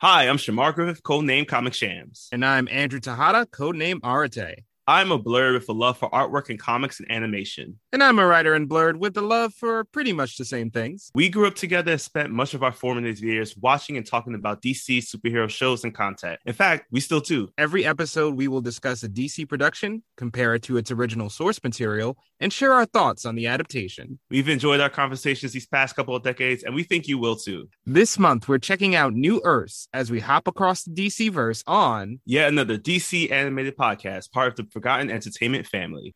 Hi, 0.00 0.28
I'm 0.28 0.36
Shamar 0.36 0.72
Griffith, 0.76 1.02
codename 1.02 1.44
Comic 1.44 1.74
Shams. 1.74 2.28
And 2.30 2.44
I'm 2.44 2.68
Andrew 2.70 3.00
Tejada, 3.00 3.46
codename 3.46 3.98
Arate. 4.02 4.62
I'm 4.88 5.12
a 5.12 5.18
blerd 5.18 5.52
with 5.52 5.68
a 5.68 5.74
love 5.74 5.98
for 5.98 6.08
artwork 6.08 6.48
and 6.48 6.58
comics 6.58 6.98
and 6.98 7.10
animation. 7.10 7.78
And 7.92 8.02
I'm 8.02 8.18
a 8.18 8.24
writer 8.24 8.54
and 8.54 8.66
blerd 8.66 8.96
with 8.96 9.18
a 9.18 9.20
love 9.20 9.52
for 9.52 9.84
pretty 9.84 10.14
much 10.14 10.38
the 10.38 10.46
same 10.46 10.70
things. 10.70 11.10
We 11.14 11.28
grew 11.28 11.46
up 11.46 11.56
together 11.56 11.92
and 11.92 12.00
spent 12.00 12.30
much 12.30 12.54
of 12.54 12.62
our 12.62 12.72
formative 12.72 13.18
years 13.20 13.54
watching 13.58 13.98
and 13.98 14.06
talking 14.06 14.34
about 14.34 14.62
DC 14.62 15.00
superhero 15.00 15.46
shows 15.50 15.84
and 15.84 15.94
content. 15.94 16.40
In 16.46 16.54
fact, 16.54 16.86
we 16.90 17.00
still 17.00 17.20
do. 17.20 17.50
Every 17.58 17.84
episode, 17.84 18.34
we 18.34 18.48
will 18.48 18.62
discuss 18.62 19.02
a 19.02 19.10
DC 19.10 19.46
production, 19.46 20.04
compare 20.16 20.54
it 20.54 20.62
to 20.62 20.78
its 20.78 20.90
original 20.90 21.28
source 21.28 21.62
material, 21.62 22.16
and 22.40 22.50
share 22.50 22.72
our 22.72 22.86
thoughts 22.86 23.26
on 23.26 23.34
the 23.34 23.46
adaptation. 23.46 24.18
We've 24.30 24.48
enjoyed 24.48 24.80
our 24.80 24.88
conversations 24.88 25.52
these 25.52 25.66
past 25.66 25.96
couple 25.96 26.16
of 26.16 26.22
decades, 26.22 26.62
and 26.62 26.74
we 26.74 26.82
think 26.82 27.08
you 27.08 27.18
will 27.18 27.36
too. 27.36 27.68
This 27.84 28.18
month, 28.18 28.48
we're 28.48 28.56
checking 28.56 28.94
out 28.94 29.12
New 29.12 29.42
Earths 29.44 29.86
as 29.92 30.10
we 30.10 30.20
hop 30.20 30.48
across 30.48 30.84
the 30.84 30.92
DC 30.92 31.30
verse 31.30 31.62
on 31.66 32.20
yet 32.24 32.48
another 32.48 32.78
DC 32.78 33.30
animated 33.30 33.76
podcast, 33.76 34.32
part 34.32 34.48
of 34.48 34.56
the 34.56 34.77
Forgotten 34.78 35.10
Entertainment 35.10 35.66
family. 35.66 36.14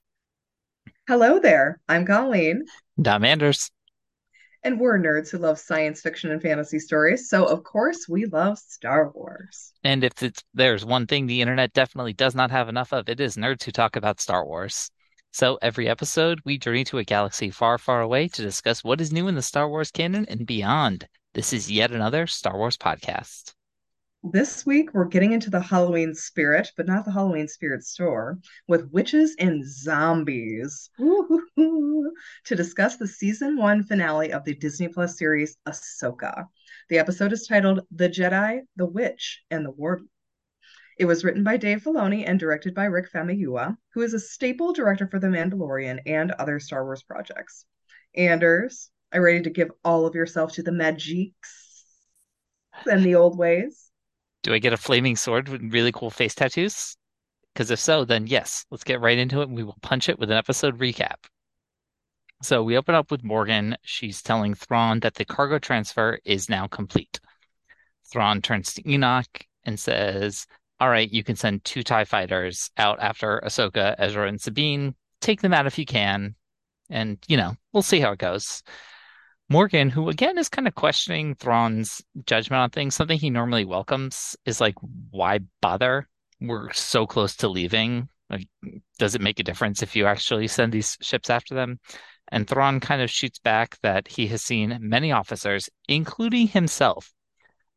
Hello 1.08 1.40
there. 1.40 1.80
I'm 1.88 2.06
Colleen. 2.06 2.64
Dom 3.00 3.24
Anders. 3.24 3.72
And 4.62 4.78
we're 4.78 5.00
nerds 5.00 5.30
who 5.30 5.38
love 5.38 5.58
science 5.58 6.00
fiction 6.00 6.30
and 6.30 6.40
fantasy 6.40 6.78
stories. 6.78 7.28
So, 7.28 7.44
of 7.44 7.64
course, 7.64 8.08
we 8.08 8.26
love 8.26 8.60
Star 8.60 9.10
Wars. 9.10 9.72
And 9.82 10.04
if 10.04 10.22
it's 10.22 10.44
there's 10.54 10.84
one 10.84 11.08
thing 11.08 11.26
the 11.26 11.40
internet 11.40 11.72
definitely 11.72 12.12
does 12.12 12.36
not 12.36 12.52
have 12.52 12.68
enough 12.68 12.92
of, 12.92 13.08
it 13.08 13.18
is 13.18 13.34
nerds 13.34 13.64
who 13.64 13.72
talk 13.72 13.96
about 13.96 14.20
Star 14.20 14.46
Wars. 14.46 14.92
So 15.32 15.58
every 15.60 15.88
episode, 15.88 16.38
we 16.44 16.56
journey 16.56 16.84
to 16.84 16.98
a 16.98 17.04
galaxy 17.04 17.50
far, 17.50 17.78
far 17.78 18.00
away 18.00 18.28
to 18.28 18.42
discuss 18.42 18.84
what 18.84 19.00
is 19.00 19.12
new 19.12 19.26
in 19.26 19.34
the 19.34 19.42
Star 19.42 19.68
Wars 19.68 19.90
canon 19.90 20.24
and 20.28 20.46
beyond. 20.46 21.08
This 21.34 21.52
is 21.52 21.68
yet 21.68 21.90
another 21.90 22.28
Star 22.28 22.56
Wars 22.56 22.76
podcast. 22.76 23.54
This 24.24 24.64
week, 24.64 24.94
we're 24.94 25.06
getting 25.06 25.32
into 25.32 25.50
the 25.50 25.60
Halloween 25.60 26.14
spirit, 26.14 26.70
but 26.76 26.86
not 26.86 27.04
the 27.04 27.10
Halloween 27.10 27.48
spirit 27.48 27.82
store, 27.82 28.38
with 28.68 28.92
witches 28.92 29.34
and 29.40 29.68
zombies 29.68 30.90
to 30.96 32.12
discuss 32.46 32.96
the 32.96 33.08
season 33.08 33.56
one 33.56 33.82
finale 33.82 34.32
of 34.32 34.44
the 34.44 34.54
Disney 34.54 34.86
Plus 34.86 35.18
series 35.18 35.56
Ahsoka. 35.66 36.46
The 36.88 36.98
episode 36.98 37.32
is 37.32 37.48
titled 37.48 37.80
The 37.90 38.08
Jedi, 38.08 38.60
the 38.76 38.86
Witch, 38.86 39.42
and 39.50 39.66
the 39.66 39.72
Warlord. 39.72 40.06
It 40.98 41.06
was 41.06 41.24
written 41.24 41.42
by 41.42 41.56
Dave 41.56 41.82
Filoni 41.82 42.24
and 42.24 42.38
directed 42.38 42.76
by 42.76 42.84
Rick 42.84 43.10
Famuyiwa, 43.10 43.76
who 43.94 44.02
is 44.02 44.14
a 44.14 44.20
staple 44.20 44.72
director 44.72 45.08
for 45.08 45.18
The 45.18 45.26
Mandalorian 45.26 45.98
and 46.06 46.30
other 46.30 46.60
Star 46.60 46.84
Wars 46.84 47.02
projects. 47.02 47.64
Anders, 48.14 48.88
are 49.12 49.18
you 49.18 49.24
ready 49.24 49.42
to 49.42 49.50
give 49.50 49.72
all 49.84 50.06
of 50.06 50.14
yourself 50.14 50.52
to 50.52 50.62
the 50.62 50.70
magics 50.70 51.84
and 52.88 53.02
the 53.04 53.16
old 53.16 53.36
ways? 53.36 53.88
Do 54.42 54.52
I 54.52 54.58
get 54.58 54.72
a 54.72 54.76
flaming 54.76 55.16
sword 55.16 55.48
with 55.48 55.62
really 55.72 55.92
cool 55.92 56.10
face 56.10 56.34
tattoos? 56.34 56.96
Because 57.52 57.70
if 57.70 57.78
so, 57.78 58.04
then 58.04 58.26
yes, 58.26 58.64
let's 58.70 58.84
get 58.84 59.00
right 59.00 59.18
into 59.18 59.40
it 59.40 59.48
and 59.48 59.56
we 59.56 59.62
will 59.62 59.78
punch 59.82 60.08
it 60.08 60.18
with 60.18 60.30
an 60.30 60.36
episode 60.36 60.78
recap. 60.78 61.16
So 62.42 62.62
we 62.64 62.76
open 62.76 62.94
up 62.94 63.10
with 63.10 63.22
Morgan. 63.22 63.76
She's 63.82 64.20
telling 64.20 64.54
Thrawn 64.54 65.00
that 65.00 65.14
the 65.14 65.24
cargo 65.24 65.58
transfer 65.58 66.18
is 66.24 66.48
now 66.48 66.66
complete. 66.66 67.20
Thrawn 68.10 68.42
turns 68.42 68.74
to 68.74 68.90
Enoch 68.90 69.46
and 69.64 69.78
says, 69.78 70.46
All 70.80 70.88
right, 70.88 71.10
you 71.10 71.22
can 71.22 71.36
send 71.36 71.64
two 71.64 71.84
TIE 71.84 72.04
fighters 72.04 72.70
out 72.76 72.98
after 73.00 73.40
Ahsoka, 73.44 73.94
Ezra, 73.96 74.26
and 74.26 74.40
Sabine. 74.40 74.94
Take 75.20 75.40
them 75.40 75.54
out 75.54 75.66
if 75.66 75.78
you 75.78 75.86
can. 75.86 76.34
And, 76.90 77.18
you 77.28 77.36
know, 77.36 77.54
we'll 77.72 77.82
see 77.82 78.00
how 78.00 78.10
it 78.12 78.18
goes. 78.18 78.62
Morgan, 79.52 79.90
who 79.90 80.08
again 80.08 80.38
is 80.38 80.48
kind 80.48 80.66
of 80.66 80.74
questioning 80.74 81.34
Thrawn's 81.34 82.00
judgment 82.24 82.60
on 82.62 82.70
things, 82.70 82.94
something 82.94 83.18
he 83.18 83.28
normally 83.28 83.66
welcomes, 83.66 84.34
is 84.46 84.62
like, 84.62 84.76
why 85.10 85.40
bother? 85.60 86.08
We're 86.40 86.72
so 86.72 87.06
close 87.06 87.36
to 87.36 87.48
leaving. 87.48 88.08
Like, 88.30 88.48
does 88.98 89.14
it 89.14 89.20
make 89.20 89.38
a 89.40 89.42
difference 89.42 89.82
if 89.82 89.94
you 89.94 90.06
actually 90.06 90.48
send 90.48 90.72
these 90.72 90.96
ships 91.02 91.28
after 91.28 91.54
them? 91.54 91.80
And 92.28 92.48
Thrawn 92.48 92.80
kind 92.80 93.02
of 93.02 93.10
shoots 93.10 93.38
back 93.40 93.76
that 93.82 94.08
he 94.08 94.26
has 94.28 94.40
seen 94.40 94.78
many 94.80 95.12
officers, 95.12 95.68
including 95.86 96.48
himself, 96.48 97.12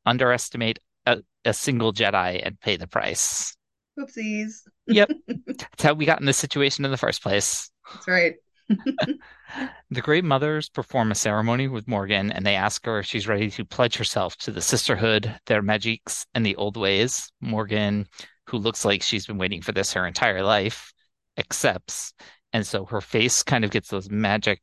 underestimate 0.06 0.80
a, 1.06 1.24
a 1.44 1.54
single 1.54 1.92
Jedi 1.92 2.42
and 2.42 2.58
pay 2.58 2.78
the 2.78 2.88
price. 2.88 3.54
Oopsies. 4.00 4.62
Yep. 4.88 5.12
That's 5.46 5.84
how 5.84 5.94
we 5.94 6.06
got 6.06 6.22
in 6.22 6.26
this 6.26 6.38
situation 6.38 6.86
in 6.86 6.92
the 6.92 6.98
first 6.98 7.22
place. 7.22 7.70
That's 7.94 8.08
right. 8.08 8.36
The 8.68 10.02
Great 10.02 10.24
Mothers 10.24 10.70
perform 10.70 11.12
a 11.12 11.16
ceremony 11.16 11.68
with 11.68 11.88
Morgan 11.88 12.32
and 12.32 12.46
they 12.46 12.56
ask 12.56 12.86
her 12.86 13.00
if 13.00 13.06
she's 13.06 13.28
ready 13.28 13.50
to 13.52 13.66
pledge 13.66 13.96
herself 13.96 14.36
to 14.38 14.52
the 14.52 14.62
sisterhood, 14.62 15.34
their 15.46 15.62
magics, 15.62 16.26
and 16.34 16.46
the 16.46 16.56
old 16.56 16.78
ways. 16.78 17.32
Morgan, 17.42 18.08
who 18.48 18.58
looks 18.58 18.86
like 18.86 19.02
she's 19.02 19.28
been 19.28 19.38
waiting 19.38 19.62
for 19.62 19.72
this 19.72 19.94
her 19.94 20.08
entire 20.08 20.44
life, 20.44 20.94
accepts. 21.38 22.14
And 22.54 22.66
so 22.66 22.86
her 22.86 23.02
face 23.02 23.44
kind 23.44 23.66
of 23.66 23.72
gets 23.72 23.90
those 23.90 24.10
magic 24.10 24.62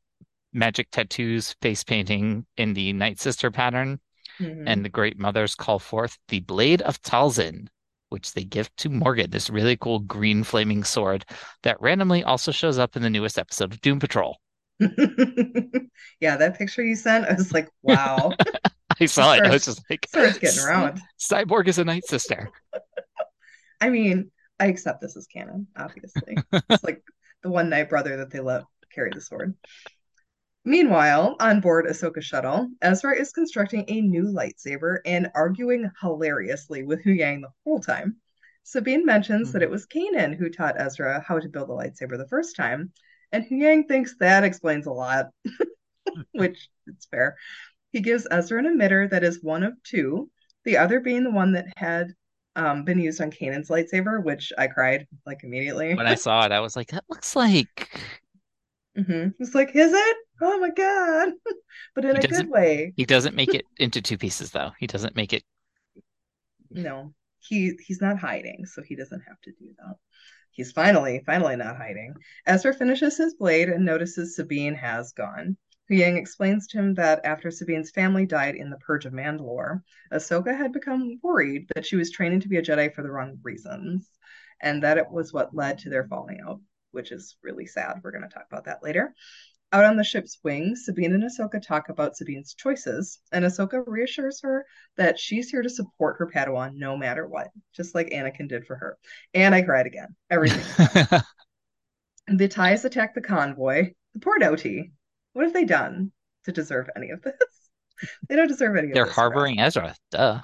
magic 0.52 0.90
tattoos, 0.90 1.54
face 1.62 1.82
painting 1.82 2.44
in 2.56 2.74
the 2.74 2.92
Night 2.92 3.18
Sister 3.18 3.50
pattern. 3.50 4.00
Mm-hmm. 4.38 4.66
And 4.66 4.84
the 4.84 4.88
Great 4.88 5.18
Mothers 5.18 5.54
call 5.54 5.78
forth 5.78 6.18
the 6.28 6.40
Blade 6.40 6.82
of 6.82 7.00
Talzin, 7.02 7.68
which 8.12 8.32
they 8.34 8.44
give 8.44 8.74
to 8.76 8.88
Morgan, 8.88 9.30
this 9.30 9.50
really 9.50 9.76
cool 9.76 10.00
green 10.00 10.44
flaming 10.44 10.84
sword 10.84 11.24
that 11.62 11.80
randomly 11.80 12.22
also 12.22 12.52
shows 12.52 12.78
up 12.78 12.94
in 12.94 13.02
the 13.02 13.10
newest 13.10 13.38
episode 13.38 13.72
of 13.72 13.80
Doom 13.80 13.98
Patrol. 13.98 14.38
yeah, 16.20 16.36
that 16.36 16.56
picture 16.56 16.84
you 16.84 16.94
sent, 16.94 17.26
I 17.26 17.34
was 17.34 17.52
like, 17.52 17.68
wow. 17.82 18.32
I 19.00 19.06
saw 19.06 19.34
it. 19.34 19.42
I 19.44 19.50
was 19.50 19.64
just 19.64 19.82
like, 19.90 20.06
sword's 20.12 20.38
getting 20.38 20.62
around. 20.62 21.00
Cyborg 21.18 21.66
is 21.68 21.78
a 21.78 21.84
night 21.84 22.04
sister. 22.06 22.50
I 23.80 23.88
mean, 23.88 24.30
I 24.60 24.66
accept 24.66 25.00
this 25.00 25.16
as 25.16 25.26
canon, 25.26 25.66
obviously. 25.76 26.36
it's 26.70 26.84
like 26.84 27.02
the 27.42 27.50
one 27.50 27.70
night 27.70 27.88
brother 27.88 28.18
that 28.18 28.30
they 28.30 28.40
let 28.40 28.64
carry 28.94 29.10
the 29.12 29.20
sword. 29.20 29.54
Meanwhile, 30.64 31.36
on 31.40 31.60
board 31.60 31.86
Ahsoka 31.86 32.22
shuttle, 32.22 32.70
Ezra 32.80 33.18
is 33.18 33.32
constructing 33.32 33.84
a 33.88 34.00
new 34.00 34.22
lightsaber 34.22 34.98
and 35.04 35.30
arguing 35.34 35.90
hilariously 36.00 36.84
with 36.84 37.02
Huyang 37.04 37.40
the 37.40 37.50
whole 37.64 37.80
time. 37.80 38.16
Sabine 38.62 39.04
mentions 39.04 39.48
mm-hmm. 39.48 39.52
that 39.54 39.62
it 39.62 39.70
was 39.70 39.86
Kanan 39.86 40.36
who 40.36 40.48
taught 40.48 40.80
Ezra 40.80 41.24
how 41.26 41.40
to 41.40 41.48
build 41.48 41.68
a 41.68 41.72
lightsaber 41.72 42.16
the 42.16 42.28
first 42.28 42.54
time, 42.54 42.92
and 43.32 43.44
Huyang 43.44 43.88
thinks 43.88 44.14
that 44.20 44.44
explains 44.44 44.86
a 44.86 44.92
lot, 44.92 45.30
which 46.32 46.68
it's 46.86 47.06
fair. 47.06 47.36
He 47.90 48.00
gives 48.00 48.28
Ezra 48.30 48.60
an 48.60 48.78
emitter 48.78 49.10
that 49.10 49.24
is 49.24 49.42
one 49.42 49.64
of 49.64 49.74
two, 49.82 50.30
the 50.64 50.76
other 50.76 51.00
being 51.00 51.24
the 51.24 51.30
one 51.30 51.52
that 51.52 51.66
had 51.76 52.14
um, 52.54 52.84
been 52.84 53.00
used 53.00 53.20
on 53.20 53.30
Kanan's 53.30 53.68
lightsaber, 53.68 54.22
which 54.22 54.52
I 54.56 54.68
cried 54.68 55.08
like 55.26 55.42
immediately. 55.42 55.94
When 55.94 56.06
I 56.06 56.14
saw 56.14 56.44
it, 56.44 56.52
I 56.52 56.60
was 56.60 56.76
like, 56.76 56.88
that 56.88 57.04
looks 57.08 57.34
like. 57.34 58.00
Mm-hmm. 58.96 59.28
It's 59.38 59.54
like, 59.54 59.74
is 59.74 59.92
it? 59.92 60.16
oh 60.42 60.58
my 60.58 60.70
god. 60.70 61.32
But 61.94 62.04
in 62.04 62.16
he 62.16 62.22
a 62.22 62.28
good 62.28 62.48
way. 62.48 62.92
he 62.96 63.04
doesn't 63.04 63.36
make 63.36 63.54
it 63.54 63.66
into 63.78 64.02
two 64.02 64.18
pieces 64.18 64.50
though. 64.50 64.72
He 64.78 64.86
doesn't 64.86 65.16
make 65.16 65.32
it 65.32 65.42
no. 66.70 67.14
He 67.38 67.78
he's 67.84 68.00
not 68.00 68.18
hiding 68.18 68.66
so 68.66 68.82
he 68.82 68.96
doesn't 68.96 69.22
have 69.26 69.40
to 69.42 69.52
do 69.52 69.70
that. 69.78 69.96
He's 70.50 70.72
finally 70.72 71.22
finally 71.26 71.56
not 71.56 71.76
hiding. 71.76 72.14
Ezra 72.46 72.74
finishes 72.74 73.16
his 73.16 73.34
blade 73.34 73.68
and 73.68 73.84
notices 73.84 74.36
sabine 74.36 74.74
has 74.74 75.12
gone. 75.12 75.56
Huyang 75.90 76.16
explains 76.16 76.66
to 76.68 76.78
him 76.78 76.94
that 76.94 77.20
after 77.24 77.50
Sabine's 77.50 77.90
family 77.90 78.24
died 78.24 78.54
in 78.54 78.70
the 78.70 78.78
Purge 78.78 79.04
of 79.04 79.12
Mandalore, 79.12 79.82
Ahsoka 80.12 80.56
had 80.56 80.72
become 80.72 81.18
worried 81.22 81.68
that 81.74 81.84
she 81.84 81.96
was 81.96 82.10
training 82.10 82.40
to 82.40 82.48
be 82.48 82.56
a 82.56 82.62
Jedi 82.62 82.94
for 82.94 83.02
the 83.02 83.10
wrong 83.10 83.38
reasons, 83.42 84.08
and 84.60 84.82
that 84.84 84.96
it 84.96 85.10
was 85.10 85.32
what 85.32 85.54
led 85.54 85.78
to 85.78 85.90
their 85.90 86.06
falling 86.06 86.40
out, 86.40 86.60
which 86.92 87.12
is 87.12 87.36
really 87.42 87.66
sad. 87.66 88.00
We're 88.02 88.12
going 88.12 88.22
to 88.22 88.28
talk 88.28 88.46
about 88.50 88.64
that 88.66 88.82
later. 88.82 89.14
Out 89.72 89.84
on 89.84 89.96
the 89.96 90.04
ship's 90.04 90.38
wing, 90.44 90.76
Sabine 90.76 91.14
and 91.14 91.24
Ahsoka 91.24 91.60
talk 91.60 91.88
about 91.88 92.14
Sabine's 92.14 92.54
choices, 92.54 93.20
and 93.32 93.42
Ahsoka 93.42 93.82
reassures 93.86 94.40
her 94.42 94.66
that 94.98 95.18
she's 95.18 95.48
here 95.48 95.62
to 95.62 95.70
support 95.70 96.16
her 96.18 96.30
Padawan 96.30 96.74
no 96.74 96.94
matter 96.94 97.26
what, 97.26 97.48
just 97.74 97.94
like 97.94 98.10
Anakin 98.10 98.48
did 98.48 98.66
for 98.66 98.76
her. 98.76 98.98
And 99.32 99.54
I 99.54 99.62
cried 99.62 99.86
again. 99.86 100.14
Everything. 100.30 101.20
the 102.28 102.48
TIEs 102.48 102.84
attack 102.84 103.14
the 103.14 103.22
convoy. 103.22 103.92
The 104.12 104.20
poor 104.20 104.38
Doughty. 104.38 104.92
What 105.32 105.46
have 105.46 105.54
they 105.54 105.64
done 105.64 106.12
to 106.44 106.52
deserve 106.52 106.90
any 106.94 107.08
of 107.08 107.22
this? 107.22 107.61
they 108.28 108.36
don't 108.36 108.48
deserve 108.48 108.76
any. 108.76 108.92
They're 108.92 109.06
harboring 109.06 109.60
Ezra. 109.60 109.94
Duh. 110.10 110.40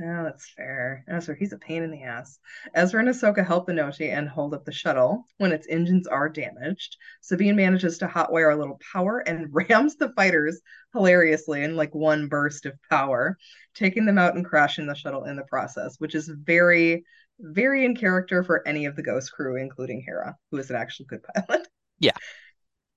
Yeah, 0.00 0.22
that's 0.22 0.50
fair. 0.50 1.04
Ezra, 1.08 1.36
he's 1.38 1.52
a 1.52 1.58
pain 1.58 1.82
in 1.82 1.90
the 1.90 2.02
ass. 2.02 2.38
Ezra 2.74 3.00
and 3.00 3.08
Ahsoka 3.08 3.46
help 3.46 3.66
the 3.66 3.72
Noti 3.72 4.10
and 4.10 4.28
hold 4.28 4.54
up 4.54 4.64
the 4.64 4.72
shuttle 4.72 5.26
when 5.38 5.52
its 5.52 5.66
engines 5.68 6.06
are 6.06 6.28
damaged. 6.28 6.96
Sabine 7.20 7.56
manages 7.56 7.98
to 7.98 8.06
hotwire 8.06 8.54
a 8.54 8.58
little 8.58 8.80
power 8.92 9.18
and 9.20 9.48
rams 9.52 9.96
the 9.96 10.12
fighters 10.14 10.60
hilariously 10.92 11.62
in 11.62 11.76
like 11.76 11.94
one 11.94 12.28
burst 12.28 12.66
of 12.66 12.74
power, 12.90 13.36
taking 13.74 14.06
them 14.06 14.18
out 14.18 14.34
and 14.34 14.44
crashing 14.44 14.86
the 14.86 14.94
shuttle 14.94 15.24
in 15.24 15.36
the 15.36 15.44
process, 15.44 15.96
which 15.98 16.14
is 16.14 16.28
very, 16.28 17.04
very 17.38 17.84
in 17.84 17.96
character 17.96 18.42
for 18.42 18.66
any 18.66 18.86
of 18.86 18.96
the 18.96 19.02
Ghost 19.02 19.32
crew, 19.32 19.56
including 19.56 20.02
Hera, 20.04 20.36
who 20.50 20.58
is 20.58 20.70
an 20.70 20.76
actual 20.76 21.06
good 21.06 21.22
pilot. 21.34 21.66
Yeah. 21.98 22.12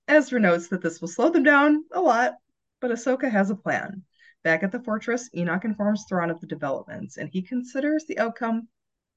Ezra 0.08 0.38
notes 0.38 0.68
that 0.68 0.82
this 0.82 1.00
will 1.00 1.08
slow 1.08 1.30
them 1.30 1.42
down 1.42 1.84
a 1.92 2.00
lot, 2.00 2.34
but 2.80 2.90
Ahsoka 2.90 3.30
has 3.30 3.50
a 3.50 3.56
plan. 3.56 4.02
Back 4.44 4.62
at 4.62 4.72
the 4.72 4.80
fortress, 4.80 5.28
Enoch 5.34 5.64
informs 5.64 6.04
Thrawn 6.08 6.30
of 6.30 6.40
the 6.40 6.46
developments, 6.46 7.16
and 7.16 7.28
he 7.28 7.42
considers 7.42 8.04
the 8.04 8.18
outcome 8.18 8.68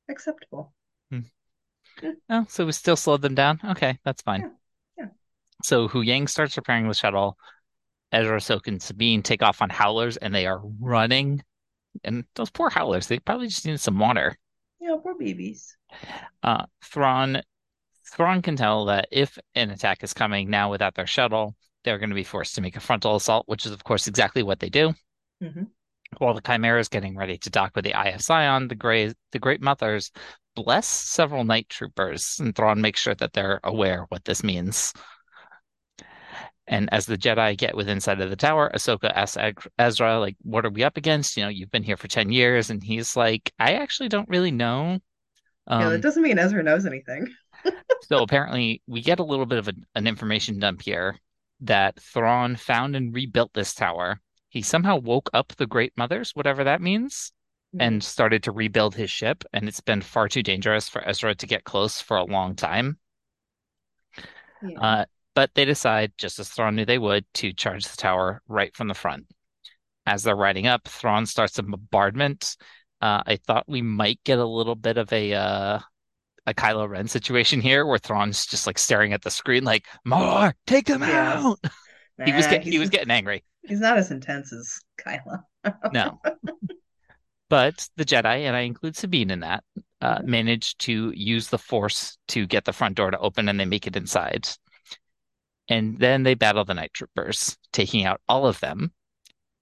acceptable. 0.10 0.74
Oh, 2.30 2.46
so 2.48 2.66
we 2.66 2.72
still 2.72 2.96
slowed 2.96 3.22
them 3.22 3.36
down? 3.36 3.60
Okay, 3.64 3.98
that's 4.04 4.22
fine. 4.22 4.42
Yeah, 4.42 4.50
yeah. 4.98 5.06
So 5.64 5.88
Huyang 5.88 6.30
starts 6.30 6.56
repairing 6.56 6.88
the 6.88 6.94
shuttle. 6.94 7.38
Ezra, 8.12 8.38
Ahsoka, 8.38 8.68
and 8.68 8.82
Sabine 8.82 9.22
take 9.22 9.44
off 9.44 9.62
on 9.62 9.70
howlers, 9.70 10.18
and 10.18 10.34
they 10.34 10.48
are 10.48 10.62
running. 10.80 11.44
And 12.04 12.24
those 12.36 12.50
poor 12.50 12.70
howlers, 12.70 13.08
they 13.08 13.20
probably 13.20 13.48
just 13.48 13.66
needed 13.66 13.80
some 13.80 14.00
water. 14.00 14.38
Yeah, 14.80 14.96
poor 15.02 15.16
babies. 15.16 15.76
Uh, 16.42 16.66
Thrawn, 16.84 17.42
Thrawn 18.12 18.42
can 18.42 18.56
tell 18.56 18.86
that 18.86 19.08
if 19.12 19.38
an 19.56 19.70
attack 19.70 20.04
is 20.04 20.14
coming 20.14 20.50
now 20.50 20.72
without 20.72 20.96
their 20.96 21.08
shuttle, 21.08 21.56
they're 21.84 21.98
going 21.98 22.10
to 22.10 22.16
be 22.16 22.24
forced 22.24 22.56
to 22.56 22.62
make 22.62 22.76
a 22.76 22.80
frontal 22.82 23.16
assault, 23.16 23.48
which 23.48 23.66
is, 23.66 23.72
of 23.72 23.84
course, 23.84 24.08
exactly 24.08 24.44
what 24.44 24.60
they 24.60 24.70
do. 24.70 24.94
hmm 25.42 25.72
While 26.18 26.34
the 26.34 26.42
Chimera 26.42 26.80
is 26.80 26.90
getting 26.90 27.16
ready 27.16 27.38
to 27.38 27.50
dock 27.50 27.76
with 27.76 27.86
the 27.86 27.94
Eye 27.94 28.10
of 28.10 28.26
the 28.26 28.76
Gray, 28.76 29.14
the 29.32 29.40
Great 29.40 29.62
Mothers 29.62 30.12
bless 30.56 30.88
several 30.88 31.44
night 31.44 31.70
troopers, 31.70 32.38
and 32.40 32.56
Thrawn 32.56 32.82
makes 32.82 33.00
sure 33.00 33.16
that 33.16 33.34
they're 33.34 33.60
aware 33.64 34.06
what 34.10 34.26
this 34.26 34.44
means. 34.44 34.94
And 36.68 36.88
as 36.94 37.08
the 37.08 37.18
Jedi 37.18 37.58
get 37.58 37.76
within 37.76 38.00
sight 38.00 38.22
of 38.22 38.30
the 38.30 38.36
tower, 38.36 38.70
Ahsoka 38.74 39.12
asks 39.16 39.68
Ezra, 39.80 40.20
like, 40.20 40.36
what 40.44 40.66
are 40.66 40.70
we 40.70 40.84
up 40.84 40.98
against? 40.98 41.36
You 41.36 41.44
know, 41.44 41.50
you've 41.50 41.72
been 41.72 41.84
here 41.84 41.98
for 41.98 42.08
10 42.08 42.32
years. 42.32 42.70
And 42.70 42.84
he's 42.84 43.16
like, 43.16 43.52
I 43.58 43.74
actually 43.74 44.10
don't 44.10 44.30
really 44.30 44.52
know. 44.52 45.00
yeah, 45.78 45.86
Um, 45.86 45.90
that 45.90 46.02
doesn't 46.02 46.24
mean 46.24 46.38
Ezra 46.40 46.64
knows 46.64 46.86
anything. 46.86 47.28
so 48.00 48.22
apparently, 48.24 48.82
we 48.88 49.02
get 49.02 49.20
a 49.20 49.24
little 49.24 49.46
bit 49.46 49.58
of 49.60 49.68
a, 49.68 49.74
an 49.96 50.08
information 50.08 50.60
dump 50.60 50.82
here 50.82 51.18
that 51.62 52.00
Thrawn 52.00 52.56
found 52.56 52.96
and 52.96 53.14
rebuilt 53.14 53.54
this 53.54 53.74
tower. 53.74 54.22
He 54.50 54.62
somehow 54.62 54.98
woke 54.98 55.30
up 55.34 55.54
the 55.56 55.68
Great 55.68 55.94
Mothers, 55.96 56.32
whatever 56.34 56.64
that 56.64 56.82
means, 56.82 57.32
and 57.80 58.04
started 58.04 58.44
to 58.44 58.52
rebuild 58.52 58.96
his 58.96 59.12
ship. 59.12 59.44
And 59.54 59.68
it's 59.68 59.82
been 59.82 60.02
far 60.02 60.28
too 60.28 60.42
dangerous 60.42 60.90
for 60.90 61.08
Ezra 61.08 61.36
to 61.36 61.48
get 61.48 61.64
close 61.64 62.02
for 62.02 62.18
a 62.18 62.24
long 62.24 62.56
time. 62.56 62.98
Yeah. 64.64 64.80
Uh, 64.80 65.06
but 65.36 65.52
they 65.54 65.66
decide, 65.66 66.14
just 66.18 66.40
as 66.40 66.50
Thrawn 66.50 66.76
knew 66.76 66.86
they 66.86 66.98
would, 66.98 67.26
to 67.36 67.54
charge 67.54 67.86
the 67.86 67.96
tower 67.96 68.42
right 68.48 68.76
from 68.76 68.88
the 68.88 68.94
front. 68.94 69.28
As 70.06 70.24
they're 70.24 70.36
riding 70.36 70.66
up, 70.66 70.88
Thrawn 70.88 71.26
starts 71.26 71.60
a 71.60 71.64
bombardment. 71.64 72.58
Uh, 73.00 73.22
I 73.26 73.38
thought 73.38 73.70
we 73.70 73.82
might 73.82 74.20
get 74.24 74.40
a 74.40 74.46
little 74.46 74.76
bit 74.76 74.98
of 74.98 75.14
a 75.14 75.34
uh, 75.34 75.80
a 76.50 76.54
Kylo 76.54 76.90
Ren 76.90 77.08
situation 77.08 77.62
here, 77.62 77.86
where 77.86 78.00
Thrawn's 78.00 78.46
just 78.46 78.68
like 78.68 78.78
staring 78.78 79.14
at 79.14 79.22
the 79.22 79.32
screen, 79.32 79.64
like 79.64 79.86
"More, 80.06 80.56
take 80.68 80.88
them 80.88 81.02
Yes. 81.02 81.44
out." 81.46 81.60
He 82.26 82.34
was 82.34 82.48
get, 82.48 82.64
he 82.64 82.80
was 82.80 82.90
getting 82.90 83.12
angry. 83.12 83.46
He's 83.66 83.80
not 83.80 83.98
as 83.98 84.12
intense 84.12 84.52
as 84.52 84.82
Kylo. 85.00 85.42
No, 85.94 86.20
but 87.50 87.88
the 87.96 88.04
Jedi, 88.04 88.42
and 88.42 88.56
I 88.58 88.62
include 88.62 88.96
Sabine 88.98 89.32
in 89.32 89.40
that, 89.40 89.64
uh, 90.02 90.20
managed 90.24 90.80
to 90.82 91.12
use 91.16 91.48
the 91.48 91.58
Force 91.58 92.18
to 92.30 92.46
get 92.46 92.66
the 92.66 92.74
front 92.74 92.96
door 92.96 93.10
to 93.12 93.18
open, 93.20 93.48
and 93.48 93.58
they 93.60 93.66
make 93.66 93.88
it 93.88 93.96
inside. 93.96 94.50
And 95.70 95.98
then 96.00 96.24
they 96.24 96.34
battle 96.34 96.66
the 96.66 96.74
Night 96.74 96.94
Troopers, 96.94 97.58
taking 97.72 98.04
out 98.06 98.22
all 98.28 98.46
of 98.46 98.60
them. 98.60 98.92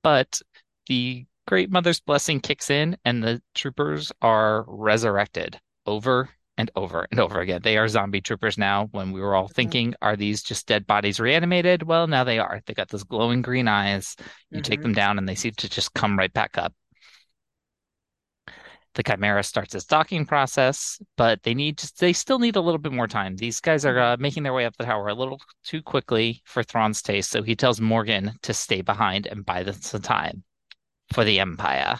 But 0.04 0.42
the 0.88 1.26
Great 1.48 1.70
Mother's 1.70 2.00
blessing 2.00 2.40
kicks 2.40 2.70
in, 2.70 2.98
and 3.06 3.24
the 3.24 3.42
troopers 3.54 4.12
are 4.22 4.66
resurrected 4.68 5.60
over 5.86 6.30
and 6.58 6.72
over 6.76 7.08
and 7.12 7.20
over 7.20 7.40
again. 7.40 7.62
They 7.64 7.78
are 7.78 7.88
zombie 7.88 8.22
troopers 8.22 8.58
now. 8.58 8.88
When 8.92 9.12
we 9.12 9.22
were 9.22 9.36
all 9.36 9.48
thinking, 9.48 9.94
are 10.02 10.16
these 10.16 10.42
just 10.42 10.68
dead 10.68 10.88
bodies 10.88 11.20
reanimated? 11.20 11.84
Well, 11.84 12.08
now 12.08 12.24
they 12.24 12.40
are. 12.40 12.62
They 12.66 12.74
got 12.74 12.90
those 12.90 13.04
glowing 13.04 13.42
green 13.42 13.68
eyes. 13.68 14.16
You 14.50 14.62
take 14.62 14.80
Mhm. 14.80 14.84
them 14.84 14.94
down, 14.94 15.18
and 15.18 15.30
they 15.30 15.36
seem 15.36 15.54
to 15.54 15.70
just 15.70 15.94
come 15.94 16.18
right 16.18 16.34
back 16.34 16.58
up. 16.58 16.74
The 18.96 19.04
Chimera 19.04 19.44
starts 19.44 19.76
its 19.76 19.86
docking 19.86 20.26
process, 20.26 21.00
but 21.18 21.44
they 21.44 21.54
need 21.54 21.78
to, 21.78 21.94
they 22.00 22.14
still 22.14 22.40
need 22.40 22.56
a 22.56 22.62
little 22.62 22.80
bit 22.80 22.92
more 22.92 23.08
time. 23.08 23.36
These 23.36 23.60
guys 23.62 23.86
are 23.86 24.00
uh, 24.00 24.18
making 24.18 24.42
their 24.42 24.54
way 24.54 24.66
up 24.66 24.76
the 24.76 24.86
tower 24.86 25.10
a 25.10 25.14
little 25.14 25.40
too 25.64 25.84
quickly 25.84 26.42
for 26.46 26.64
Thrawn's 26.64 27.04
taste, 27.04 27.30
so 27.30 27.44
he 27.44 27.56
tells 27.56 27.80
Morgan 27.80 28.34
to 28.42 28.56
stay 28.56 28.82
behind 28.82 29.28
and 29.28 29.46
buy 29.46 29.62
them 29.62 29.76
some 29.76 30.02
time 30.02 30.44
for 31.14 31.24
the 31.24 31.40
Empire. 31.40 32.00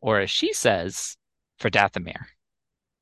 Or 0.00 0.20
as 0.20 0.30
she 0.30 0.52
says, 0.52 1.16
for 1.58 1.70
Dathomir. 1.70 2.26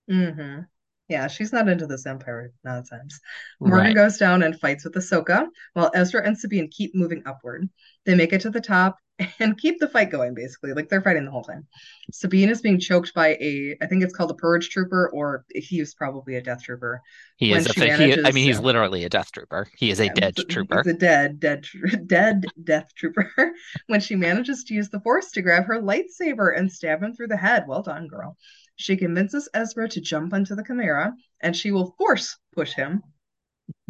Hmm 0.08 0.60
Yeah, 1.08 1.26
she's 1.28 1.52
not 1.52 1.68
into 1.68 1.86
this 1.86 2.06
Empire 2.06 2.52
nonsense. 2.64 3.20
Morgan 3.64 3.92
Right. 3.92 3.94
goes 3.94 4.16
down 4.18 4.42
and 4.42 4.58
fights 4.58 4.84
with 4.84 4.94
Ahsoka, 4.94 5.46
while 5.74 5.90
Ezra 5.94 6.22
and 6.26 6.38
Sabine 6.38 6.68
keep 6.70 6.94
moving 6.94 7.22
upward. 7.26 7.68
They 8.06 8.14
make 8.14 8.32
it 8.32 8.40
to 8.42 8.50
the 8.50 8.60
top 8.60 8.98
and 9.38 9.58
keep 9.58 9.80
the 9.80 9.88
fight 9.88 10.10
going, 10.10 10.34
basically. 10.34 10.72
Like 10.72 10.88
they're 10.88 11.02
fighting 11.02 11.24
the 11.26 11.30
whole 11.30 11.44
time. 11.44 11.66
Sabine 12.12 12.48
is 12.48 12.62
being 12.62 12.80
choked 12.80 13.12
by 13.14 13.36
a, 13.40 13.76
I 13.82 13.86
think 13.86 14.02
it's 14.02 14.14
called 14.14 14.30
a 14.30 14.34
purge 14.34 14.70
trooper, 14.70 15.10
or 15.12 15.44
he 15.54 15.80
was 15.80 15.94
probably 15.94 16.36
a 16.36 16.42
death 16.42 16.62
trooper. 16.62 17.02
He 17.36 17.52
is. 17.52 17.66
a, 17.68 17.72
she 17.72 17.90
he, 17.90 18.18
I 18.24 18.32
mean, 18.32 18.44
he's 18.44 18.58
literally 18.58 19.04
a 19.04 19.08
death 19.08 19.30
trooper. 19.30 19.68
He 19.76 19.90
is 19.92 20.00
a 20.00 20.08
Yeah, 20.08 20.10
dead 20.10 20.34
trooper. 20.48 20.84
He's 20.84 20.86
a 20.86 20.92
dead, 20.92 21.40
dead, 21.40 21.66
dead 22.06 22.52
death 22.62 22.94
trooper. 22.96 23.30
when 23.86 24.00
she 24.00 24.16
manages 24.16 24.64
to 24.64 24.74
use 24.74 24.88
the 24.90 25.00
Force 25.00 25.30
to 25.32 25.42
grab 25.42 25.64
her 25.66 25.80
lightsaber 25.80 26.56
and 26.56 26.70
stab 26.72 27.02
him 27.02 27.14
through 27.14 27.28
the 27.28 27.36
head. 27.36 27.64
Well 27.68 27.82
done, 27.82 28.08
girl. 28.08 28.36
She 28.76 28.96
convinces 28.96 29.48
Ezra 29.54 29.88
to 29.88 30.00
jump 30.00 30.32
onto 30.32 30.54
the 30.54 30.64
Chimera, 30.64 31.14
and 31.40 31.56
she 31.56 31.70
will 31.70 31.94
force 31.98 32.36
push 32.52 32.72
him. 32.72 33.02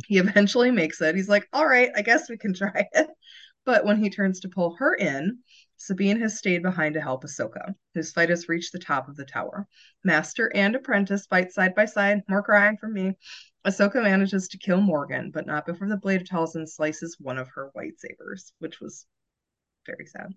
He 0.07 0.19
eventually 0.19 0.71
makes 0.71 1.01
it. 1.01 1.15
He's 1.15 1.29
like, 1.29 1.49
"All 1.53 1.67
right, 1.67 1.91
I 1.97 2.03
guess 2.03 2.29
we 2.29 2.37
can 2.37 2.55
try 2.55 2.89
it." 2.93 3.09
But 3.65 3.85
when 3.85 3.97
he 3.97 4.11
turns 4.11 4.41
to 4.41 4.49
pull 4.49 4.77
her 4.77 4.95
in, 4.95 5.39
Sabine 5.79 6.21
has 6.21 6.39
stayed 6.39 6.63
behind 6.63 6.95
to 6.95 7.01
help 7.01 7.25
Ahsoka, 7.25 7.75
whose 7.95 8.13
fight 8.13 8.29
has 8.29 8.49
reached 8.49 8.73
the 8.73 8.79
top 8.79 9.09
of 9.09 9.17
the 9.17 9.25
tower. 9.25 9.67
Master 10.05 10.55
and 10.55 10.77
apprentice 10.77 11.27
fight 11.27 11.51
side 11.51 11.75
by 11.75 11.87
side. 11.87 12.23
More 12.29 12.43
crying 12.43 12.77
from 12.77 12.93
me. 12.93 13.17
Ahsoka 13.65 14.03
manages 14.03 14.49
to 14.49 14.59
kill 14.59 14.83
Morgan, 14.83 15.31
but 15.31 15.47
not 15.47 15.65
before 15.65 15.89
the 15.89 15.97
blade 15.97 16.21
of 16.21 16.29
Talzin 16.29 16.67
slices 16.69 17.17
one 17.19 17.39
of 17.39 17.49
her 17.55 17.71
lightsabers, 17.75 18.53
which 18.59 18.81
was 18.81 19.07
very 19.87 20.07
sad. 20.07 20.35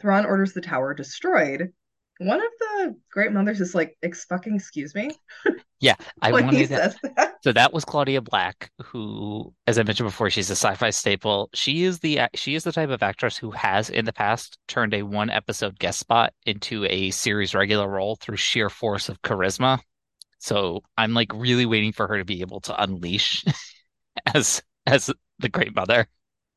Thrawn 0.00 0.26
orders 0.26 0.52
the 0.52 0.60
tower 0.60 0.92
destroyed. 0.92 1.72
One 2.18 2.40
of 2.40 2.52
the 2.60 2.96
Great 3.10 3.32
Mothers 3.32 3.60
is 3.60 3.74
like, 3.74 3.96
"Ex 4.02 4.24
fucking 4.24 4.56
excuse 4.56 4.94
me," 4.94 5.10
yeah, 5.80 5.94
I 6.22 6.32
when 6.32 6.48
he 6.48 6.64
wanted 6.64 6.70
to, 6.70 6.80
says 6.80 6.96
that. 7.02 7.34
So 7.44 7.52
that 7.52 7.72
was 7.72 7.84
Claudia 7.84 8.22
Black, 8.22 8.70
who, 8.82 9.54
as 9.66 9.78
I 9.78 9.84
mentioned 9.84 10.08
before, 10.08 10.30
she's 10.30 10.50
a 10.50 10.56
sci-fi 10.56 10.90
staple. 10.90 11.50
She 11.54 11.84
is 11.84 12.00
the 12.00 12.20
she 12.34 12.54
is 12.56 12.64
the 12.64 12.72
type 12.72 12.90
of 12.90 13.02
actress 13.02 13.36
who 13.38 13.52
has 13.52 13.90
in 13.90 14.04
the 14.06 14.12
past 14.12 14.58
turned 14.68 14.94
a 14.94 15.02
one 15.04 15.30
episode 15.30 15.78
guest 15.78 16.00
spot 16.00 16.34
into 16.46 16.86
a 16.86 17.10
series 17.12 17.54
regular 17.54 17.88
role 17.88 18.16
through 18.16 18.36
sheer 18.36 18.70
force 18.70 19.08
of 19.08 19.22
charisma. 19.22 19.80
So 20.40 20.82
I'm 20.98 21.14
like 21.14 21.32
really 21.34 21.66
waiting 21.66 21.92
for 21.92 22.08
her 22.08 22.18
to 22.18 22.24
be 22.26 22.42
able 22.42 22.60
to 22.62 22.82
unleash 22.82 23.44
as 24.34 24.62
as 24.86 25.10
the 25.40 25.50
Great 25.50 25.74
Mother. 25.76 26.08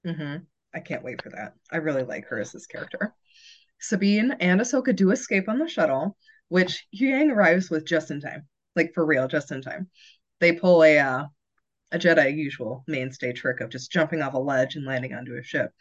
hmm 0.05 0.37
I 0.73 0.79
can't 0.79 1.03
wait 1.03 1.21
for 1.21 1.29
that. 1.31 1.53
I 1.69 1.77
really 1.77 2.03
like 2.03 2.25
her 2.27 2.39
as 2.39 2.53
this 2.53 2.65
character. 2.65 3.13
Sabine 3.81 4.35
and 4.39 4.61
Ahsoka 4.61 4.95
do 4.95 5.11
escape 5.11 5.49
on 5.49 5.59
the 5.59 5.67
shuttle, 5.67 6.15
which 6.49 6.85
Huyang 6.95 7.31
arrives 7.31 7.69
with 7.69 7.85
just 7.85 8.11
in 8.11 8.21
time. 8.21 8.47
Like 8.75 8.93
for 8.93 9.05
real, 9.05 9.27
just 9.27 9.51
in 9.51 9.61
time. 9.61 9.89
They 10.39 10.53
pull 10.53 10.83
a 10.83 10.97
uh, 10.99 11.25
a 11.91 11.99
Jedi 11.99 12.35
usual 12.35 12.83
mainstay 12.87 13.33
trick 13.33 13.59
of 13.59 13.69
just 13.69 13.91
jumping 13.91 14.21
off 14.21 14.33
a 14.33 14.39
ledge 14.39 14.75
and 14.75 14.85
landing 14.85 15.13
onto 15.13 15.35
a 15.35 15.43
ship. 15.43 15.71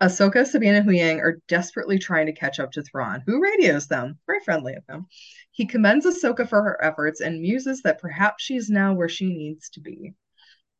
Ahsoka, 0.00 0.46
Sabine, 0.46 0.76
and 0.76 0.88
Huyang 0.88 1.18
are 1.18 1.40
desperately 1.48 1.98
trying 1.98 2.26
to 2.26 2.32
catch 2.32 2.58
up 2.58 2.72
to 2.72 2.82
Thrawn, 2.82 3.22
who 3.26 3.42
radios 3.42 3.86
them. 3.86 4.18
Very 4.26 4.40
friendly 4.40 4.74
of 4.74 4.84
him. 4.88 5.06
He 5.50 5.66
commends 5.66 6.06
Ahsoka 6.06 6.48
for 6.48 6.62
her 6.62 6.82
efforts 6.82 7.20
and 7.20 7.42
muses 7.42 7.82
that 7.82 8.00
perhaps 8.00 8.42
she's 8.42 8.70
now 8.70 8.94
where 8.94 9.10
she 9.10 9.26
needs 9.26 9.68
to 9.70 9.80
be. 9.80 10.14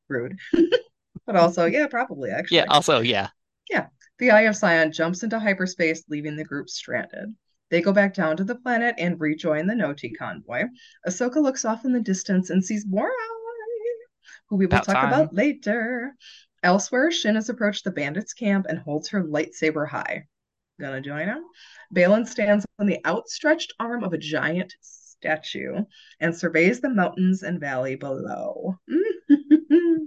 Rude. 0.09 0.39
but 1.27 1.37
also, 1.37 1.67
yeah, 1.67 1.87
probably 1.87 2.31
actually. 2.31 2.59
Yeah, 2.59 2.67
also, 2.69 3.01
yeah. 3.01 3.29
yeah. 3.69 3.87
The 4.21 4.31
Eye 4.31 4.43
of 4.43 4.55
Sion 4.55 4.93
jumps 4.93 5.23
into 5.23 5.39
hyperspace, 5.39 6.05
leaving 6.11 6.37
the 6.37 6.45
group 6.45 6.69
stranded. 6.69 7.35
They 7.71 7.81
go 7.81 7.91
back 7.91 8.13
down 8.13 8.37
to 8.37 8.45
the 8.45 8.55
planet 8.55 8.95
and 8.99 9.19
rejoin 9.19 9.67
the 9.67 9.75
Noti 9.75 10.11
convoy. 10.11 10.65
Ahsoka 11.09 11.37
looks 11.37 11.65
off 11.65 11.87
in 11.87 11.95
the 11.95 12.01
distance 12.01 12.51
and 12.51 12.63
sees 12.63 12.85
Morai, 12.87 13.11
who 14.51 14.57
we 14.57 14.67
will 14.67 14.75
About 14.75 14.85
talk 14.85 14.95
time. 14.97 15.09
about 15.09 15.35
later. 15.35 16.15
Elsewhere, 16.63 17.11
Shin 17.11 17.37
has 17.37 17.49
approached 17.49 17.85
the 17.85 17.91
bandits' 17.93 18.35
camp 18.35 18.67
and 18.69 18.79
holds 18.79 19.09
her 19.09 19.25
lightsaber 19.25 19.89
high. 19.89 20.27
Gonna 20.79 21.01
join 21.01 21.27
him? 21.29 21.43
Baylan 21.95 22.27
stands 22.27 22.67
on 22.79 22.87
the 22.87 23.01
outstretched 23.07 23.73
arm 23.81 24.05
of 24.05 24.13
a 24.13 24.19
giant 24.19 24.75
statue 24.83 25.85
and 26.21 26.37
surveys 26.37 26.83
the 26.83 26.91
mountains 26.91 27.43
and 27.43 27.59
valley 27.59 27.97
below. 27.97 28.79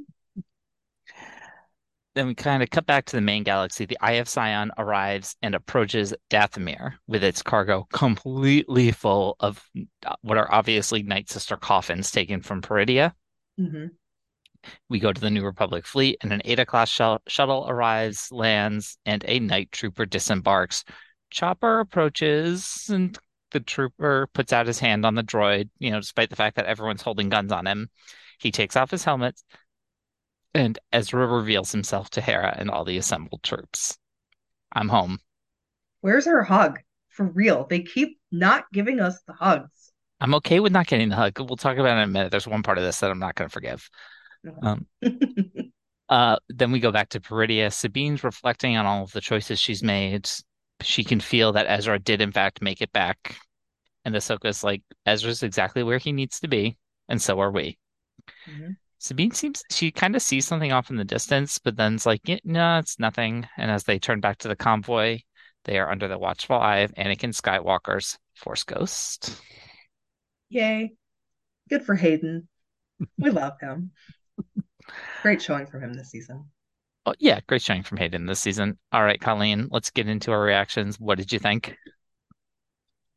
Then 2.15 2.27
we 2.27 2.35
kind 2.35 2.61
of 2.61 2.69
cut 2.69 2.85
back 2.85 3.05
to 3.05 3.15
the 3.15 3.21
main 3.21 3.43
galaxy. 3.43 3.85
The 3.85 3.97
Eye 3.99 4.13
of 4.13 4.29
Sion 4.29 4.71
arrives 4.77 5.35
and 5.41 5.55
approaches 5.55 6.13
Dathomir 6.29 6.93
with 7.07 7.23
its 7.23 7.41
cargo 7.41 7.87
completely 7.91 8.91
full 8.91 9.35
of 9.39 9.63
uh, 10.05 10.15
what 10.21 10.37
are 10.37 10.51
obviously 10.53 11.01
Night 11.01 11.29
Sister 11.29 11.57
coffins 11.57 12.11
taken 12.11 12.41
from 12.41 12.61
Peridea. 12.61 13.13
Mhm. 13.59 13.91
We 14.89 14.99
go 14.99 15.11
to 15.11 15.19
the 15.19 15.31
New 15.31 15.43
Republic 15.43 15.85
fleet, 15.85 16.17
and 16.21 16.31
an 16.31 16.41
Eta 16.45 16.65
class 16.65 16.89
sh- 16.89 17.01
shuttle 17.27 17.65
arrives, 17.67 18.29
lands, 18.31 18.97
and 19.05 19.23
a 19.27 19.39
night 19.39 19.71
trooper 19.71 20.05
disembarks. 20.05 20.85
Chopper 21.31 21.79
approaches, 21.79 22.85
and 22.89 23.17
the 23.51 23.59
trooper 23.59 24.27
puts 24.33 24.53
out 24.53 24.67
his 24.67 24.79
hand 24.79 25.05
on 25.05 25.15
the 25.15 25.23
droid, 25.23 25.69
you 25.79 25.91
know, 25.91 25.99
despite 25.99 26.29
the 26.29 26.35
fact 26.35 26.55
that 26.55 26.65
everyone's 26.65 27.01
holding 27.01 27.29
guns 27.29 27.51
on 27.51 27.67
him. 27.67 27.89
He 28.39 28.51
takes 28.51 28.75
off 28.75 28.91
his 28.91 29.03
helmet, 29.03 29.41
and 30.53 30.77
Ezra 30.91 31.25
reveals 31.25 31.71
himself 31.71 32.09
to 32.11 32.21
Hera 32.21 32.55
and 32.57 32.69
all 32.69 32.85
the 32.85 32.97
assembled 32.97 33.43
troops. 33.43 33.97
I'm 34.71 34.89
home. 34.89 35.19
Where's 36.01 36.25
her 36.25 36.43
hug? 36.43 36.79
For 37.09 37.25
real. 37.25 37.65
They 37.69 37.81
keep 37.81 38.19
not 38.31 38.65
giving 38.73 38.99
us 38.99 39.21
the 39.27 39.33
hugs. 39.33 39.91
I'm 40.19 40.35
okay 40.35 40.59
with 40.59 40.71
not 40.71 40.87
getting 40.87 41.09
the 41.09 41.15
hug. 41.15 41.39
We'll 41.39 41.57
talk 41.57 41.77
about 41.77 41.97
it 41.97 42.01
in 42.01 42.09
a 42.09 42.11
minute. 42.11 42.31
There's 42.31 42.47
one 42.47 42.63
part 42.63 42.77
of 42.77 42.83
this 42.83 42.99
that 42.99 43.11
I'm 43.11 43.19
not 43.19 43.35
going 43.35 43.49
to 43.49 43.53
forgive. 43.53 43.89
Um, 44.61 44.87
uh, 46.09 46.37
then 46.49 46.71
we 46.71 46.79
go 46.79 46.91
back 46.91 47.09
to 47.09 47.19
Peridea. 47.19 47.71
Sabine's 47.71 48.23
reflecting 48.23 48.77
on 48.77 48.85
all 48.85 49.03
of 49.03 49.11
the 49.11 49.21
choices 49.21 49.59
she's 49.59 49.83
made. 49.83 50.29
She 50.81 51.03
can 51.03 51.19
feel 51.19 51.53
that 51.53 51.65
Ezra 51.69 51.99
did, 51.99 52.21
in 52.21 52.31
fact, 52.31 52.61
make 52.61 52.81
it 52.81 52.91
back. 52.91 53.37
And 54.05 54.15
Ahsoka's 54.15 54.63
like, 54.63 54.81
Ezra's 55.05 55.43
exactly 55.43 55.83
where 55.83 55.97
he 55.97 56.11
needs 56.11 56.39
to 56.41 56.47
be, 56.47 56.77
and 57.07 57.21
so 57.21 57.39
are 57.39 57.51
we. 57.51 57.77
Mhm. 58.49 58.75
Sabine 59.03 59.31
seems 59.31 59.61
she 59.69 59.91
kind 59.91 60.15
of 60.15 60.21
sees 60.21 60.47
something 60.47 60.71
off 60.71 60.89
in 60.89 60.95
the 60.95 61.03
distance, 61.03 61.59
but 61.59 61.75
then's 61.75 62.05
like, 62.05 62.21
"Yeah, 62.25 62.37
no, 62.45 62.79
it's 62.79 62.99
nothing. 62.99 63.45
And 63.57 63.69
as 63.69 63.83
they 63.83 63.99
turn 63.99 64.21
back 64.21 64.37
to 64.39 64.47
the 64.47 64.55
convoy, 64.55 65.19
they 65.65 65.77
are 65.77 65.91
under 65.91 66.07
the 66.07 66.17
watchful 66.17 66.55
eye 66.55 66.79
of 66.79 66.93
Anakin 66.93 67.33
Skywalker's 67.33 68.17
Force 68.33 68.63
Ghost. 68.63 69.41
Yay. 70.47 70.93
Good 71.69 71.83
for 71.83 71.95
Hayden. 71.95 72.47
We 73.17 73.29
love 73.29 73.59
him. 73.59 73.91
Great 75.21 75.41
showing 75.41 75.65
from 75.65 75.83
him 75.83 75.93
this 75.93 76.09
season. 76.09 76.45
Oh, 77.05 77.13
yeah, 77.19 77.41
great 77.45 77.61
showing 77.61 77.83
from 77.83 77.97
Hayden 77.97 78.25
this 78.25 78.39
season. 78.39 78.77
All 78.93 79.03
right, 79.03 79.19
Colleen, 79.19 79.67
let's 79.69 79.89
get 79.89 80.07
into 80.07 80.31
our 80.31 80.41
reactions. 80.41 80.97
What 80.97 81.17
did 81.17 81.33
you 81.33 81.39
think? 81.39 81.75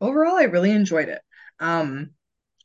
Overall, 0.00 0.34
I 0.34 0.44
really 0.44 0.72
enjoyed 0.72 1.08
it. 1.08 1.22
Um, 1.60 2.10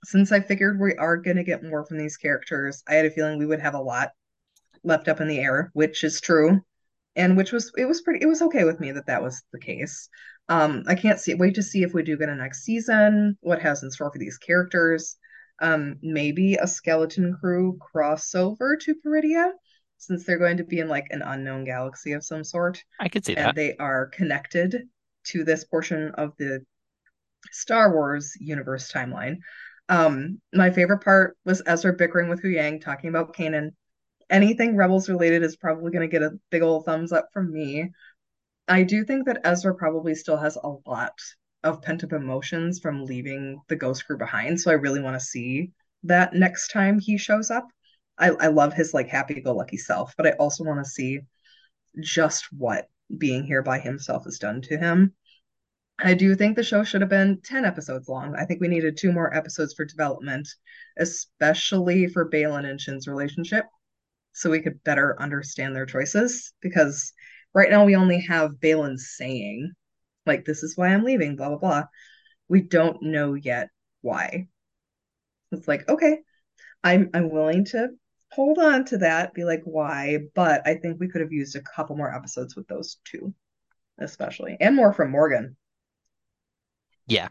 since 0.03 0.31
I 0.31 0.39
figured 0.39 0.79
we 0.79 0.95
are 0.95 1.17
going 1.17 1.37
to 1.37 1.43
get 1.43 1.63
more 1.63 1.85
from 1.85 1.97
these 1.97 2.17
characters, 2.17 2.83
I 2.87 2.95
had 2.95 3.05
a 3.05 3.11
feeling 3.11 3.37
we 3.37 3.45
would 3.45 3.61
have 3.61 3.75
a 3.75 3.81
lot 3.81 4.11
left 4.83 5.07
up 5.07 5.21
in 5.21 5.27
the 5.27 5.39
air, 5.39 5.69
which 5.73 6.03
is 6.03 6.21
true, 6.21 6.61
and 7.15 7.37
which 7.37 7.51
was 7.51 7.71
it 7.77 7.85
was 7.85 8.01
pretty 8.01 8.23
it 8.23 8.27
was 8.27 8.41
okay 8.41 8.63
with 8.63 8.79
me 8.79 8.91
that 8.91 9.05
that 9.07 9.21
was 9.21 9.43
the 9.51 9.59
case. 9.59 10.09
Um, 10.49 10.83
I 10.87 10.95
can't 10.95 11.19
see 11.19 11.33
wait 11.35 11.55
to 11.55 11.63
see 11.63 11.83
if 11.83 11.93
we 11.93 12.03
do 12.03 12.17
get 12.17 12.29
a 12.29 12.35
next 12.35 12.63
season, 12.63 13.37
what 13.41 13.61
has 13.61 13.83
in 13.83 13.91
store 13.91 14.11
for 14.11 14.19
these 14.19 14.37
characters. 14.37 15.17
Um, 15.61 15.97
maybe 16.01 16.55
a 16.55 16.65
skeleton 16.65 17.37
crew 17.39 17.77
crossover 17.93 18.79
to 18.79 18.95
Peridea, 19.05 19.51
since 19.97 20.25
they're 20.25 20.39
going 20.39 20.57
to 20.57 20.63
be 20.63 20.79
in 20.79 20.87
like 20.87 21.05
an 21.11 21.21
unknown 21.21 21.65
galaxy 21.65 22.13
of 22.13 22.25
some 22.25 22.43
sort 22.43 22.83
I 22.99 23.07
could 23.07 23.23
see 23.23 23.35
and 23.35 23.45
that. 23.45 23.55
they 23.55 23.75
are 23.77 24.07
connected 24.07 24.89
to 25.25 25.43
this 25.43 25.63
portion 25.63 26.09
of 26.15 26.33
the 26.39 26.65
Star 27.51 27.93
Wars 27.93 28.33
universe 28.39 28.91
timeline. 28.91 29.37
Um, 29.91 30.39
my 30.53 30.71
favorite 30.71 31.03
part 31.03 31.37
was 31.43 31.61
Ezra 31.65 31.91
bickering 31.91 32.29
with 32.29 32.41
Huyang, 32.41 32.81
talking 32.81 33.09
about 33.09 33.35
Kanan. 33.35 33.71
Anything 34.29 34.77
Rebels 34.77 35.09
related 35.09 35.43
is 35.43 35.57
probably 35.57 35.91
going 35.91 36.09
to 36.09 36.11
get 36.11 36.23
a 36.23 36.39
big 36.49 36.61
old 36.61 36.85
thumbs 36.85 37.11
up 37.11 37.27
from 37.33 37.51
me. 37.51 37.89
I 38.69 38.83
do 38.83 39.03
think 39.03 39.25
that 39.25 39.41
Ezra 39.43 39.75
probably 39.75 40.15
still 40.15 40.37
has 40.37 40.55
a 40.55 40.75
lot 40.87 41.19
of 41.65 41.81
pent 41.81 42.05
up 42.05 42.13
emotions 42.13 42.79
from 42.79 43.03
leaving 43.03 43.59
the 43.67 43.75
Ghost 43.75 44.07
Crew 44.07 44.17
behind, 44.17 44.61
so 44.61 44.71
I 44.71 44.75
really 44.75 45.01
want 45.01 45.19
to 45.19 45.25
see 45.25 45.71
that 46.03 46.33
next 46.33 46.69
time 46.69 46.97
he 46.97 47.17
shows 47.17 47.51
up. 47.51 47.67
I, 48.17 48.29
I 48.29 48.47
love 48.47 48.73
his 48.73 48.93
like 48.93 49.09
happy 49.09 49.41
go 49.41 49.53
lucky 49.53 49.77
self, 49.77 50.13
but 50.15 50.25
I 50.25 50.31
also 50.31 50.63
want 50.63 50.79
to 50.79 50.89
see 50.89 51.19
just 51.99 52.45
what 52.53 52.87
being 53.17 53.43
here 53.43 53.61
by 53.61 53.79
himself 53.79 54.23
has 54.23 54.39
done 54.39 54.61
to 54.61 54.77
him. 54.77 55.13
I 56.03 56.13
do 56.13 56.35
think 56.35 56.55
the 56.55 56.63
show 56.63 56.83
should 56.83 57.01
have 57.01 57.09
been 57.09 57.41
10 57.41 57.65
episodes 57.65 58.07
long. 58.09 58.35
I 58.35 58.45
think 58.45 58.59
we 58.59 58.67
needed 58.67 58.97
two 58.97 59.11
more 59.11 59.33
episodes 59.33 59.73
for 59.73 59.85
development, 59.85 60.47
especially 60.97 62.07
for 62.07 62.29
Baylan 62.29 62.69
and 62.69 62.79
Shin's 62.79 63.07
relationship, 63.07 63.65
so 64.33 64.49
we 64.49 64.61
could 64.61 64.83
better 64.83 65.15
understand 65.21 65.75
their 65.75 65.85
choices. 65.85 66.53
Because 66.61 67.13
right 67.53 67.69
now 67.69 67.85
we 67.85 67.95
only 67.95 68.21
have 68.21 68.59
Baylan 68.59 68.97
saying, 68.97 69.71
like, 70.25 70.45
this 70.45 70.63
is 70.63 70.75
why 70.75 70.87
I'm 70.89 71.03
leaving, 71.03 71.35
blah, 71.35 71.49
blah, 71.49 71.57
blah. 71.57 71.83
We 72.47 72.61
don't 72.61 73.01
know 73.03 73.33
yet 73.33 73.69
why. 74.01 74.47
It's 75.51 75.67
like, 75.67 75.87
okay, 75.89 76.19
I'm 76.83 77.09
I'm 77.13 77.29
willing 77.29 77.65
to 77.65 77.89
hold 78.31 78.57
on 78.57 78.85
to 78.85 78.99
that, 78.99 79.33
be 79.33 79.43
like, 79.43 79.61
why? 79.65 80.19
But 80.33 80.65
I 80.65 80.75
think 80.75 80.99
we 80.99 81.09
could 81.09 81.21
have 81.21 81.31
used 81.31 81.55
a 81.55 81.61
couple 81.61 81.95
more 81.95 82.13
episodes 82.13 82.55
with 82.55 82.67
those 82.67 82.97
two, 83.03 83.33
especially, 83.99 84.57
and 84.59 84.75
more 84.75 84.93
from 84.93 85.11
Morgan. 85.11 85.57
Yeah. 87.07 87.29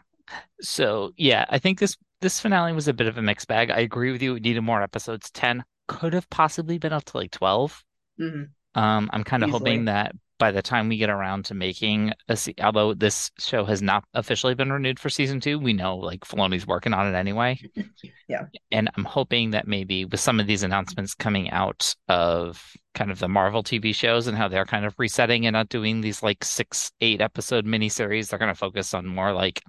So 0.61 1.11
yeah, 1.17 1.45
I 1.49 1.59
think 1.59 1.79
this 1.79 1.97
this 2.21 2.39
finale 2.39 2.73
was 2.73 2.87
a 2.87 2.93
bit 2.93 3.07
of 3.07 3.17
a 3.17 3.21
mixed 3.21 3.47
bag. 3.47 3.71
I 3.71 3.79
agree 3.79 4.11
with 4.11 4.21
you. 4.21 4.35
It 4.35 4.43
needed 4.43 4.61
more 4.61 4.81
episodes. 4.81 5.31
10 5.31 5.63
could 5.87 6.13
have 6.13 6.29
possibly 6.29 6.77
been 6.77 6.93
up 6.93 7.03
to 7.05 7.17
like 7.17 7.31
12. 7.31 7.83
Mhm. 8.19 8.49
Um, 8.75 9.09
I'm 9.11 9.23
kind 9.23 9.43
of 9.43 9.49
hoping 9.49 9.85
that 9.85 10.13
by 10.41 10.51
the 10.51 10.61
time 10.63 10.89
we 10.89 10.97
get 10.97 11.11
around 11.11 11.45
to 11.45 11.53
making 11.53 12.11
a 12.27 12.35
se 12.35 12.55
although 12.63 12.95
this 12.95 13.29
show 13.37 13.63
has 13.63 13.79
not 13.79 14.03
officially 14.15 14.55
been 14.55 14.73
renewed 14.73 14.99
for 14.99 15.07
season 15.07 15.39
two, 15.39 15.59
we 15.59 15.71
know 15.71 15.97
like 15.97 16.21
Filoni's 16.21 16.65
working 16.65 16.95
on 16.95 17.07
it 17.07 17.15
anyway. 17.15 17.59
Yeah. 18.27 18.45
And 18.71 18.89
I'm 18.95 19.03
hoping 19.03 19.51
that 19.51 19.67
maybe 19.67 20.05
with 20.05 20.21
some 20.21 20.39
of 20.39 20.47
these 20.47 20.63
announcements 20.63 21.13
coming 21.13 21.51
out 21.51 21.93
of 22.07 22.63
kind 22.95 23.11
of 23.11 23.19
the 23.19 23.27
Marvel 23.27 23.61
TV 23.61 23.93
shows 23.93 24.25
and 24.25 24.37
how 24.37 24.47
they're 24.47 24.63
kind 24.63 24.85
of 24.85 24.95
resetting 24.97 25.45
and 25.45 25.53
not 25.53 25.67
doing 25.67 25.99
these 25.99 26.23
like 26.23 26.45
six, 26.45 26.93
eight 27.01 27.19
episode 27.19 27.65
miniseries, 27.65 28.29
they're 28.29 28.39
going 28.39 28.47
to 28.47 28.55
focus 28.55 28.93
on 28.93 29.05
more 29.05 29.33
like 29.33 29.61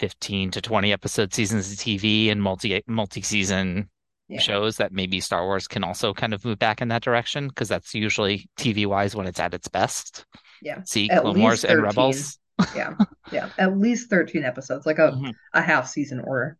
15 0.00 0.50
to 0.50 0.60
20 0.60 0.92
episode 0.92 1.32
seasons 1.32 1.70
of 1.70 1.78
TV 1.78 2.32
and 2.32 2.42
multi 2.42 2.82
multi-season 2.88 3.88
Yeah. 4.30 4.40
shows 4.40 4.76
that 4.76 4.92
maybe 4.92 5.20
Star 5.20 5.44
Wars 5.44 5.66
can 5.66 5.82
also 5.84 6.14
kind 6.14 6.32
of 6.32 6.44
move 6.44 6.58
back 6.58 6.80
in 6.80 6.88
that 6.88 7.02
direction 7.02 7.48
because 7.48 7.68
that's 7.68 7.94
usually 7.94 8.48
TV 8.56 8.86
wise 8.86 9.14
when 9.16 9.26
it's 9.26 9.40
at 9.40 9.54
its 9.54 9.68
best. 9.68 10.24
Yeah. 10.62 10.82
See 10.84 11.10
At 11.10 11.22
Clone 11.22 11.40
Wars 11.40 11.64
and 11.64 11.82
Rebels. 11.82 12.38
Yeah. 12.76 12.94
Yeah. 13.32 13.48
At 13.58 13.78
least 13.78 14.10
13 14.10 14.44
episodes, 14.44 14.84
like 14.84 14.98
a, 14.98 15.12
Mhm. 15.12 15.32
a 15.54 15.62
half 15.62 15.88
season 15.88 16.20
order. 16.20 16.58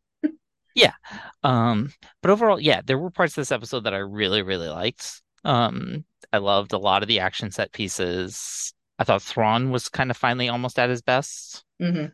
Yeah. 0.75 0.95
Um, 1.43 1.93
but 2.23 2.31
overall, 2.31 2.59
yeah, 2.61 2.81
there 2.85 2.97
were 2.99 3.11
parts 3.11 3.33
of 3.33 3.43
this 3.43 3.53
episode 3.53 3.85
that 3.85 3.93
I 3.95 3.99
really, 3.99 4.41
really 4.43 4.69
liked. 4.69 5.21
Um, 5.45 6.05
I 6.33 6.39
loved 6.39 6.73
a 6.73 6.79
lot 6.79 7.03
of 7.03 7.09
the 7.09 7.21
action 7.21 7.51
set 7.51 7.73
pieces. 7.73 8.73
I 8.99 9.05
thought 9.05 9.21
Thrawn 9.23 9.71
was 9.71 9.89
kind 9.89 10.11
of 10.11 10.17
finally 10.17 10.49
almost 10.49 10.79
at 10.79 10.91
his 10.91 11.03
best 11.03 11.65
hmm 11.79 12.07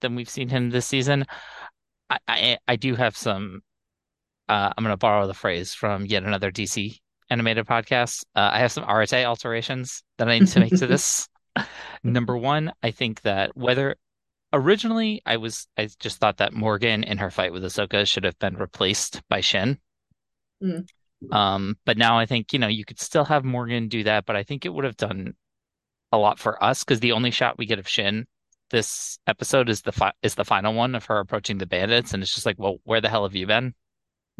than 0.00 0.14
we've 0.16 0.28
seen 0.30 0.48
him 0.48 0.70
this 0.70 0.86
season. 0.86 1.24
I 2.10 2.18
I, 2.28 2.58
I 2.68 2.76
do 2.76 2.94
have 2.94 3.16
some. 3.16 3.62
Uh, 4.50 4.72
I'm 4.76 4.82
going 4.82 4.92
to 4.92 4.96
borrow 4.96 5.28
the 5.28 5.34
phrase 5.34 5.74
from 5.74 6.06
yet 6.06 6.24
another 6.24 6.50
DC 6.50 6.98
animated 7.30 7.66
podcast. 7.66 8.24
Uh, 8.34 8.50
I 8.52 8.58
have 8.58 8.72
some 8.72 8.82
Arate 8.82 9.24
alterations 9.24 10.02
that 10.18 10.28
I 10.28 10.40
need 10.40 10.48
to 10.48 10.58
make 10.58 10.76
to 10.76 10.86
this. 10.88 11.28
Number 12.02 12.36
one, 12.36 12.72
I 12.82 12.90
think 12.90 13.20
that 13.20 13.56
whether 13.56 13.94
originally 14.52 15.22
I 15.24 15.36
was, 15.36 15.68
I 15.78 15.88
just 16.00 16.18
thought 16.18 16.38
that 16.38 16.52
Morgan 16.52 17.04
in 17.04 17.18
her 17.18 17.30
fight 17.30 17.52
with 17.52 17.62
Ahsoka 17.62 18.04
should 18.08 18.24
have 18.24 18.36
been 18.40 18.56
replaced 18.56 19.22
by 19.28 19.40
Shin. 19.40 19.78
Mm. 20.60 20.84
Um, 21.30 21.76
but 21.84 21.96
now 21.96 22.18
I 22.18 22.26
think, 22.26 22.52
you 22.52 22.58
know, 22.58 22.66
you 22.66 22.84
could 22.84 22.98
still 22.98 23.26
have 23.26 23.44
Morgan 23.44 23.86
do 23.86 24.02
that, 24.02 24.26
but 24.26 24.34
I 24.34 24.42
think 24.42 24.66
it 24.66 24.74
would 24.74 24.84
have 24.84 24.96
done 24.96 25.34
a 26.10 26.18
lot 26.18 26.40
for 26.40 26.60
us 26.60 26.82
because 26.82 26.98
the 26.98 27.12
only 27.12 27.30
shot 27.30 27.56
we 27.56 27.66
get 27.66 27.78
of 27.78 27.88
Shin 27.88 28.26
this 28.70 29.20
episode 29.28 29.68
is 29.68 29.82
the 29.82 29.92
fi 29.92 30.12
is 30.22 30.34
the 30.34 30.44
final 30.44 30.74
one 30.74 30.96
of 30.96 31.04
her 31.04 31.18
approaching 31.18 31.58
the 31.58 31.66
bandits, 31.66 32.14
and 32.14 32.22
it's 32.22 32.34
just 32.34 32.46
like, 32.46 32.58
well, 32.58 32.78
where 32.82 33.00
the 33.00 33.08
hell 33.08 33.24
have 33.24 33.36
you 33.36 33.46
been? 33.46 33.74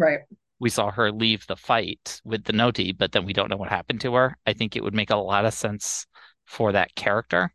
Right. 0.00 0.20
We 0.58 0.70
saw 0.70 0.90
her 0.90 1.12
leave 1.12 1.46
the 1.46 1.56
fight 1.56 2.20
with 2.24 2.44
the 2.44 2.52
Noti, 2.52 2.92
but 2.92 3.12
then 3.12 3.24
we 3.24 3.32
don't 3.32 3.50
know 3.50 3.56
what 3.56 3.68
happened 3.68 4.00
to 4.02 4.14
her. 4.14 4.36
I 4.46 4.52
think 4.54 4.74
it 4.76 4.82
would 4.82 4.94
make 4.94 5.10
a 5.10 5.16
lot 5.16 5.44
of 5.44 5.54
sense 5.54 6.06
for 6.46 6.72
that 6.72 6.94
character 6.94 7.52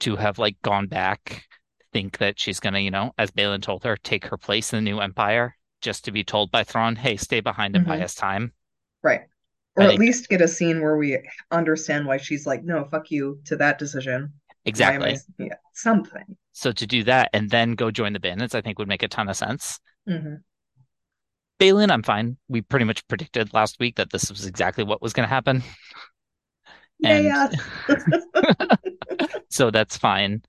to 0.00 0.16
have 0.16 0.38
like 0.38 0.56
gone 0.62 0.86
back, 0.86 1.44
think 1.92 2.18
that 2.18 2.38
she's 2.40 2.60
gonna, 2.60 2.80
you 2.80 2.90
know, 2.90 3.12
as 3.18 3.30
Baylan 3.30 3.62
told 3.62 3.84
her, 3.84 3.96
take 3.96 4.26
her 4.26 4.36
place 4.36 4.72
in 4.72 4.84
the 4.84 4.90
new 4.90 5.00
empire, 5.00 5.56
just 5.80 6.04
to 6.06 6.12
be 6.12 6.24
told 6.24 6.50
by 6.50 6.64
Thrawn, 6.64 6.96
hey, 6.96 7.16
stay 7.16 7.40
behind 7.40 7.76
and 7.76 7.86
buy 7.86 7.98
Mhm. 7.98 8.04
us 8.04 8.14
time. 8.14 8.52
Right. 9.02 9.22
Or 9.76 9.82
I 9.82 9.84
at 9.86 9.88
think- 9.90 10.00
least 10.00 10.28
get 10.28 10.40
a 10.40 10.48
scene 10.48 10.80
where 10.82 10.96
we 10.96 11.18
understand 11.50 12.06
why 12.06 12.16
she's 12.16 12.46
like, 12.46 12.64
no, 12.64 12.86
fuck 12.90 13.10
you 13.10 13.40
to 13.46 13.56
that 13.56 13.78
decision. 13.78 14.32
I- 14.50 14.54
Exactly. 14.64 15.16
Yeah. 15.38 15.54
Something. 15.74 16.36
So 16.52 16.72
to 16.72 16.86
do 16.86 17.04
that 17.04 17.30
and 17.32 17.48
then 17.50 17.72
go 17.74 17.90
join 17.90 18.12
the 18.14 18.20
bandits, 18.20 18.54
I 18.54 18.60
think 18.62 18.78
would 18.78 18.88
make 18.88 19.02
a 19.02 19.08
ton 19.08 19.28
of 19.28 19.36
sense. 19.36 19.78
hmm 20.06 20.36
Baylan, 21.58 21.90
I'm 21.90 22.02
fine. 22.02 22.36
We 22.48 22.62
pretty 22.62 22.84
much 22.84 23.06
predicted 23.08 23.54
last 23.54 23.78
week 23.80 23.96
that 23.96 24.10
this 24.10 24.30
was 24.30 24.46
exactly 24.46 24.84
what 24.84 25.02
was 25.02 25.12
going 25.12 25.28
to 25.28 25.34
happen. 25.34 25.62
And 27.04 27.26
Yeah. 27.26 27.50
so 29.50 29.70
that's 29.70 29.98
fine. 29.98 30.42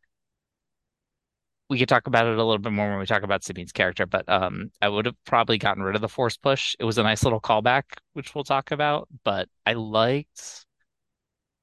we 1.70 1.78
could 1.78 1.90
talk 1.90 2.08
about 2.08 2.26
it 2.26 2.34
a 2.34 2.44
little 2.44 2.58
bit 2.58 2.72
more 2.72 2.90
when 2.90 3.00
we 3.00 3.06
talk 3.06 3.24
about 3.24 3.44
Sabine's 3.44 3.74
character, 3.74 4.06
but 4.06 4.28
um, 4.30 4.72
I 4.82 4.88
would 4.88 5.06
have 5.06 5.16
probably 5.26 5.58
gotten 5.58 5.84
rid 5.84 5.96
of 5.96 6.02
the 6.02 6.08
force 6.08 6.38
push. 6.38 6.76
It 6.80 6.86
was 6.86 6.98
a 6.98 7.04
nice 7.04 7.24
little 7.24 7.42
callback, 7.42 7.84
which 8.14 8.34
we'll 8.34 8.46
talk 8.46 8.72
about, 8.72 9.10
but 9.26 9.50
I 9.66 9.74
liked 9.74 10.66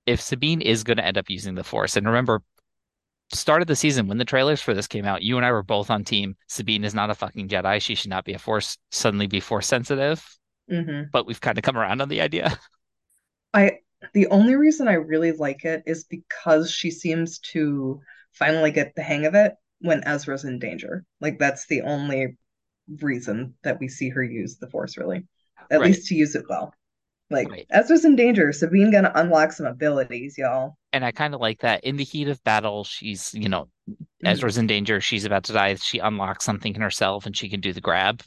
if 0.06 0.20
Sabine 0.20 0.60
is 0.60 0.84
going 0.84 0.98
to 0.98 1.04
end 1.06 1.16
up 1.18 1.30
using 1.30 1.54
the 1.54 1.64
force. 1.64 1.96
And 1.96 2.06
remember, 2.06 2.42
start 3.32 3.62
of 3.62 3.68
the 3.68 3.76
season 3.76 4.06
when 4.08 4.18
the 4.18 4.24
trailers 4.24 4.60
for 4.60 4.74
this 4.74 4.86
came 4.86 5.04
out, 5.04 5.22
you 5.22 5.36
and 5.36 5.44
I 5.46 5.52
were 5.52 5.62
both 5.62 5.90
on 5.90 6.04
team. 6.04 6.36
Sabine 6.48 6.84
is 6.84 6.94
not 6.94 7.10
a 7.10 7.14
fucking 7.14 7.48
Jedi. 7.48 7.80
She 7.80 7.94
should 7.94 8.10
not 8.10 8.24
be 8.24 8.34
a 8.34 8.38
force 8.38 8.78
suddenly 8.90 9.26
be 9.26 9.40
force 9.40 9.66
sensitive. 9.66 10.24
hmm 10.68 11.10
But 11.12 11.26
we've 11.26 11.40
kind 11.40 11.58
of 11.58 11.64
come 11.64 11.78
around 11.78 12.02
on 12.02 12.08
the 12.10 12.20
idea. 12.22 12.58
I 13.54 13.78
the 14.12 14.26
only 14.28 14.54
reason 14.54 14.86
I 14.88 14.94
really 14.94 15.32
like 15.32 15.64
it 15.64 15.82
is 15.86 16.04
because 16.04 16.70
she 16.70 16.90
seems 16.90 17.38
to 17.52 18.00
finally 18.32 18.70
get 18.70 18.94
the 18.94 19.02
hang 19.02 19.24
of 19.26 19.34
it 19.34 19.54
when 19.80 20.04
Ezra's 20.06 20.44
in 20.44 20.58
danger. 20.58 21.04
Like 21.20 21.38
that's 21.38 21.66
the 21.66 21.82
only 21.82 22.36
reason 23.02 23.54
that 23.62 23.80
we 23.80 23.88
see 23.88 24.10
her 24.10 24.22
use 24.22 24.58
the 24.58 24.68
Force, 24.70 24.96
really. 24.98 25.26
At 25.70 25.82
Right. 25.82 25.84
least 25.84 26.08
to 26.08 26.14
use 26.14 26.34
it 26.34 26.46
well. 26.48 26.74
Like 27.30 27.50
Right. 27.50 27.68
Ezra's 27.70 28.04
in 28.04 28.16
danger, 28.16 28.52
Sabine 28.52 28.90
gonna 28.92 29.12
unlock 29.14 29.52
some 29.52 29.66
abilities, 29.66 30.38
y'all. 30.38 30.78
And 30.94 31.04
I 31.04 31.12
kind 31.12 31.34
of 31.34 31.40
like 31.40 31.60
that. 31.60 31.84
In 31.84 31.96
the 31.96 32.04
heat 32.04 32.28
of 32.28 32.42
battle, 32.44 32.84
she's, 32.84 33.34
you 33.34 33.48
know. 33.48 33.68
Ezra's 34.24 34.56
in 34.56 34.66
danger. 34.66 35.00
She's 35.00 35.24
about 35.26 35.44
to 35.44 35.52
die. 35.52 35.74
She 35.74 35.98
unlocks 35.98 36.44
something 36.44 36.74
in 36.74 36.80
herself 36.80 37.26
and 37.26 37.36
she 37.36 37.50
can 37.50 37.60
do 37.60 37.72
the 37.72 37.80
grab. 37.80 38.22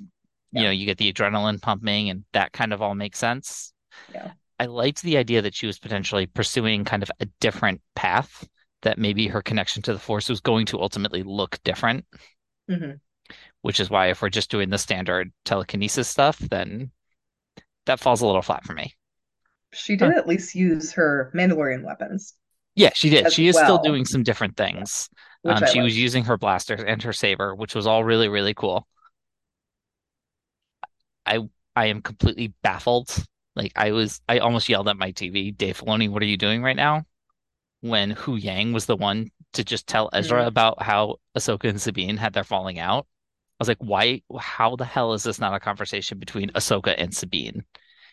You 0.52 0.64
know, 0.64 0.70
you 0.70 0.86
get 0.86 0.98
the 0.98 1.12
adrenaline 1.12 1.62
pumping 1.62 2.10
and 2.10 2.24
that 2.34 2.52
kind 2.54 2.74
of 2.74 2.82
all 2.82 2.94
makes 2.94 3.20
sense. 3.20 3.74
Yeah. 4.14 4.32
I 4.60 4.66
liked 4.66 5.02
the 5.02 5.18
idea 5.18 5.42
that 5.42 5.56
she 5.56 5.68
was 5.68 5.80
potentially 5.80 6.26
pursuing 6.26 6.84
kind 6.84 7.04
of 7.04 7.12
a 7.20 7.28
different 7.40 7.82
path, 7.96 8.48
that 8.82 8.98
maybe 8.98 9.28
her 9.28 9.42
connection 9.42 9.82
to 9.84 9.94
the 9.94 10.00
Force 10.00 10.30
was 10.30 10.40
going 10.40 10.66
to 10.68 10.82
ultimately 10.82 11.24
look 11.24 11.58
different, 11.64 12.06
hmm 12.70 12.92
which 13.62 13.80
is 13.80 13.90
why 13.90 14.08
if 14.08 14.22
we're 14.22 14.30
just 14.30 14.50
doing 14.50 14.70
the 14.70 14.78
standard 14.78 15.32
telekinesis 15.44 16.08
stuff, 16.08 16.38
then 16.38 16.90
that 17.86 18.00
falls 18.00 18.22
a 18.22 18.26
little 18.26 18.42
flat 18.42 18.64
for 18.64 18.74
me. 18.74 18.96
She 19.74 19.98
did 19.98 20.12
at 20.12 20.28
least 20.28 20.56
use 20.56 20.94
her 20.94 21.32
Mandalorian 21.36 21.84
weapons, 21.84 22.36
Yeah, 22.78 22.92
she 22.94 23.10
did. 23.10 23.32
She 23.32 23.48
is 23.48 23.56
still 23.58 23.80
doing 23.80 24.06
some 24.06 24.24
different 24.24 24.56
things. 24.56 25.10
Um, 25.46 25.66
she 25.66 25.82
was 25.82 25.98
using 25.98 26.26
her 26.26 26.38
blasters 26.38 26.82
and 26.86 27.02
her 27.04 27.14
saber, 27.14 27.56
which 27.56 27.74
was 27.76 27.88
all 27.88 28.04
really, 28.04 28.30
really 28.30 28.54
cool. 28.54 28.88
I 31.26 31.40
I 31.76 31.88
am 31.88 32.02
completely 32.02 32.54
baffled. 32.64 33.16
Like 33.56 33.74
I 33.76 33.92
was, 33.92 34.22
I 34.30 34.40
almost 34.40 34.70
yelled 34.70 34.88
at 34.88 34.98
my 34.98 35.12
TV, 35.12 35.52
Dave 35.52 35.80
Filoni, 35.80 36.10
what 36.10 36.22
are 36.22 36.26
you 36.28 36.38
doing 36.38 36.62
right 36.62 36.76
now? 36.76 37.06
When 37.82 38.14
Huyang 38.16 38.74
was 38.74 38.86
the 38.88 38.96
one 38.98 39.32
to 39.54 39.64
just 39.64 39.88
tell 39.88 40.10
Ezra 40.14 40.44
Mm. 40.44 40.48
about 40.48 40.84
how 40.84 41.18
Ahsoka 41.38 41.70
and 41.70 41.82
Sabine 41.82 42.18
had 42.18 42.34
their 42.34 42.44
falling 42.46 42.80
out. 42.80 43.08
I 43.60 43.62
was 43.62 43.68
like, 43.70 43.80
why? 43.80 44.22
How 44.40 44.76
the 44.76 44.86
hell 44.86 45.14
is 45.14 45.24
this 45.24 45.40
not 45.40 45.56
a 45.56 45.60
conversation 45.60 46.20
between 46.20 46.52
Ahsoka 46.52 46.96
and 46.98 47.16
Sabine? 47.16 47.66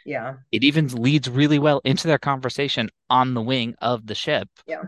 Yeah. 0.04 0.34
It 0.52 0.64
even 0.64 0.88
leads 0.88 1.28
really 1.30 1.58
well 1.58 1.80
into 1.84 2.06
their 2.06 2.18
conversation 2.18 2.90
on 3.10 3.34
the 3.34 3.42
wing 3.42 3.74
of 3.80 4.06
the 4.06 4.14
ship. 4.14 4.48
Yeah. 4.66 4.82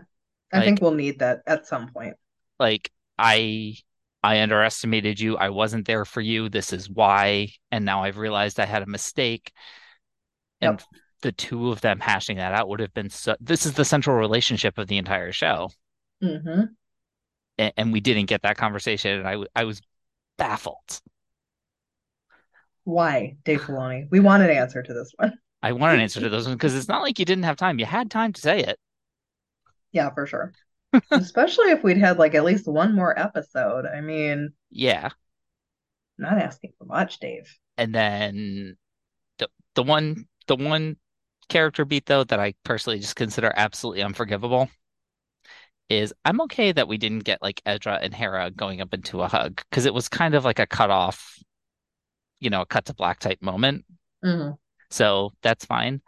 I 0.53 0.61
think 0.61 0.81
we'll 0.81 0.91
need 0.91 1.19
that 1.19 1.43
at 1.45 1.67
some 1.67 1.89
point. 1.91 2.15
like 2.59 2.91
I 3.17 3.75
I 4.23 4.41
underestimated 4.41 5.19
you. 5.19 5.37
I 5.37 5.49
wasn't 5.49 5.85
there 5.85 6.05
for 6.05 6.21
you. 6.21 6.49
This 6.49 6.73
is 6.73 6.89
why. 6.89 7.49
And 7.71 7.85
now 7.85 8.03
I've 8.03 8.17
realized 8.17 8.59
I 8.59 8.65
had 8.65 8.83
a 8.83 8.87
mistake. 8.87 9.51
And 10.61 10.79
Yep. 10.79 10.81
the 11.21 11.31
two 11.31 11.71
of 11.71 11.81
them 11.81 11.99
hashing 11.99 12.37
that 12.37 12.53
out 12.53 12.67
would 12.69 12.79
have 12.79 12.93
been 12.93 13.09
so 13.09 13.35
this 13.39 13.65
is 13.65 13.73
the 13.73 13.85
central 13.85 14.15
relationship 14.17 14.77
of 14.77 14.87
the 14.87 14.97
entire 14.97 15.31
show. 15.31 15.69
hmm 16.21 16.75
And, 17.57 17.73
and 17.77 17.93
we 17.93 17.99
didn't 17.99 18.25
get 18.27 18.41
that 18.43 18.57
conversation 18.57 19.19
and 19.19 19.27
I 19.27 19.37
I 19.55 19.63
was 19.65 19.81
baffled. 20.37 21.01
Why, 22.87 23.35
Dave 23.43 23.63
Filoni? 23.63 24.07
We 24.09 24.21
want 24.21 24.43
an 24.43 24.49
answer 24.49 24.81
to 24.81 24.93
this 24.93 25.11
one. 25.17 25.33
I 25.61 25.73
want 25.73 25.95
an 25.95 25.99
answer 25.99 26.21
to 26.21 26.29
those 26.29 26.45
ones 26.45 26.55
because 26.55 26.73
it's 26.73 26.87
not 26.87 27.01
like 27.01 27.19
you 27.19 27.25
didn't 27.25 27.43
have 27.43 27.57
time. 27.57 27.79
You 27.79 27.85
had 27.85 28.09
time 28.09 28.31
to 28.31 28.39
say 28.39 28.59
it. 28.61 28.79
Yeah, 29.91 30.09
for 30.13 30.25
sure. 30.25 30.53
Especially 31.11 31.71
if 31.71 31.83
we'd 31.83 31.97
had 31.97 32.17
like 32.17 32.33
at 32.33 32.45
least 32.45 32.65
one 32.65 32.95
more 32.95 33.17
episode. 33.19 33.85
I 33.85 33.99
mean, 33.99 34.53
Yeah. 34.69 35.09
not 36.17 36.37
asking 36.37 36.73
for 36.77 36.85
much, 36.85 37.19
Dave. 37.19 37.57
And 37.77 37.93
then 37.93 38.77
the 39.39 39.49
the 39.75 39.83
one 39.83 40.27
the 40.47 40.55
one 40.55 40.97
character 41.49 41.85
beat 41.85 42.05
though 42.07 42.23
that 42.25 42.39
I 42.39 42.55
personally 42.63 42.99
just 42.99 43.15
consider 43.15 43.53
absolutely 43.55 44.03
unforgivable 44.03 44.69
is 45.89 46.13
I'm 46.25 46.41
okay 46.41 46.71
that 46.71 46.87
we 46.87 46.97
didn't 46.97 47.23
get 47.23 47.41
like 47.41 47.61
Ezra 47.65 47.99
and 48.01 48.13
Hera 48.13 48.51
going 48.51 48.81
up 48.81 48.93
into 48.93 49.21
a 49.21 49.27
hug 49.27 49.61
because 49.69 49.85
it 49.85 49.93
was 49.93 50.09
kind 50.09 50.35
of 50.35 50.43
like 50.45 50.59
a 50.59 50.67
cut 50.67 50.89
off, 50.89 51.37
you 52.39 52.49
know, 52.49 52.61
a 52.61 52.65
cut 52.65 52.85
to 52.85 52.93
black 52.93 53.19
type 53.19 53.41
moment. 53.41 53.85
hmm 54.23 54.57
So 54.89 55.31
that's 55.41 55.65
fine. 55.65 56.01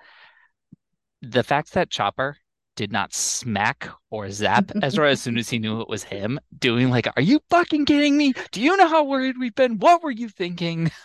The 1.21 1.43
fact 1.43 1.71
that 1.75 1.89
Chopper 1.89 2.35
did 2.75 2.91
not 2.91 3.13
smack 3.13 3.87
or 4.09 4.29
zap 4.31 4.69
Ezra 4.81 5.11
as 5.11 5.21
soon 5.21 5.37
as 5.37 5.49
he 5.49 5.57
knew 5.57 5.79
it 5.79 5.87
was 5.87 6.03
him, 6.03 6.41
doing 6.57 6.89
like, 6.89 7.07
"Are 7.15 7.21
you 7.21 7.39
fucking 7.49 7.85
kidding 7.85 8.17
me? 8.17 8.33
Do 8.51 8.59
you 8.61 8.75
know 8.75 8.89
how 8.89 9.05
worried 9.05 9.37
we've 9.37 9.55
been? 9.55 9.79
What 9.79 10.03
were 10.03 10.11
you 10.11 10.27
thinking?" 10.27 10.91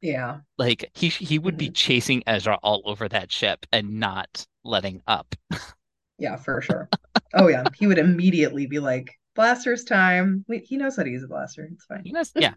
Yeah. 0.00 0.40
Like 0.58 0.90
he 0.94 1.08
he 1.10 1.38
would 1.38 1.56
be 1.58 1.68
chasing 1.70 2.22
Ezra 2.26 2.58
all 2.62 2.82
over 2.86 3.06
that 3.08 3.30
ship 3.32 3.66
and 3.72 4.00
not 4.00 4.46
letting 4.64 5.02
up. 5.06 5.34
Yeah, 6.18 6.36
for 6.36 6.60
sure. 6.60 6.88
Oh 7.34 7.48
yeah, 7.48 7.64
he 7.76 7.86
would 7.86 7.98
immediately 7.98 8.66
be 8.66 8.78
like, 8.78 9.10
"Blasters 9.34 9.84
time." 9.84 10.44
Wait, 10.48 10.64
he 10.64 10.76
knows 10.76 10.96
how 10.96 11.02
to 11.02 11.10
use 11.10 11.22
a 11.22 11.28
blaster. 11.28 11.68
It's 11.72 11.84
fine. 11.84 12.02
You 12.04 12.12
know, 12.14 12.22
yeah. 12.36 12.54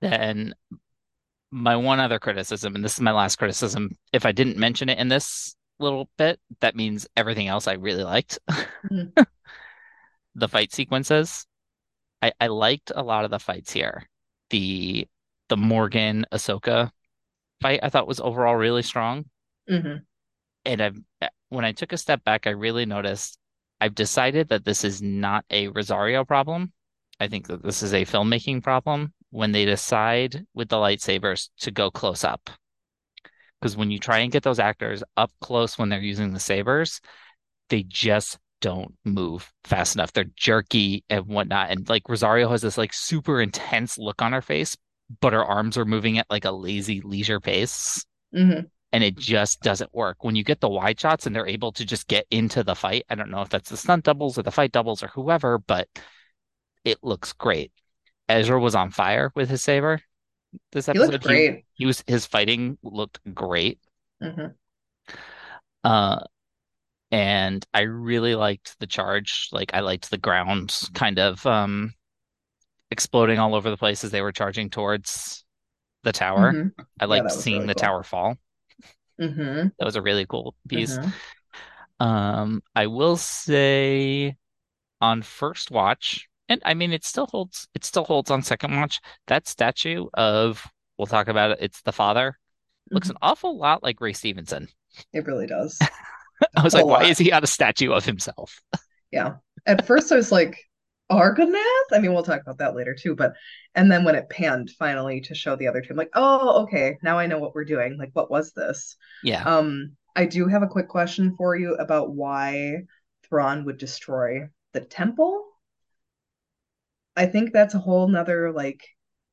Then 0.00 0.54
my 1.50 1.76
one 1.76 2.00
other 2.00 2.18
criticism, 2.18 2.74
and 2.74 2.84
this 2.84 2.94
is 2.94 3.00
my 3.00 3.12
last 3.12 3.36
criticism, 3.36 3.96
if 4.12 4.26
I 4.26 4.32
didn't 4.32 4.56
mention 4.58 4.88
it 4.88 4.98
in 4.98 5.08
this 5.08 5.56
little 5.78 6.08
bit, 6.18 6.40
that 6.60 6.76
means 6.76 7.06
everything 7.16 7.48
else 7.48 7.66
I 7.66 7.74
really 7.74 8.04
liked. 8.04 8.38
Mhm. 8.90 9.12
The 10.34 10.48
fight 10.48 10.72
sequences. 10.72 11.46
I, 12.22 12.32
I 12.40 12.48
liked 12.48 12.92
a 12.94 13.02
lot 13.02 13.24
of 13.24 13.30
the 13.30 13.38
fights 13.38 13.72
here. 13.72 14.08
The 14.50 15.08
the 15.48 15.56
Morgan 15.56 16.26
Ahsoka 16.32 16.90
fight 17.62 17.80
I 17.82 17.90
thought 17.90 18.08
was 18.08 18.20
overall 18.20 18.56
really 18.56 18.82
strong. 18.82 19.26
hmm 19.68 19.96
And 20.64 20.82
I've 20.82 20.98
when 21.50 21.64
I 21.64 21.72
took 21.72 21.92
a 21.92 21.98
step 21.98 22.24
back, 22.24 22.46
I 22.46 22.50
really 22.50 22.86
noticed 22.86 23.38
I've 23.80 23.94
decided 23.94 24.48
that 24.48 24.64
this 24.64 24.84
is 24.84 25.02
not 25.02 25.44
a 25.50 25.68
Rosario 25.68 26.24
problem. 26.24 26.72
I 27.20 27.28
think 27.28 27.48
that 27.48 27.62
this 27.62 27.82
is 27.82 27.94
a 27.94 28.04
filmmaking 28.04 28.62
problem 28.62 29.12
when 29.30 29.52
they 29.52 29.64
decide 29.64 30.46
with 30.54 30.68
the 30.68 30.76
lightsabers 30.76 31.50
to 31.60 31.70
go 31.70 31.90
close 31.90 32.24
up. 32.24 32.50
Because 33.60 33.76
when 33.76 33.90
you 33.90 33.98
try 33.98 34.18
and 34.18 34.32
get 34.32 34.42
those 34.42 34.58
actors 34.58 35.02
up 35.16 35.32
close 35.40 35.78
when 35.78 35.88
they're 35.88 36.00
using 36.00 36.32
the 36.32 36.40
sabers, 36.40 37.00
they 37.70 37.84
just 37.84 38.38
don't 38.60 38.94
move 39.04 39.52
fast 39.64 39.96
enough. 39.96 40.12
They're 40.12 40.30
jerky 40.36 41.04
and 41.10 41.26
whatnot. 41.26 41.70
And 41.70 41.88
like 41.88 42.08
Rosario 42.08 42.48
has 42.50 42.62
this 42.62 42.78
like 42.78 42.92
super 42.92 43.40
intense 43.40 43.98
look 43.98 44.22
on 44.22 44.32
her 44.32 44.42
face, 44.42 44.76
but 45.20 45.32
her 45.32 45.44
arms 45.44 45.78
are 45.78 45.84
moving 45.84 46.18
at 46.18 46.30
like 46.30 46.44
a 46.44 46.52
lazy 46.52 47.00
leisure 47.02 47.40
pace 47.40 48.04
hmm 48.32 48.68
and 48.92 49.04
it 49.04 49.16
just 49.18 49.60
doesn't 49.60 49.94
work. 49.94 50.24
When 50.24 50.36
you 50.36 50.44
get 50.44 50.60
the 50.60 50.68
wide 50.68 50.98
shots 51.00 51.26
and 51.26 51.36
they're 51.36 51.46
able 51.46 51.72
to 51.72 51.84
just 51.84 52.08
get 52.08 52.26
into 52.30 52.62
the 52.64 52.74
fight, 52.74 53.04
I 53.10 53.16
don't 53.16 53.30
know 53.30 53.42
if 53.42 53.50
that's 53.50 53.70
the 53.70 53.76
stunt 53.76 54.04
doubles 54.04 54.38
or 54.38 54.42
the 54.42 54.50
fight 54.50 54.72
doubles 54.72 55.02
or 55.02 55.08
whoever, 55.08 55.58
but 55.58 55.88
it 56.84 56.98
looks 57.02 57.32
great. 57.32 57.72
Ezra 58.28 58.60
was 58.60 58.74
on 58.74 58.90
fire 58.90 59.32
with 59.34 59.50
his 59.50 59.62
saber 59.62 60.00
this 60.72 60.88
He 60.92 60.98
episode. 60.98 60.98
looked 60.98 61.22
great. 61.22 61.64
He, 61.74 61.86
was 61.86 62.04
his 62.06 62.26
fighting 62.26 62.78
looked 62.82 63.20
great. 63.34 63.80
hmm 64.20 64.58
Uh, 65.84 66.20
and 67.10 67.66
I 67.74 67.82
really 67.82 68.34
liked 68.34 68.78
the 68.80 68.86
charge. 68.88 69.48
Like 69.52 69.72
I 69.74 69.80
liked 69.80 70.10
the 70.10 70.18
ground 70.18 70.78
kind 70.94 71.18
of 71.18 71.44
um 71.46 71.94
exploding 72.90 73.38
all 73.38 73.54
over 73.54 73.70
the 73.70 73.76
place 73.76 74.04
as 74.04 74.10
they 74.10 74.22
were 74.22 74.32
charging 74.32 74.70
towards 74.70 75.44
the 76.04 76.12
tower. 76.12 76.58
hmm 76.58 76.68
I 77.00 77.06
liked 77.06 77.32
was 77.32 77.32
seeing 77.32 77.66
really 77.66 77.68
the 77.68 77.74
cool. 77.74 77.76
tower 77.76 78.02
fall. 78.04 78.36
hmm 79.18 79.70
That 79.78 79.84
was 79.86 79.96
a 79.96 80.02
really 80.02 80.26
cool 80.26 80.54
piece. 80.68 80.98
hmm 80.98 81.18
Um, 82.00 82.62
I 82.74 82.86
will 82.86 83.16
say 83.16 84.36
on 85.00 85.22
first 85.22 85.70
watch, 85.70 86.27
and 86.48 86.60
I 86.64 86.74
mean 86.74 86.92
it 86.92 87.04
still 87.04 87.26
holds 87.26 87.68
it 87.74 87.84
still 87.84 88.04
holds 88.04 88.30
on 88.30 88.42
second 88.42 88.76
watch, 88.76 89.00
that 89.26 89.48
statue 89.48 90.06
of 90.14 90.66
we'll 90.96 91.06
talk 91.06 91.28
about 91.28 91.52
it, 91.52 91.58
it's 91.60 91.82
the 91.82 91.92
father, 91.92 92.38
looks 92.90 93.10
an 93.10 93.16
awful 93.22 93.58
lot 93.58 93.82
like 93.82 94.00
Ray 94.00 94.12
Stevenson. 94.12 94.68
It 95.12 95.26
really 95.26 95.46
does. 95.46 95.78
I 96.56 96.62
was 96.62 96.74
A 96.74 96.78
like, 96.78 96.86
why 96.86 97.04
is 97.04 97.18
he 97.18 97.32
on 97.32 97.42
a 97.42 97.48
statue 97.48 97.92
of 97.92 98.04
himself? 98.04 98.60
Yeah. 99.10 99.36
At 99.66 99.86
first 99.86 100.12
I 100.12 100.16
was 100.16 100.32
like, 100.32 100.58
Argonath? 101.10 101.92
I 101.92 101.98
mean, 102.00 102.12
we'll 102.12 102.22
talk 102.22 102.42
about 102.42 102.58
that 102.58 102.76
later 102.76 102.94
too, 102.94 103.14
but 103.14 103.34
and 103.74 103.90
then 103.90 104.04
when 104.04 104.14
it 104.14 104.28
panned 104.28 104.70
finally 104.78 105.22
to 105.22 105.34
show 105.34 105.56
the 105.56 105.66
other 105.66 105.80
two, 105.80 105.88
I'm 105.90 105.96
like, 105.96 106.10
oh, 106.14 106.64
okay, 106.64 106.98
now 107.02 107.18
I 107.18 107.26
know 107.26 107.38
what 107.38 107.54
we're 107.54 107.64
doing. 107.64 107.96
Like, 107.98 108.10
what 108.12 108.30
was 108.30 108.52
this? 108.52 108.96
Yeah. 109.22 109.42
Um, 109.42 109.96
I 110.14 110.26
do 110.26 110.48
have 110.48 110.62
a 110.62 110.68
quick 110.68 110.88
question 110.88 111.34
for 111.36 111.56
you 111.56 111.74
about 111.74 112.14
why 112.14 112.82
Thrawn 113.28 113.64
would 113.64 113.78
destroy 113.78 114.48
the 114.72 114.80
temple. 114.80 115.47
I 117.18 117.26
think 117.26 117.52
that's 117.52 117.74
a 117.74 117.80
whole 117.80 118.06
nother 118.06 118.52
like 118.52 118.80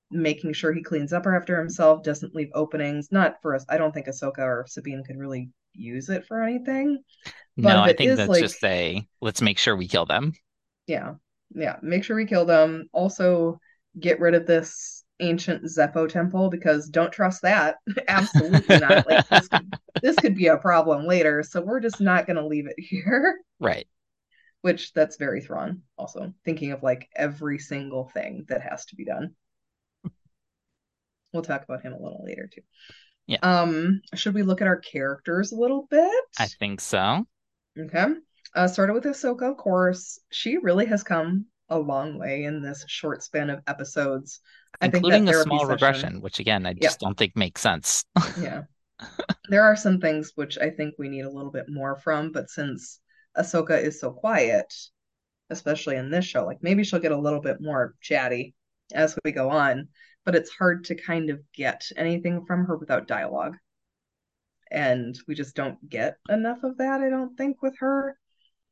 making 0.10 0.54
sure 0.54 0.74
he 0.74 0.82
cleans 0.82 1.14
up 1.14 1.28
after 1.28 1.58
himself, 1.58 2.02
doesn't 2.02 2.34
leave 2.34 2.50
openings. 2.56 3.10
Not 3.12 3.36
for 3.44 3.54
us. 3.54 3.64
I 3.70 3.78
don't 3.78 3.94
think 3.94 4.08
Ahsoka 4.08 4.40
or 4.40 4.66
Sabine 4.68 5.04
could 5.06 5.18
really 5.18 5.52
use 5.74 6.10
it 6.10 6.26
for 6.26 6.42
anything. 6.42 7.04
no, 7.56 7.82
I 7.82 7.94
think 7.94 8.18
that's 8.18 8.28
like, 8.30 8.42
just 8.42 8.64
a 8.64 9.06
let's 9.22 9.42
make 9.42 9.60
sure 9.60 9.76
we 9.76 9.88
kill 9.88 10.08
them. 10.08 10.34
Yeah, 10.88 11.14
yeah. 11.54 11.78
Make 11.84 12.04
sure 12.04 12.16
we 12.16 12.26
kill 12.26 12.46
them. 12.46 12.90
Also, 12.92 13.60
get 14.00 14.20
rid 14.20 14.34
of 14.34 14.48
this 14.48 15.04
ancient 15.20 15.64
Zeffo 15.66 16.10
temple 16.10 16.50
because 16.50 16.90
don't 16.90 17.12
trust 17.12 17.44
that. 17.44 17.76
Absolutely 18.08 18.80
not. 18.80 19.08
Like 19.08 19.28
this 19.30 19.48
could, 19.48 19.74
this 20.02 20.16
could 20.16 20.36
be 20.36 20.48
a 20.48 20.58
problem 20.58 21.06
later, 21.06 21.44
so 21.44 21.62
we're 21.62 21.80
just 21.80 22.02
not 22.02 22.26
going 22.26 22.38
to 22.38 22.48
leave 22.48 22.66
it 22.68 22.76
here. 22.80 23.42
Right. 23.60 23.88
Which 24.66 24.94
that's 24.94 25.18
very 25.18 25.42
Thrawn. 25.42 25.84
Also 25.96 26.34
thinking 26.44 26.72
of 26.72 26.82
like 26.82 27.08
every 27.16 27.60
single 27.60 28.06
thing 28.06 28.46
that 28.50 28.64
has 28.64 28.84
to 28.86 28.96
be 28.96 29.06
done. 29.06 29.36
We'll 31.32 31.44
talk 31.44 31.64
about 31.66 31.84
him 31.84 31.94
a 31.94 32.02
little 32.02 32.24
later 32.26 32.50
too. 32.52 32.62
Yeah. 33.28 33.38
Um, 33.44 34.02
should 34.16 34.34
we 34.34 34.42
look 34.42 34.62
at 34.62 34.68
our 34.68 34.80
characters 34.80 35.52
a 35.52 35.56
little 35.56 35.86
bit? 35.92 36.24
I 36.40 36.48
think 36.48 36.82
so. 36.82 37.28
Okay. 37.78 38.06
Uh, 38.56 38.68
started 38.68 38.94
with 38.94 39.04
Ahsoka, 39.04 39.52
of 39.52 39.58
course. 39.58 40.18
She 40.32 40.58
really 40.58 40.88
has 40.88 41.04
come 41.04 41.46
a 41.70 41.78
long 41.78 42.18
way 42.18 42.46
in 42.46 42.64
this 42.64 42.86
short 42.88 43.22
span 43.22 43.52
of 43.52 43.62
episodes. 43.68 44.40
Including 44.82 45.30
a 45.30 45.34
small 45.44 45.60
session, 45.60 45.70
regression, 45.70 46.22
which 46.22 46.40
again 46.40 46.66
I 46.66 46.74
just 46.74 47.00
yeah. 47.00 47.08
don't 47.08 47.16
think 47.20 47.36
makes 47.36 47.62
sense. 47.62 48.04
yeah. 48.42 48.64
There 49.50 49.64
are 49.64 49.76
some 49.76 50.02
things 50.02 50.32
which 50.34 50.58
I 50.58 50.72
think 50.72 50.96
we 50.98 51.08
need 51.08 51.26
a 51.26 51.30
little 51.30 51.52
bit 51.52 51.70
more 51.70 51.98
from, 51.98 52.32
but 52.32 52.50
since 52.50 53.00
Ahsoka 53.38 53.82
is 53.82 54.00
so 54.00 54.12
quiet, 54.12 54.74
especially 55.50 55.96
in 55.96 56.10
this 56.10 56.26
show, 56.26 56.46
like 56.46 56.62
maybe 56.62 56.84
she'll 56.84 57.00
get 57.00 57.12
a 57.12 57.18
little 57.18 57.42
bit 57.42 57.58
more 57.62 57.96
chatty 58.02 58.56
as 58.94 59.18
we 59.24 59.32
go 59.32 59.50
on 59.50 59.88
but 60.26 60.36
it's 60.36 60.50
hard 60.50 60.84
to 60.86 60.96
kind 60.96 61.30
of 61.30 61.40
get 61.54 61.88
anything 61.96 62.46
from 62.46 62.66
her 62.66 62.76
without 62.76 63.08
dialogue. 63.08 63.56
And 64.72 65.18
we 65.28 65.36
just 65.36 65.56
don't 65.56 65.88
get 65.88 66.18
enough 66.28 66.64
of 66.64 66.80
that, 66.80 67.02
I 67.02 67.10
don't 67.10 67.38
think, 67.38 67.62
with 67.62 67.78
her. 67.78 68.18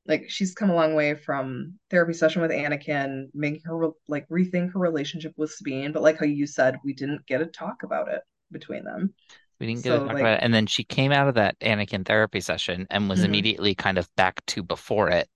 Like 0.06 0.30
she's 0.30 0.56
come 0.56 0.72
a 0.72 0.76
long 0.76 0.96
way 0.96 1.14
from 1.16 1.76
therapy 1.90 2.14
session 2.14 2.42
with 2.42 2.52
Anakin, 2.52 3.28
making 3.34 3.62
her 3.66 3.90
like 4.08 4.28
rethink 4.28 4.74
her 4.74 4.80
relationship 4.80 5.34
with 5.38 5.52
Sabine. 5.52 5.94
But 5.94 6.02
like 6.02 6.18
how 6.20 6.26
you 6.26 6.48
said, 6.48 6.80
we 6.84 6.94
didn't 6.94 7.26
get 7.28 7.42
a 7.42 7.46
talk 7.46 7.84
about 7.84 8.10
it 8.10 8.22
between 8.52 8.84
them. 8.84 9.14
We 9.60 9.68
didn't 9.68 9.84
get 9.84 9.90
so, 9.90 10.00
to 10.00 10.06
talk 10.06 10.14
like, 10.14 10.22
about 10.22 10.38
it. 10.40 10.44
And 10.44 10.54
then 10.54 10.66
she 10.66 10.84
came 10.84 11.12
out 11.12 11.28
of 11.28 11.36
that 11.36 11.60
Anakin 11.60 12.06
therapy 12.06 12.42
session 12.42 12.88
and 12.90 13.10
was 13.10 13.20
mm-hmm. 13.20 13.26
immediately 13.26 13.76
kind 13.76 13.98
of 13.98 14.14
back 14.16 14.46
to 14.48 14.64
before 14.64 15.10
it, 15.10 15.30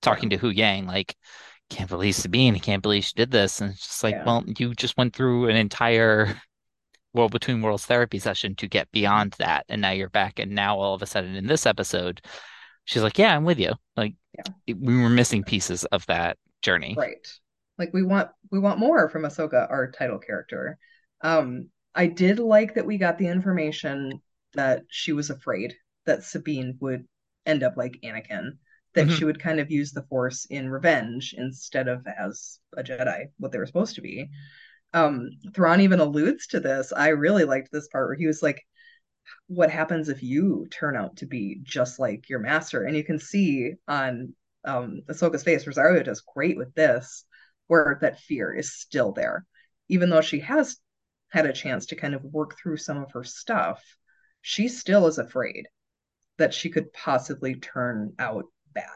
talking 0.00 0.30
to 0.30 0.38
Huyang, 0.38 0.86
like, 0.86 1.16
can't 1.72 1.88
believe 1.88 2.14
Sabine, 2.14 2.58
can't 2.58 2.82
believe 2.82 3.04
she 3.04 3.14
did 3.14 3.30
this. 3.30 3.60
And 3.60 3.72
it's 3.72 3.86
just 3.86 4.04
like, 4.04 4.14
yeah. 4.14 4.24
well, 4.24 4.44
you 4.58 4.74
just 4.74 4.96
went 4.96 5.14
through 5.14 5.48
an 5.48 5.56
entire 5.56 6.40
World 7.14 7.32
Between 7.32 7.62
Worlds 7.62 7.86
therapy 7.86 8.18
session 8.18 8.54
to 8.56 8.68
get 8.68 8.90
beyond 8.92 9.34
that. 9.38 9.64
And 9.68 9.80
now 9.80 9.90
you're 9.90 10.10
back. 10.10 10.38
And 10.38 10.52
now 10.52 10.78
all 10.78 10.94
of 10.94 11.02
a 11.02 11.06
sudden 11.06 11.34
in 11.34 11.46
this 11.46 11.66
episode, 11.66 12.20
she's 12.84 13.02
like, 13.02 13.18
yeah, 13.18 13.34
I'm 13.34 13.44
with 13.44 13.58
you. 13.58 13.72
Like 13.96 14.14
yeah. 14.36 14.74
we 14.74 15.00
were 15.00 15.08
missing 15.08 15.44
pieces 15.44 15.84
of 15.86 16.06
that 16.06 16.36
journey. 16.62 16.94
Right. 16.96 17.26
Like 17.78 17.92
we 17.92 18.02
want, 18.02 18.28
we 18.50 18.58
want 18.58 18.78
more 18.78 19.08
from 19.08 19.22
Ahsoka, 19.22 19.70
our 19.70 19.90
title 19.90 20.18
character. 20.18 20.78
Um, 21.22 21.68
I 21.94 22.06
did 22.06 22.38
like 22.38 22.74
that 22.74 22.86
we 22.86 22.98
got 22.98 23.18
the 23.18 23.28
information 23.28 24.22
that 24.54 24.82
she 24.88 25.12
was 25.12 25.30
afraid 25.30 25.74
that 26.06 26.24
Sabine 26.24 26.76
would 26.80 27.06
end 27.46 27.62
up 27.62 27.76
like 27.76 28.00
Anakin 28.02 28.52
that 28.94 29.06
mm-hmm. 29.06 29.16
she 29.16 29.24
would 29.24 29.40
kind 29.40 29.60
of 29.60 29.70
use 29.70 29.92
the 29.92 30.02
force 30.02 30.44
in 30.46 30.68
revenge 30.68 31.34
instead 31.36 31.88
of 31.88 32.06
as 32.06 32.58
a 32.76 32.82
Jedi, 32.82 33.26
what 33.38 33.52
they 33.52 33.58
were 33.58 33.66
supposed 33.66 33.94
to 33.94 34.02
be. 34.02 34.28
Um, 34.92 35.30
Thrawn 35.54 35.80
even 35.80 36.00
alludes 36.00 36.48
to 36.48 36.60
this. 36.60 36.92
I 36.92 37.08
really 37.08 37.44
liked 37.44 37.72
this 37.72 37.88
part 37.88 38.08
where 38.08 38.16
he 38.16 38.26
was 38.26 38.42
like, 38.42 38.62
What 39.46 39.70
happens 39.70 40.08
if 40.08 40.22
you 40.22 40.66
turn 40.70 40.96
out 40.96 41.16
to 41.16 41.26
be 41.26 41.60
just 41.62 41.98
like 41.98 42.28
your 42.28 42.40
master? 42.40 42.84
And 42.84 42.96
you 42.96 43.04
can 43.04 43.18
see 43.18 43.74
on 43.88 44.34
um 44.64 45.00
Ahsoka's 45.08 45.42
face, 45.42 45.66
Rosario 45.66 46.02
does 46.02 46.20
great 46.20 46.58
with 46.58 46.74
this, 46.74 47.24
where 47.68 47.98
that 48.02 48.20
fear 48.20 48.52
is 48.52 48.74
still 48.74 49.12
there. 49.12 49.46
Even 49.88 50.10
though 50.10 50.20
she 50.20 50.40
has 50.40 50.76
had 51.32 51.46
a 51.46 51.52
chance 51.52 51.86
to 51.86 51.96
kind 51.96 52.14
of 52.14 52.22
work 52.24 52.58
through 52.58 52.76
some 52.76 52.98
of 52.98 53.10
her 53.12 53.24
stuff, 53.24 53.82
she 54.42 54.68
still 54.68 55.06
is 55.06 55.18
afraid 55.18 55.66
that 56.36 56.52
she 56.52 56.68
could 56.68 56.92
possibly 56.92 57.54
turn 57.54 58.12
out 58.18 58.44
bad, 58.74 58.86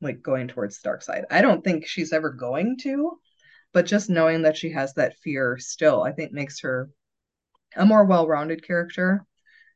like 0.00 0.20
going 0.20 0.48
towards 0.48 0.78
the 0.80 0.88
dark 0.88 1.02
side. 1.02 1.24
I 1.30 1.42
don't 1.42 1.62
think 1.62 1.86
she's 1.86 2.12
ever 2.12 2.30
going 2.30 2.78
to, 2.78 3.18
but 3.72 3.86
just 3.86 4.10
knowing 4.10 4.42
that 4.42 4.56
she 4.56 4.70
has 4.72 4.94
that 4.94 5.16
fear 5.18 5.58
still, 5.58 6.02
I 6.02 6.12
think 6.12 6.32
makes 6.32 6.60
her 6.60 6.90
a 7.76 7.86
more 7.86 8.04
well 8.04 8.26
rounded 8.26 8.66
character. 8.66 9.24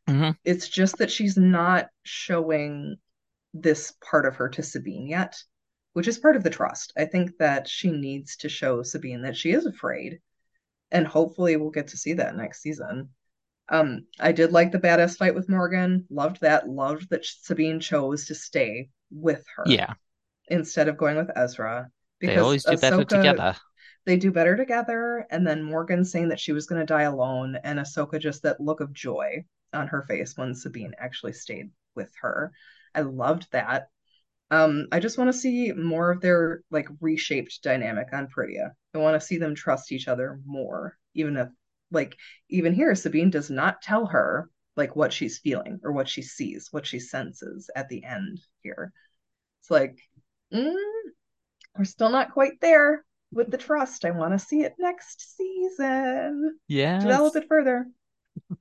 Mm-hmm. 0.08 0.30
It's 0.44 0.68
just 0.68 0.98
that 0.98 1.12
she's 1.12 1.36
not 1.36 1.88
showing 2.02 2.96
this 3.54 3.92
part 4.00 4.26
of 4.26 4.36
her 4.36 4.48
to 4.48 4.62
Sabine 4.62 5.06
yet, 5.06 5.40
which 5.92 6.08
is 6.08 6.18
part 6.18 6.34
of 6.34 6.42
the 6.42 6.50
trust. 6.50 6.92
I 6.96 7.04
think 7.04 7.38
that 7.38 7.68
she 7.68 7.92
needs 7.92 8.36
to 8.38 8.48
show 8.48 8.82
Sabine 8.82 9.22
that 9.22 9.36
she 9.36 9.52
is 9.52 9.66
afraid, 9.66 10.20
and 10.90 11.06
hopefully 11.06 11.56
we'll 11.56 11.70
get 11.70 11.88
to 11.88 11.96
see 11.96 12.14
that 12.14 12.36
next 12.36 12.62
season. 12.62 13.10
Um, 13.68 14.06
I 14.18 14.32
did 14.32 14.52
like 14.52 14.72
the 14.72 14.80
badass 14.80 15.16
fight 15.16 15.34
with 15.34 15.48
Morgan. 15.48 16.06
Loved 16.10 16.40
that. 16.40 16.68
Loved 16.68 17.08
that 17.10 17.24
Sabine 17.24 17.80
chose 17.80 18.26
to 18.26 18.34
stay 18.34 18.90
with 19.10 19.44
her. 19.56 19.64
Yeah. 19.66 19.94
Instead 20.48 20.88
of 20.88 20.96
going 20.96 21.16
with 21.16 21.30
Ezra. 21.36 21.88
Because 22.18 22.36
they 22.36 22.42
always 22.42 22.64
do 22.64 22.72
Ahsoka, 22.72 22.80
better 22.80 23.04
together. 23.04 23.56
They 24.06 24.16
do 24.16 24.32
better 24.32 24.56
together. 24.56 25.26
And 25.30 25.46
then 25.46 25.62
Morgan 25.62 26.04
saying 26.04 26.28
that 26.28 26.40
she 26.40 26.52
was 26.52 26.66
going 26.66 26.80
to 26.80 26.86
die 26.86 27.02
alone, 27.02 27.56
and 27.62 27.78
Ahsoka 27.78 28.18
just 28.20 28.42
that 28.42 28.60
look 28.60 28.80
of 28.80 28.92
joy 28.92 29.44
on 29.72 29.86
her 29.86 30.02
face 30.02 30.36
when 30.36 30.54
Sabine 30.54 30.94
actually 30.98 31.32
stayed 31.32 31.70
with 31.94 32.12
her. 32.20 32.52
I 32.94 33.02
loved 33.02 33.46
that. 33.52 33.88
Um, 34.50 34.88
I 34.90 34.98
just 34.98 35.16
want 35.16 35.28
to 35.28 35.38
see 35.38 35.72
more 35.72 36.10
of 36.10 36.20
their 36.20 36.62
like 36.70 36.88
reshaped 37.00 37.62
dynamic 37.62 38.08
on 38.12 38.28
Peridea. 38.28 38.70
I 38.94 38.98
want 38.98 39.20
to 39.20 39.26
see 39.26 39.38
them 39.38 39.54
trust 39.54 39.92
each 39.92 40.08
other 40.08 40.40
more, 40.44 40.96
even 41.14 41.36
if 41.36 41.48
like 41.92 42.16
even 42.48 42.74
here 42.74 42.94
Sabine 42.94 43.30
does 43.30 43.50
not 43.50 43.82
tell 43.82 44.06
her 44.06 44.50
like 44.76 44.96
what 44.96 45.12
she's 45.12 45.38
feeling 45.38 45.80
or 45.84 45.92
what 45.92 46.08
she 46.08 46.22
sees, 46.22 46.68
what 46.70 46.86
she 46.86 46.98
senses 46.98 47.70
at 47.76 47.88
the 47.88 48.04
end 48.04 48.40
here. 48.62 48.92
It's 49.60 49.70
like, 49.70 49.98
mm, 50.52 50.74
we're 51.76 51.84
still 51.84 52.10
not 52.10 52.32
quite 52.32 52.60
there 52.60 53.04
with 53.32 53.50
the 53.50 53.58
trust. 53.58 54.04
I 54.04 54.10
want 54.10 54.32
to 54.32 54.38
see 54.38 54.62
it 54.62 54.74
next 54.78 55.36
season. 55.36 56.58
Yeah. 56.66 56.98
Develop 56.98 57.36
it 57.36 57.46
further. 57.48 57.86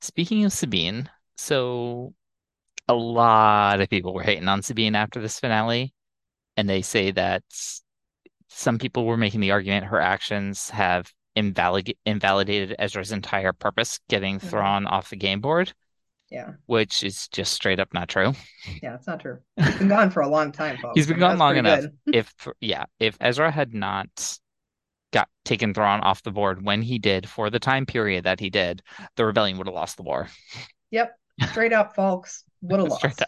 Speaking 0.00 0.44
of 0.44 0.52
Sabine, 0.52 1.08
so 1.36 2.14
a 2.88 2.94
lot 2.94 3.80
of 3.80 3.88
people 3.88 4.14
were 4.14 4.22
hating 4.22 4.48
on 4.48 4.62
Sabine 4.62 4.94
after 4.94 5.20
this 5.20 5.40
finale, 5.40 5.94
and 6.56 6.68
they 6.68 6.82
say 6.82 7.10
that 7.12 7.42
some 8.48 8.78
people 8.78 9.04
were 9.04 9.16
making 9.16 9.40
the 9.40 9.50
argument 9.50 9.86
her 9.86 10.00
actions 10.00 10.70
have 10.70 11.12
invalid- 11.36 11.96
invalidated 12.06 12.76
Ezra's 12.78 13.12
entire 13.12 13.52
purpose, 13.52 14.00
getting 14.08 14.38
mm-hmm. 14.38 14.48
Thrawn 14.48 14.86
off 14.86 15.10
the 15.10 15.16
game 15.16 15.40
board. 15.40 15.72
Yeah. 16.30 16.52
Which 16.66 17.04
is 17.04 17.28
just 17.28 17.52
straight 17.52 17.78
up 17.78 17.92
not 17.92 18.08
true. 18.08 18.34
Yeah, 18.82 18.94
it's 18.94 19.06
not 19.06 19.20
true. 19.20 19.38
He's 19.56 19.76
been 19.76 19.88
gone 19.88 20.10
for 20.10 20.20
a 20.20 20.28
long 20.28 20.52
time, 20.52 20.78
folks. 20.78 20.94
He's 20.96 21.06
been 21.06 21.18
gone 21.18 21.38
long 21.38 21.56
enough. 21.56 21.84
if 22.06 22.32
yeah, 22.60 22.84
if 22.98 23.16
Ezra 23.20 23.50
had 23.50 23.74
not 23.74 24.38
got 25.12 25.28
taken 25.44 25.74
Thrawn 25.74 26.00
off 26.00 26.22
the 26.22 26.32
board 26.32 26.64
when 26.64 26.82
he 26.82 26.98
did 26.98 27.28
for 27.28 27.50
the 27.50 27.60
time 27.60 27.86
period 27.86 28.24
that 28.24 28.40
he 28.40 28.50
did, 28.50 28.82
the 29.16 29.24
rebellion 29.24 29.58
would 29.58 29.68
have 29.68 29.74
lost 29.74 29.96
the 29.96 30.02
war. 30.02 30.28
Yep. 30.90 31.16
Straight 31.50 31.72
up, 31.72 31.94
folks. 31.94 32.44
Would 32.64 32.80
have 32.80 32.88
lost. 32.88 33.22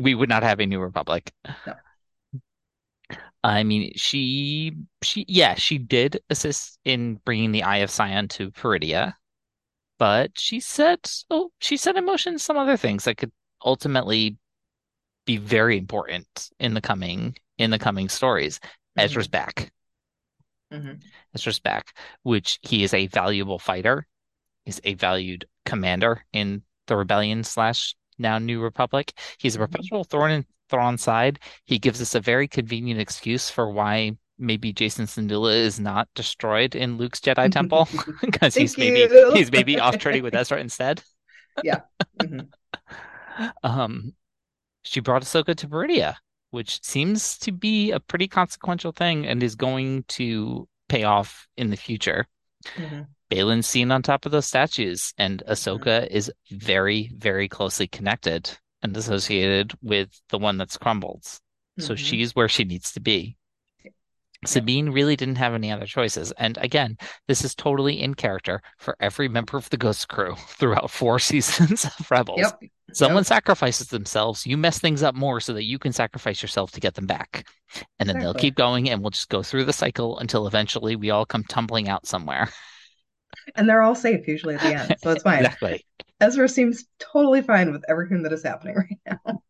we 0.00 0.14
would 0.14 0.28
not 0.28 0.42
have 0.42 0.60
a 0.60 0.66
new 0.66 0.80
republic. 0.80 1.32
No. 1.66 1.74
I 3.44 3.64
mean, 3.64 3.92
she 3.96 4.76
she 5.02 5.24
yeah, 5.26 5.54
she 5.54 5.78
did 5.78 6.20
assist 6.30 6.78
in 6.84 7.16
bringing 7.24 7.50
the 7.50 7.64
Eye 7.64 7.78
of 7.78 7.90
Sion 7.90 8.28
to 8.28 8.50
Peridea, 8.50 9.14
but 9.98 10.38
she 10.38 10.60
said 10.60 11.00
oh, 11.30 11.50
she 11.60 11.76
said 11.76 11.96
in 11.96 12.04
motion 12.04 12.38
some 12.38 12.56
other 12.56 12.76
things 12.76 13.04
that 13.04 13.16
could 13.16 13.32
ultimately 13.64 14.36
be 15.24 15.38
very 15.38 15.76
important 15.76 16.50
in 16.60 16.74
the 16.74 16.80
coming 16.80 17.34
in 17.58 17.70
the 17.70 17.78
coming 17.78 18.08
stories. 18.08 18.58
Mm-hmm. 18.58 19.00
Ezra's 19.00 19.28
back. 19.28 19.72
Mm-hmm. 20.72 20.94
Ezra's 21.34 21.58
back, 21.58 21.96
which 22.22 22.58
he 22.62 22.84
is 22.84 22.94
a 22.94 23.08
valuable 23.08 23.58
fighter, 23.58 24.06
is 24.66 24.80
a 24.84 24.94
valued 24.94 25.46
commander 25.64 26.24
in 26.32 26.62
the 26.86 26.96
rebellion 26.96 27.44
slash 27.44 27.94
now 28.22 28.38
New 28.38 28.60
Republic. 28.60 29.12
He's 29.38 29.54
a 29.54 29.58
mm-hmm. 29.58 29.72
perpetual 29.72 30.04
thorn 30.04 30.30
in 30.30 30.46
Thrawn 30.72 30.96
side, 30.96 31.38
he 31.66 31.78
gives 31.78 32.00
us 32.00 32.14
a 32.14 32.20
very 32.20 32.48
convenient 32.48 32.98
excuse 32.98 33.50
for 33.50 33.70
why 33.70 34.12
maybe 34.38 34.72
Jacen 34.72 35.04
Syndulla 35.04 35.54
is 35.54 35.78
not 35.78 36.08
destroyed 36.14 36.74
in 36.74 36.96
Luke's 36.96 37.20
Jedi 37.20 37.52
Temple 37.52 37.86
because 38.22 38.54
he's 38.54 38.78
maybe 38.78 39.00
you. 39.00 39.32
he's 39.34 39.52
maybe 39.52 39.78
off 39.78 39.98
trading 39.98 40.22
with 40.22 40.34
Ezra 40.34 40.58
instead. 40.58 41.02
Yeah. 41.62 41.80
Mm-hmm. 42.18 43.48
um, 43.62 44.14
she 44.82 45.00
brought 45.00 45.22
Ahsoka 45.22 45.54
to 45.54 45.68
Peridea, 45.68 46.14
which 46.52 46.82
seems 46.82 47.36
to 47.40 47.52
be 47.52 47.90
a 47.90 48.00
pretty 48.00 48.26
consequential 48.26 48.92
thing 48.92 49.26
and 49.26 49.42
is 49.42 49.54
going 49.54 50.04
to 50.08 50.66
pay 50.88 51.04
off 51.04 51.46
in 51.58 51.68
the 51.68 51.76
future. 51.76 52.26
Mhm. 52.76 53.08
Baylan's 53.34 53.66
seen 53.66 53.90
on 53.90 54.02
top 54.02 54.26
of 54.26 54.32
those 54.32 54.46
statues, 54.46 55.12
and 55.18 55.42
Mm-hmm. 55.46 55.52
Ahsoka 55.52 56.06
is 56.08 56.30
very, 56.50 57.10
very 57.16 57.48
closely 57.48 57.86
connected 57.86 58.50
and 58.82 58.96
associated 58.96 59.72
with 59.82 60.08
the 60.30 60.38
one 60.38 60.58
that's 60.58 60.76
crumbled. 60.76 61.24
So 61.78 61.94
Mhm. 61.94 61.98
she's 61.98 62.34
where 62.34 62.48
she 62.48 62.64
needs 62.64 62.92
to 62.92 63.00
be. 63.00 63.36
Sabine 64.44 64.90
really 64.90 65.14
didn't 65.14 65.36
have 65.36 65.54
any 65.54 65.70
other 65.70 65.86
choices. 65.86 66.32
And 66.32 66.58
again, 66.58 66.98
this 67.28 67.44
is 67.44 67.54
totally 67.54 68.00
in 68.02 68.14
character 68.14 68.60
for 68.78 68.96
every 68.98 69.28
member 69.28 69.56
of 69.56 69.70
the 69.70 69.76
Ghost 69.76 70.08
crew 70.08 70.34
throughout 70.58 70.90
four 70.90 71.18
seasons 71.30 71.84
of 71.84 72.10
Rebels. 72.10 72.40
Yep. 72.40 72.60
Someone 72.92 73.20
Yep. 73.20 73.26
sacrifices 73.26 73.86
themselves, 73.86 74.44
you 74.44 74.56
mess 74.56 74.80
things 74.80 75.02
up 75.04 75.14
more 75.14 75.38
so 75.40 75.52
that 75.54 75.64
you 75.64 75.78
can 75.78 75.92
sacrifice 75.92 76.42
yourself 76.42 76.72
to 76.72 76.80
get 76.80 76.94
them 76.94 77.06
back. 77.06 77.46
And 78.00 78.08
then 78.08 78.18
they'll 78.18 78.34
keep 78.34 78.56
going 78.56 78.90
and 78.90 79.00
we'll 79.00 79.10
just 79.10 79.28
go 79.28 79.42
through 79.44 79.64
the 79.64 79.72
cycle 79.72 80.18
until 80.18 80.46
eventually 80.48 80.96
we 80.96 81.10
all 81.10 81.24
come 81.24 81.44
tumbling 81.44 81.88
out 81.88 82.06
somewhere. 82.06 82.48
And 83.54 83.68
they're 83.68 83.82
all 83.82 83.94
safe 83.94 84.26
usually 84.28 84.54
at 84.54 84.60
the 84.62 84.72
end, 84.72 84.98
so 84.98 85.10
it's 85.12 85.22
fine. 85.24 85.42
Exactly. 85.42 85.84
Ezra 86.20 86.48
seems 86.48 86.84
totally 86.98 87.42
fine 87.42 87.72
with 87.72 87.84
everything 87.88 88.22
that 88.22 88.32
is 88.32 88.42
happening 88.44 88.76
right 88.76 89.20
now. 89.24 89.42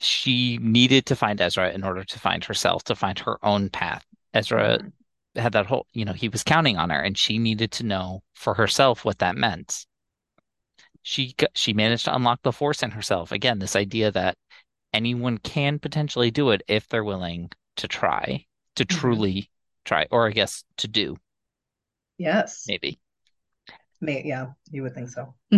She 0.00 0.58
needed 0.58 1.06
to 1.06 1.16
find 1.16 1.40
Ezra 1.40 1.70
in 1.72 1.82
order 1.82 2.04
to 2.04 2.18
find 2.18 2.44
herself, 2.44 2.84
to 2.84 2.94
find 2.94 3.18
her 3.20 3.38
own 3.42 3.70
path. 3.70 4.04
Ezra 4.34 4.80
Mhm. 4.80 4.92
had 5.34 5.52
that 5.54 5.64
whole, 5.64 5.86
you 5.94 6.04
know, 6.04 6.12
he 6.12 6.28
was 6.28 6.44
counting 6.44 6.76
on 6.76 6.90
her 6.90 7.00
and 7.00 7.16
she 7.16 7.38
needed 7.38 7.72
to 7.72 7.84
know 7.84 8.22
for 8.34 8.52
herself 8.54 9.02
what 9.04 9.18
that 9.20 9.34
meant. 9.36 9.86
She 11.02 11.34
she 11.54 11.72
managed 11.74 12.06
to 12.06 12.14
unlock 12.14 12.42
the 12.42 12.52
force 12.52 12.82
in 12.82 12.90
herself. 12.90 13.30
Again, 13.30 13.60
this 13.60 13.76
idea 13.76 14.10
that 14.10 14.36
anyone 14.92 15.38
can 15.38 15.78
potentially 15.78 16.30
do 16.30 16.50
it 16.50 16.62
if 16.68 16.88
they're 16.88 17.04
willing 17.04 17.50
to 17.76 17.88
try, 17.88 18.46
to 18.76 18.84
Mhm. 18.88 18.88
truly 18.98 19.50
try, 19.84 20.06
or 20.10 20.28
I 20.28 20.32
guess 20.32 20.64
to 20.78 20.88
do, 20.88 21.18
Yes. 22.22 22.66
maybe. 22.66 23.00
May, 24.00 24.22
yeah, 24.24 24.48
you 24.70 24.82
would 24.82 24.94
think 24.94 25.10
so. 25.10 25.34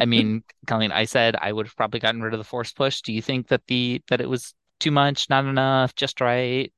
I 0.00 0.06
mean, 0.06 0.42
Colleen, 0.66 0.92
I 0.92 1.04
said 1.04 1.36
I 1.36 1.52
would 1.52 1.66
have 1.66 1.76
probably 1.76 2.00
gotten 2.00 2.22
rid 2.22 2.34
of 2.34 2.38
the 2.38 2.44
force 2.44 2.72
push. 2.72 3.00
Do 3.02 3.12
you 3.12 3.22
think 3.22 3.48
that 3.48 3.66
the 3.66 4.02
that 4.08 4.20
it 4.20 4.28
was 4.28 4.54
too 4.80 4.90
much, 4.90 5.30
not 5.30 5.44
enough, 5.44 5.94
just 5.94 6.20
right? 6.20 6.72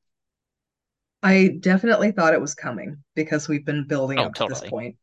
I 1.23 1.57
definitely 1.61 2.13
thought 2.13 2.35
it 2.35 2.41
was 2.41 2.55
coming 2.55 3.03
because 3.15 3.49
we've 3.49 3.65
been 3.67 3.87
building 3.87 4.19
Oh, 4.19 4.25
up 4.25 4.35
to 4.35 4.45
this 4.47 4.63
point 4.63 4.97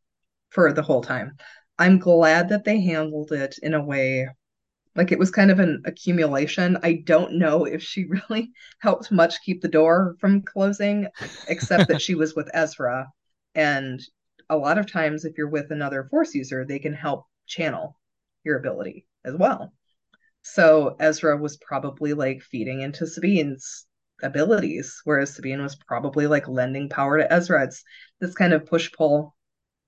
for 0.50 0.72
the 0.72 0.82
whole 0.82 1.02
time. 1.02 1.36
I'm 1.78 1.98
glad 1.98 2.48
that 2.50 2.64
they 2.64 2.80
handled 2.80 3.32
it 3.32 3.56
in 3.62 3.74
a 3.74 3.84
way 3.84 4.28
like 4.96 5.12
it 5.12 5.18
was 5.18 5.30
kind 5.30 5.50
of 5.50 5.60
an 5.60 5.82
accumulation. 5.86 6.78
I 6.82 7.02
don't 7.04 7.34
know 7.34 7.64
if 7.66 7.82
she 7.82 8.06
really 8.30 8.52
helped 8.80 9.12
much 9.12 9.42
keep 9.44 9.62
the 9.62 9.68
door 9.68 10.16
from 10.20 10.42
closing, 10.42 11.08
except 11.46 11.88
that 11.88 12.00
she 12.02 12.14
was 12.16 12.34
with 12.34 12.50
Ezra. 12.54 13.08
And 13.54 14.00
a 14.50 14.56
lot 14.56 14.78
of 14.78 14.90
times, 14.90 15.24
if 15.24 15.38
you're 15.38 15.48
with 15.48 15.70
another 15.70 16.04
Force 16.10 16.34
user, 16.34 16.64
they 16.64 16.78
can 16.78 16.92
help 16.92 17.26
channel 17.46 17.98
your 18.44 18.58
ability 18.58 19.06
as 19.24 19.34
well. 19.34 19.72
So 20.42 20.96
Ezra 21.00 21.36
was 21.36 21.56
probably 21.56 22.12
like 22.12 22.42
feeding 22.42 22.82
into 22.82 23.06
Sabine's 23.06 23.86
abilities, 24.22 25.00
whereas 25.04 25.34
Sabine 25.34 25.62
was 25.62 25.74
probably 25.74 26.26
like 26.26 26.48
lending 26.48 26.88
power 26.88 27.18
to 27.18 27.32
Ezra. 27.32 27.64
It's 27.64 27.82
this 28.20 28.34
kind 28.34 28.52
of 28.52 28.66
push 28.66 28.92
pull, 28.92 29.34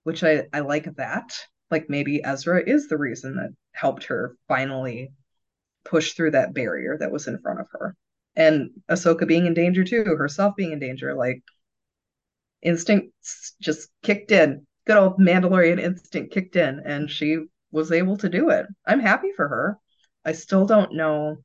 which 0.05 0.25
I, 0.25 0.47
I 0.53 0.61
like 0.61 0.97
that. 0.97 1.37
Like 1.71 1.91
maybe 1.91 2.25
Ezra 2.25 2.63
is 2.67 2.89
the 2.89 2.97
reason 2.97 3.37
that 3.37 3.51
helped 3.73 4.05
her 4.05 4.37
finally 4.49 5.13
push 5.85 6.13
through 6.13 6.33
that 6.33 6.55
barrier 6.55 6.97
that 6.99 7.13
was 7.13 7.27
in 7.27 7.39
front 7.39 7.61
of 7.61 7.67
her. 7.73 7.95
And 8.35 8.71
Ahsoka 8.91 9.27
being 9.27 9.47
in 9.47 9.55
danger 9.55 9.85
too, 9.85 10.05
herself 10.05 10.57
being 10.57 10.73
in 10.73 10.79
danger, 10.79 11.15
like 11.15 11.43
instincts 12.67 13.55
just 13.61 13.89
kicked 14.03 14.33
in. 14.33 14.67
Good 14.87 14.97
old 14.97 15.19
Mandalorian 15.19 15.81
instinct 15.81 16.33
kicked 16.33 16.57
in, 16.57 16.81
and 16.85 17.11
she 17.11 17.39
was 17.71 17.93
able 17.93 18.17
to 18.19 18.29
do 18.29 18.51
it. 18.51 18.67
I'm 18.87 19.01
happy 19.01 19.33
for 19.35 19.49
her. 19.49 19.79
I 20.25 20.33
still 20.33 20.67
don't 20.67 20.95
know 20.95 21.39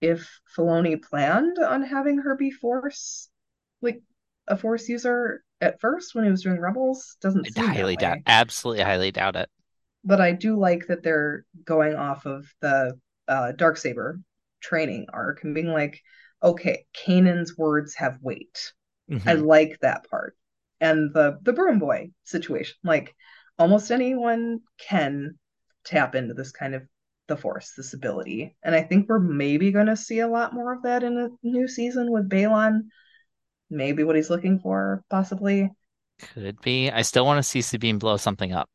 if 0.00 0.40
Filoni 0.56 1.02
planned 1.02 1.58
on 1.58 1.82
having 1.82 2.18
her 2.18 2.36
be 2.36 2.50
Force, 2.50 3.28
like 3.80 4.02
a 4.46 4.56
Force 4.56 4.88
user 4.88 5.42
at 5.60 5.80
first 5.80 6.14
when 6.14 6.24
he 6.24 6.30
was 6.30 6.42
doing 6.42 6.60
Rebels. 6.60 7.16
Doesn't 7.20 7.46
I 7.46 7.50
seem 7.50 7.66
highly 7.66 7.96
doubt, 7.96 8.18
absolutely 8.26 8.84
highly 8.84 9.10
doubt 9.10 9.36
it. 9.36 9.48
But 10.04 10.20
I 10.20 10.32
do 10.32 10.58
like 10.58 10.86
that 10.86 11.02
they're 11.02 11.44
going 11.64 11.94
off 11.94 12.26
of 12.26 12.46
the 12.60 12.98
uh, 13.28 13.52
dark 13.52 13.76
saber 13.76 14.20
training 14.60 15.06
arc 15.12 15.44
and 15.44 15.54
being 15.54 15.68
like, 15.68 16.00
okay, 16.42 16.86
Kanan's 16.94 17.56
words 17.56 17.94
have 17.94 18.22
weight. 18.22 18.72
I 19.26 19.34
Mhm. 19.34 19.46
like 19.46 19.78
that 19.80 20.08
part. 20.10 20.36
And 20.80 21.12
the 21.14 21.38
the 21.42 21.52
broom 21.52 21.78
boy 21.78 22.10
situation, 22.24 22.76
like 22.84 23.14
almost 23.58 23.90
anyone 23.90 24.60
can 24.78 25.38
tap 25.84 26.14
into 26.14 26.34
this 26.34 26.52
kind 26.52 26.74
of 26.74 26.82
the 27.28 27.36
force, 27.36 27.72
this 27.76 27.94
ability. 27.94 28.56
And 28.62 28.74
I 28.74 28.82
think 28.82 29.08
we're 29.08 29.18
maybe 29.18 29.72
going 29.72 29.86
to 29.86 29.96
see 29.96 30.20
a 30.20 30.28
lot 30.28 30.54
more 30.54 30.72
of 30.72 30.82
that 30.82 31.02
in 31.02 31.18
a 31.18 31.30
new 31.42 31.66
season 31.68 32.10
with 32.12 32.28
Baylan. 32.28 32.88
Maybe 33.70 34.04
what 34.04 34.16
he's 34.16 34.30
looking 34.30 34.60
for, 34.60 35.02
possibly. 35.10 35.70
Could 36.18 36.60
be. 36.60 36.90
I 36.90 37.02
still 37.02 37.26
want 37.26 37.38
to 37.38 37.42
see 37.42 37.62
Sabine 37.62 37.98
blow 37.98 38.16
something 38.16 38.52
up. 38.52 38.70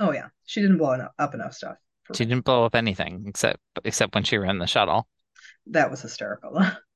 Oh 0.00 0.12
yeah, 0.12 0.28
she 0.44 0.60
didn't 0.60 0.78
blow 0.78 0.92
enough, 0.92 1.12
up 1.18 1.34
enough 1.34 1.54
stuff. 1.54 1.76
She 2.14 2.24
me. 2.24 2.28
didn't 2.28 2.44
blow 2.44 2.64
up 2.64 2.74
anything 2.74 3.24
except 3.26 3.60
except 3.84 4.14
when 4.14 4.24
she 4.24 4.36
ran 4.38 4.58
the 4.58 4.66
shuttle. 4.66 5.08
That 5.66 5.90
was 5.90 6.02
hysterical. 6.02 6.60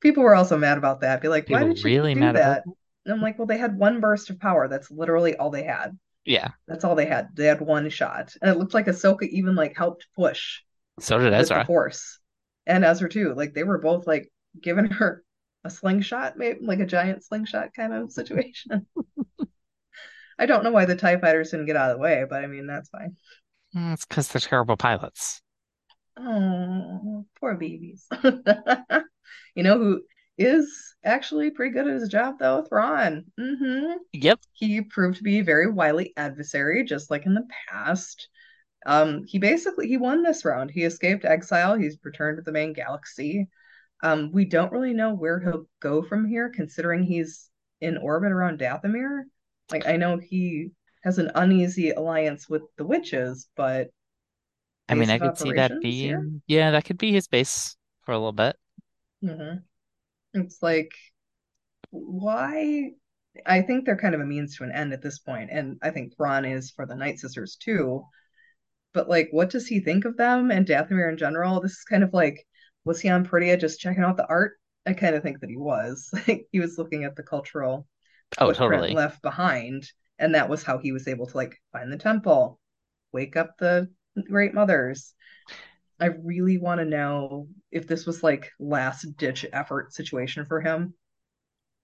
People 0.00 0.22
were 0.22 0.34
also 0.34 0.56
mad 0.56 0.78
about 0.78 1.00
that. 1.00 1.20
Be 1.20 1.28
like, 1.28 1.46
why 1.48 1.58
People 1.58 1.68
did 1.68 1.82
you 1.82 1.90
really 1.90 2.14
do 2.14 2.20
mad 2.20 2.36
about 2.36 2.58
that? 2.64 2.64
And 3.04 3.14
I'm 3.14 3.22
like, 3.22 3.38
well, 3.38 3.46
they 3.46 3.58
had 3.58 3.78
one 3.78 4.00
burst 4.00 4.30
of 4.30 4.40
power. 4.40 4.68
That's 4.68 4.90
literally 4.90 5.36
all 5.36 5.50
they 5.50 5.64
had. 5.64 5.98
Yeah. 6.24 6.50
That's 6.68 6.84
all 6.84 6.94
they 6.94 7.06
had. 7.06 7.28
They 7.34 7.46
had 7.46 7.60
one 7.60 7.88
shot. 7.90 8.34
And 8.42 8.50
it 8.50 8.58
looked 8.58 8.74
like 8.74 8.86
Ahsoka 8.86 9.24
even 9.28 9.54
like 9.54 9.76
helped 9.76 10.06
push 10.16 10.60
So 10.98 11.18
did 11.18 11.32
with 11.34 11.52
the 11.52 11.60
Ezra. 11.60 11.64
force. 11.66 12.18
And 12.66 12.84
Ezra 12.84 13.08
too. 13.08 13.34
Like 13.34 13.54
they 13.54 13.64
were 13.64 13.78
both 13.78 14.06
like 14.06 14.32
giving 14.60 14.86
her 14.86 15.24
a 15.64 15.70
slingshot, 15.70 16.36
maybe 16.36 16.60
like 16.62 16.80
a 16.80 16.86
giant 16.86 17.24
slingshot 17.24 17.74
kind 17.74 17.92
of 17.94 18.12
situation. 18.12 18.86
I 20.38 20.46
don't 20.46 20.64
know 20.64 20.70
why 20.70 20.84
the 20.86 20.96
TIE 20.96 21.18
fighters 21.18 21.50
didn't 21.50 21.66
get 21.66 21.76
out 21.76 21.90
of 21.90 21.96
the 21.96 22.02
way, 22.02 22.24
but 22.28 22.42
I 22.42 22.46
mean 22.46 22.66
that's 22.66 22.88
fine. 22.90 23.16
It's 23.74 24.04
because 24.04 24.28
they're 24.28 24.40
terrible 24.40 24.76
pilots. 24.76 25.40
Oh, 26.16 27.26
poor 27.40 27.54
babies. 27.54 28.06
You 29.54 29.62
know 29.62 29.78
who 29.78 30.02
is 30.36 30.94
actually 31.02 31.50
pretty 31.50 31.72
good 31.72 31.88
at 31.88 31.94
his 31.94 32.10
job 32.10 32.38
though? 32.38 32.62
Thrawn. 32.62 33.24
hmm 33.38 33.92
Yep. 34.12 34.40
He 34.52 34.82
proved 34.82 35.16
to 35.18 35.22
be 35.22 35.38
a 35.38 35.44
very 35.44 35.70
wily 35.70 36.12
adversary, 36.16 36.84
just 36.84 37.10
like 37.10 37.24
in 37.24 37.34
the 37.34 37.48
past. 37.70 38.28
Um, 38.86 39.24
he 39.24 39.38
basically 39.38 39.88
he 39.88 39.96
won 39.98 40.22
this 40.22 40.44
round. 40.44 40.70
He 40.70 40.84
escaped 40.84 41.24
exile. 41.24 41.76
He's 41.76 41.98
returned 42.04 42.38
to 42.38 42.42
the 42.42 42.52
main 42.52 42.72
galaxy. 42.74 43.48
Um, 44.02 44.32
we 44.32 44.44
don't 44.46 44.72
really 44.72 44.94
know 44.94 45.14
where 45.14 45.40
he'll 45.40 45.68
go 45.80 46.02
from 46.02 46.26
here, 46.28 46.50
considering 46.50 47.02
he's 47.04 47.50
in 47.80 47.96
orbit 47.98 48.32
around 48.32 48.60
Dathomir. 48.60 49.24
Like 49.70 49.86
I 49.86 49.96
know 49.96 50.18
he 50.18 50.72
has 51.04 51.18
an 51.18 51.30
uneasy 51.34 51.90
alliance 51.90 52.48
with 52.48 52.62
the 52.76 52.86
witches, 52.86 53.48
but 53.56 53.90
I 54.88 54.94
mean, 54.94 55.10
I 55.10 55.18
could 55.18 55.36
see 55.36 55.52
that 55.54 55.78
being, 55.80 56.42
yeah, 56.46 56.70
that 56.72 56.84
could 56.84 56.98
be 56.98 57.12
his 57.12 57.28
base 57.28 57.76
for 58.04 58.12
a 58.12 58.18
little 58.18 58.32
bit. 58.32 58.56
hmm 59.22 59.56
It's 60.34 60.62
like, 60.62 60.92
why? 61.90 62.92
I 63.46 63.62
think 63.62 63.84
they're 63.86 63.96
kind 63.98 64.14
of 64.14 64.20
a 64.20 64.24
means 64.26 64.56
to 64.56 64.64
an 64.64 64.72
end 64.72 64.92
at 64.92 65.02
this 65.02 65.18
point, 65.20 65.50
and 65.52 65.78
I 65.82 65.90
think 65.90 66.16
Thrawn 66.16 66.44
is 66.44 66.70
for 66.70 66.86
the 66.86 66.96
Night 66.96 67.18
Sisters 67.18 67.56
too. 67.56 68.04
But 68.94 69.08
like, 69.10 69.28
what 69.32 69.50
does 69.50 69.66
he 69.68 69.80
think 69.80 70.04
of 70.06 70.16
them 70.18 70.50
and 70.52 70.66
Dathomir 70.66 71.10
in 71.10 71.18
general? 71.18 71.60
This 71.60 71.72
is 71.74 71.84
kind 71.84 72.04
of 72.04 72.14
like, 72.14 72.46
was 72.84 73.00
he 73.00 73.08
on 73.10 73.26
Peridea 73.26 73.60
just 73.60 73.80
checking 73.80 74.04
out 74.04 74.16
the 74.18 74.26
art? 74.28 74.54
I 74.86 74.94
kind 74.94 75.14
of 75.16 75.22
think 75.24 75.40
that 75.40 75.50
he 75.50 75.56
was. 75.58 76.10
Like, 76.28 76.48
he 76.52 76.60
was 76.60 76.78
looking 76.78 77.04
at 77.04 77.16
the 77.16 77.22
cultural 77.24 77.86
Oh, 78.38 78.52
totally. 78.52 78.98
left 78.98 79.22
behind, 79.22 79.90
and 80.18 80.34
that 80.34 80.48
was 80.48 80.62
how 80.62 80.78
he 80.78 80.92
was 80.92 81.08
able 81.08 81.26
to 81.26 81.36
like 81.36 81.56
find 81.72 81.92
the 81.92 81.98
temple, 81.98 82.60
wake 83.12 83.36
up 83.36 83.56
the 83.58 83.90
Great 84.28 84.54
Mothers. 84.54 85.14
I 85.98 86.06
really 86.06 86.58
want 86.58 86.80
to 86.80 86.84
know 86.84 87.48
if 87.70 87.86
this 87.86 88.06
was 88.06 88.22
like 88.22 88.50
last 88.58 89.16
ditch 89.16 89.46
effort 89.52 89.92
situation 89.94 90.44
for 90.44 90.60
him, 90.60 90.94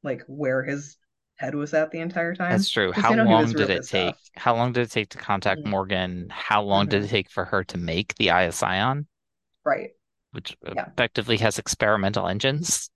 like 0.02 0.22
where 0.26 0.62
his 0.62 0.96
head 1.36 1.54
was 1.54 1.72
at 1.74 1.90
the 1.90 1.98
entire 2.00 2.34
time. 2.34 2.52
That's 2.52 2.70
true. 2.70 2.92
How 2.92 3.10
you 3.10 3.16
know 3.16 3.24
he 3.26 3.32
long 3.32 3.52
did 3.52 3.70
it 3.70 3.86
take? 3.88 4.10
off. 4.10 4.20
How 4.36 4.54
long 4.54 4.72
did 4.72 4.82
it 4.82 4.90
take 4.90 5.08
to 5.10 5.18
contact 5.18 5.62
Mhm. 5.62 5.66
Morgan? 5.70 6.28
How 6.30 6.62
long 6.62 6.86
did 6.86 7.02
Mhm. 7.02 7.06
it 7.06 7.08
take 7.08 7.30
for 7.30 7.46
her 7.46 7.64
to 7.64 7.78
make 7.78 8.14
the 8.16 8.30
Eye 8.30 8.42
of 8.42 8.54
Sion, 8.54 9.06
Right. 9.64 9.90
which 10.32 10.56
Yeah. 10.62 10.88
effectively 10.88 11.38
has 11.38 11.58
experimental 11.58 12.28
engines? 12.28 12.90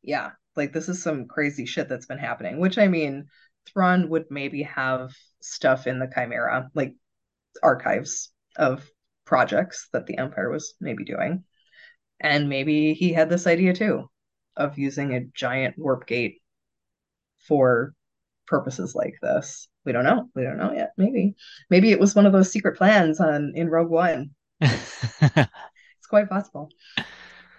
Yeah. 0.00 0.30
Like 0.54 0.72
this 0.72 0.88
is 0.88 1.02
some 1.02 1.26
crazy 1.26 1.66
shit 1.66 1.88
that's 1.88 2.06
been 2.06 2.18
happening, 2.18 2.60
which 2.60 2.78
I 2.78 2.86
mean, 2.88 3.28
Thrawn 3.66 4.08
would 4.10 4.30
maybe 4.30 4.62
have 4.62 5.12
stuff 5.40 5.86
in 5.86 5.98
the 5.98 6.10
Chimera, 6.12 6.70
like 6.74 6.94
archives 7.62 8.31
of 8.56 8.88
projects 9.24 9.88
that 9.92 10.06
the 10.06 10.18
Empire 10.18 10.50
was 10.50 10.74
maybe 10.80 11.04
doing. 11.04 11.44
And 12.20 12.48
maybe 12.48 12.94
he 12.94 13.12
had 13.12 13.28
this 13.28 13.46
idea 13.46 13.74
too 13.74 14.08
of 14.56 14.78
using 14.78 15.14
a 15.14 15.24
giant 15.34 15.76
warp 15.78 16.06
gate 16.06 16.40
for 17.46 17.94
purposes 18.46 18.94
like 18.94 19.14
this. 19.22 19.68
We 19.84 19.92
don't 19.92 20.04
know. 20.04 20.28
We 20.34 20.42
don't 20.42 20.58
know 20.58 20.72
yet. 20.72 20.92
Maybe. 20.96 21.34
Maybe 21.70 21.90
it 21.90 21.98
was 21.98 22.14
one 22.14 22.26
of 22.26 22.32
those 22.32 22.52
secret 22.52 22.76
plans 22.76 23.20
on 23.20 23.52
in 23.54 23.68
Rogue 23.68 23.90
One. 23.90 24.30
it's 24.60 26.06
quite 26.08 26.28
possible. 26.28 26.68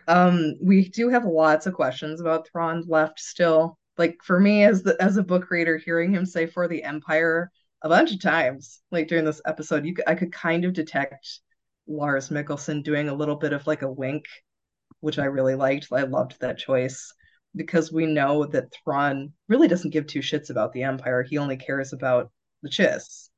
Um, 0.08 0.56
we 0.62 0.90
do 0.90 1.10
have 1.10 1.26
lots 1.26 1.66
of 1.66 1.74
questions 1.74 2.22
about 2.22 2.48
Thrawn 2.48 2.84
left 2.88 3.20
still. 3.20 3.78
Like 3.98 4.18
for 4.24 4.40
me 4.40 4.64
as 4.64 4.84
the 4.84 4.96
as 5.00 5.18
a 5.18 5.24
book 5.24 5.50
reader, 5.52 5.78
hearing 5.78 6.14
him 6.14 6.26
say 6.26 6.46
for 6.46 6.68
the 6.68 6.84
Empire 6.84 7.52
a 7.84 7.90
bunch 7.90 8.12
of 8.14 8.22
times, 8.22 8.80
like 8.92 9.08
during 9.08 9.26
this 9.26 9.42
episode, 9.46 9.86
you 9.86 9.96
I 10.08 10.16
could 10.16 10.32
kind 10.32 10.66
of 10.66 10.74
detect 10.74 11.42
Lars 11.88 12.30
Mikkelsen 12.30 12.84
doing 12.84 13.10
a 13.10 13.14
little 13.14 13.36
bit 13.36 13.54
of 13.54 13.68
like 13.68 13.82
a 13.82 13.92
wink, 13.92 14.26
which 15.02 15.20
I 15.20 15.26
really 15.26 15.56
liked. 15.56 15.88
I 15.92 16.04
loved 16.04 16.40
that 16.40 16.58
choice 16.58 17.14
because 17.56 17.92
we 17.92 18.06
know 18.06 18.46
that 18.46 18.74
Thrawn 18.84 19.34
really 19.48 19.68
doesn't 19.68 19.92
give 19.92 20.08
two 20.08 20.20
shits 20.20 20.50
about 20.50 20.74
the 20.74 20.84
Empire. 20.84 21.24
He 21.24 21.38
only 21.38 21.58
cares 21.58 21.94
about 21.94 22.32
the 22.64 22.70
Chiss 22.70 23.30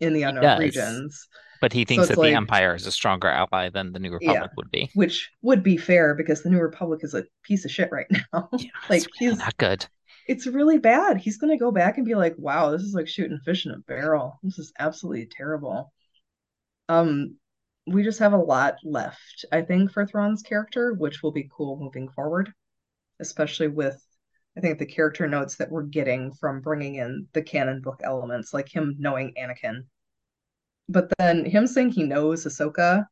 in 0.00 0.12
the 0.12 0.24
unknown 0.24 0.58
regions. 0.58 1.26
But 1.60 1.72
he 1.72 1.84
thinks 1.84 2.04
so 2.04 2.08
that 2.08 2.18
like, 2.18 2.30
the 2.32 2.36
Empire 2.36 2.74
is 2.74 2.86
a 2.86 2.92
stronger 2.92 3.28
ally 3.28 3.70
than 3.70 3.92
the 3.92 3.98
New 3.98 4.12
Republic 4.12 4.42
yeah, 4.42 4.54
would 4.56 4.70
be. 4.70 4.90
Which 4.94 5.30
would 5.40 5.62
be 5.62 5.76
fair 5.76 6.14
because 6.14 6.42
the 6.42 6.50
New 6.50 6.60
Republic 6.60 7.00
is 7.02 7.14
a 7.14 7.24
piece 7.44 7.64
of 7.64 7.70
shit 7.70 7.90
right 7.90 8.06
now. 8.10 8.48
Yeah, 8.58 8.70
like 8.90 9.06
really 9.20 9.30
he's 9.30 9.38
not 9.38 9.56
good. 9.56 9.86
It's 10.26 10.46
really 10.46 10.78
bad. 10.78 11.18
He's 11.18 11.38
gonna 11.38 11.58
go 11.58 11.70
back 11.70 11.96
and 11.96 12.06
be 12.06 12.14
like, 12.14 12.34
wow, 12.38 12.70
this 12.70 12.82
is 12.82 12.94
like 12.94 13.08
shooting 13.08 13.38
fish 13.44 13.66
in 13.66 13.72
a 13.72 13.78
barrel. 13.78 14.38
This 14.42 14.58
is 14.58 14.72
absolutely 14.78 15.26
terrible. 15.26 15.92
Um, 16.88 17.36
we 17.86 18.02
just 18.02 18.18
have 18.18 18.32
a 18.32 18.38
lot 18.38 18.76
left, 18.84 19.44
I 19.52 19.62
think, 19.62 19.92
for 19.92 20.06
Thrawn's 20.06 20.42
character, 20.42 20.92
which 20.92 21.22
will 21.22 21.32
be 21.32 21.50
cool 21.52 21.78
moving 21.78 22.08
forward, 22.08 22.52
especially 23.20 23.68
with 23.68 24.02
I 24.56 24.60
think 24.60 24.78
the 24.78 24.86
character 24.86 25.28
notes 25.28 25.56
that 25.56 25.70
we're 25.70 25.82
getting 25.82 26.32
from 26.32 26.60
bringing 26.62 26.96
in 26.96 27.28
the 27.34 27.42
canon 27.42 27.82
book 27.82 28.00
elements, 28.02 28.54
like 28.54 28.68
him 28.68 28.96
knowing 28.98 29.34
Anakin 29.38 29.84
but 30.88 31.12
then 31.18 31.44
him 31.44 31.66
saying 31.66 31.90
he 31.90 32.02
knows 32.04 32.44
Ahsoka, 32.46 33.06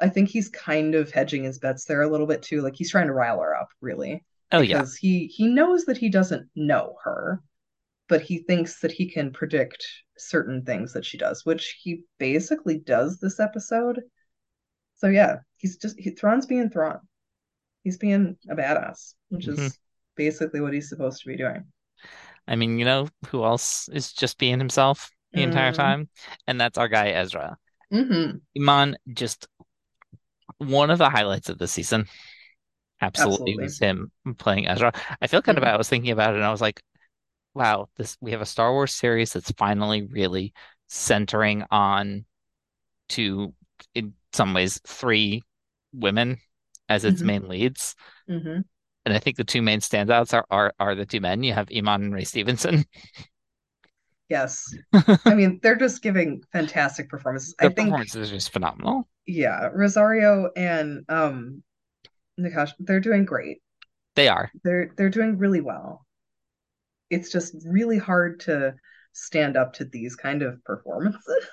I 0.00 0.08
think 0.08 0.28
he's 0.28 0.48
kind 0.48 0.94
of 0.94 1.10
hedging 1.10 1.44
his 1.44 1.58
bets 1.58 1.84
there 1.84 2.02
a 2.02 2.08
little 2.08 2.26
bit 2.26 2.42
too. 2.42 2.60
Like 2.62 2.74
he's 2.76 2.90
trying 2.90 3.06
to 3.06 3.12
rile 3.12 3.40
her 3.40 3.56
up, 3.56 3.68
really. 3.80 4.24
Oh 4.52 4.60
yeah. 4.60 4.78
Because 4.78 4.96
he 4.96 5.26
he 5.26 5.46
knows 5.46 5.84
that 5.84 5.96
he 5.96 6.08
doesn't 6.08 6.48
know 6.54 6.96
her, 7.04 7.42
but 8.08 8.22
he 8.22 8.38
thinks 8.38 8.80
that 8.80 8.92
he 8.92 9.10
can 9.10 9.32
predict 9.32 9.86
certain 10.16 10.64
things 10.64 10.92
that 10.92 11.04
she 11.04 11.18
does, 11.18 11.44
which 11.44 11.78
he 11.82 12.02
basically 12.18 12.78
does 12.78 13.18
this 13.18 13.40
episode. 13.40 14.00
So 14.96 15.08
yeah, 15.08 15.36
he's 15.56 15.76
just 15.76 15.98
he, 15.98 16.10
Thrawn's 16.10 16.46
being 16.46 16.70
Thrawn. 16.70 17.00
He's 17.82 17.98
being 17.98 18.36
a 18.48 18.54
badass, 18.54 19.14
which 19.28 19.46
mm-hmm. 19.46 19.60
is 19.60 19.78
basically 20.16 20.60
what 20.60 20.72
he's 20.72 20.88
supposed 20.88 21.22
to 21.22 21.28
be 21.28 21.36
doing. 21.36 21.64
I 22.46 22.56
mean, 22.56 22.78
you 22.78 22.84
know 22.84 23.08
who 23.28 23.44
else 23.44 23.88
is 23.88 24.12
just 24.12 24.38
being 24.38 24.58
himself? 24.58 25.10
the 25.34 25.40
mm. 25.40 25.44
entire 25.44 25.72
time, 25.72 26.08
and 26.46 26.60
that's 26.60 26.78
our 26.78 26.88
guy 26.88 27.08
Ezra. 27.08 27.58
Mm-hmm. 27.92 28.38
Eman 28.60 28.94
just 29.12 29.48
one 30.58 30.90
of 30.90 30.98
the 30.98 31.10
highlights 31.10 31.48
of 31.48 31.58
the 31.58 31.68
season. 31.68 32.06
Absolutely, 33.04 33.52
Absolutely, 33.52 33.64
was 33.64 33.78
him 33.78 34.10
playing 34.38 34.66
Ezra. 34.66 34.92
I 35.20 35.26
feel 35.26 35.42
kind 35.42 35.56
mm-hmm. 35.56 35.64
of 35.64 35.66
bad. 35.66 35.74
I 35.74 35.78
was 35.78 35.88
thinking 35.88 36.10
about 36.10 36.32
it, 36.32 36.36
and 36.36 36.44
I 36.44 36.50
was 36.50 36.60
like, 36.62 36.82
"Wow, 37.54 37.88
this 37.96 38.16
we 38.20 38.30
have 38.30 38.40
a 38.40 38.46
Star 38.46 38.72
Wars 38.72 38.94
series 38.94 39.32
that's 39.32 39.50
finally 39.52 40.02
really 40.02 40.54
centering 40.88 41.64
on 41.70 42.24
two, 43.08 43.52
in 43.94 44.14
some 44.32 44.54
ways, 44.54 44.80
three 44.86 45.42
women 45.92 46.38
as 46.88 47.04
its 47.04 47.18
mm-hmm. 47.18 47.26
main 47.26 47.48
leads." 47.48 47.94
Mm-hmm. 48.28 48.60
And 49.06 49.14
I 49.14 49.18
think 49.18 49.36
the 49.36 49.44
two 49.44 49.60
main 49.60 49.80
standouts 49.80 50.32
are, 50.32 50.46
are 50.50 50.72
are 50.80 50.94
the 50.94 51.04
two 51.04 51.20
men. 51.20 51.42
You 51.42 51.52
have 51.52 51.68
Eman 51.68 51.96
and 51.96 52.14
Ray 52.14 52.24
Stevenson. 52.24 52.86
Yes. 54.30 54.74
I 55.26 55.34
mean, 55.34 55.60
they're 55.62 55.76
just 55.76 56.02
giving 56.02 56.42
fantastic 56.50 57.10
performances. 57.10 57.54
Their 57.58 57.68
I 57.68 57.72
think 57.74 57.88
performances 57.88 58.30
are 58.30 58.34
just 58.34 58.52
phenomenal. 58.52 59.06
Yeah, 59.26 59.68
Rosario 59.72 60.50
and 60.56 61.04
um 61.10 61.62
Natasha, 62.36 62.74
they're 62.78 63.00
doing 63.00 63.24
great. 63.24 63.58
They 64.14 64.28
are. 64.28 64.50
They're 64.62 64.92
they're 64.96 65.10
doing 65.10 65.38
really 65.38 65.60
well. 65.60 66.06
It's 67.10 67.30
just 67.30 67.54
really 67.66 67.98
hard 67.98 68.40
to 68.40 68.74
stand 69.12 69.56
up 69.56 69.74
to 69.74 69.84
these 69.84 70.16
kind 70.16 70.42
of 70.42 70.62
performances. 70.64 71.46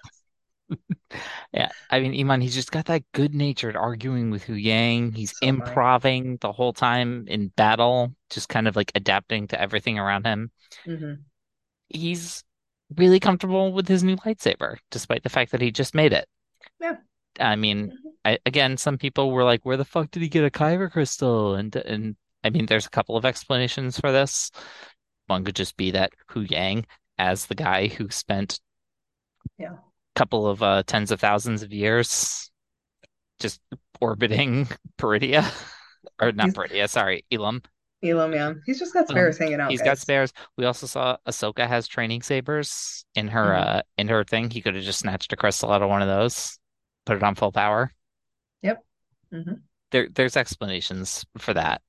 yeah, 1.53 1.69
I 1.89 1.99
mean, 1.99 2.13
Eman, 2.13 2.41
he's 2.41 2.55
just 2.55 2.71
got 2.71 2.85
that 2.85 3.03
good 3.11 3.33
natured 3.33 3.75
arguing 3.75 4.31
with 4.31 4.45
Huyang. 4.45 5.15
He's 5.15 5.31
so 5.31 5.47
improving 5.47 6.37
the 6.37 6.51
whole 6.51 6.73
time 6.73 7.25
in 7.27 7.49
battle, 7.49 8.13
just 8.29 8.49
kind 8.49 8.67
of 8.67 8.75
like 8.75 8.91
adapting 8.95 9.47
to 9.49 9.59
everything 9.59 9.99
around 9.99 10.25
him. 10.25 10.51
Mm-hmm. 10.85 11.21
He's 11.89 12.43
really 12.95 13.19
comfortable 13.19 13.73
with 13.73 13.87
his 13.87 14.03
new 14.03 14.15
lightsaber, 14.17 14.77
despite 14.89 15.23
the 15.23 15.29
fact 15.29 15.51
that 15.51 15.61
he 15.61 15.71
just 15.71 15.95
made 15.95 16.13
it. 16.13 16.27
Yeah. 16.79 16.95
I 17.39 17.55
mean, 17.55 17.87
mm-hmm. 17.87 18.09
I, 18.25 18.37
again, 18.45 18.77
some 18.77 18.97
people 18.97 19.31
were 19.31 19.43
like, 19.43 19.61
"Where 19.63 19.77
the 19.77 19.85
fuck 19.85 20.11
did 20.11 20.21
he 20.21 20.29
get 20.29 20.45
a 20.45 20.49
kyber 20.49 20.91
crystal?" 20.91 21.55
And 21.55 21.75
and 21.75 22.15
I 22.43 22.49
mean, 22.49 22.65
there's 22.65 22.85
a 22.85 22.91
couple 22.91 23.17
of 23.17 23.25
explanations 23.25 23.99
for 23.99 24.11
this. 24.11 24.51
One 25.27 25.43
could 25.43 25.55
just 25.55 25.77
be 25.77 25.91
that 25.91 26.11
Huyang, 26.29 26.85
as 27.17 27.45
the 27.45 27.55
guy 27.55 27.87
who 27.87 28.09
spent 28.09 28.59
yeah 29.57 29.73
a 29.73 30.19
couple 30.19 30.47
of 30.47 30.61
uh, 30.61 30.83
tens 30.85 31.11
of 31.11 31.19
thousands 31.19 31.63
of 31.63 31.71
years 31.71 32.51
just 33.39 33.59
orbiting 33.99 34.67
Peridea, 34.97 35.49
or 36.21 36.31
not 36.31 36.49
Peridea, 36.49 36.87
sorry, 36.89 37.25
Ilum, 37.31 37.63
Ilum, 38.03 38.33
yeah. 38.33 38.53
He's 38.65 38.79
just 38.79 38.93
got 38.93 39.07
spares 39.07 39.39
um, 39.39 39.45
hanging 39.45 39.59
out. 39.59 39.71
He's 39.71 39.79
guys. 39.79 39.85
got 39.85 39.97
spares. 39.99 40.33
We 40.57 40.65
also 40.65 40.87
saw 40.87 41.17
Ahsoka 41.27 41.67
has 41.67 41.87
training 41.87 42.23
sabers 42.23 43.05
in 43.15 43.27
her 43.27 43.45
mm-hmm. 43.45 43.77
uh 43.77 43.81
in 43.97 44.07
her 44.07 44.23
thing. 44.23 44.49
He 44.49 44.61
could 44.61 44.75
have 44.75 44.83
just 44.83 44.99
snatched 44.99 45.33
a 45.33 45.35
crystal 45.35 45.71
out 45.71 45.83
of 45.83 45.89
one 45.89 46.01
of 46.01 46.07
those, 46.07 46.57
put 47.05 47.17
it 47.17 47.23
on 47.23 47.35
full 47.35 47.51
power. 47.51 47.91
Yep. 48.61 48.83
Mm-hmm. 49.33 49.53
There 49.91 50.07
there's 50.13 50.37
explanations 50.37 51.25
for 51.37 51.53
that. 51.53 51.81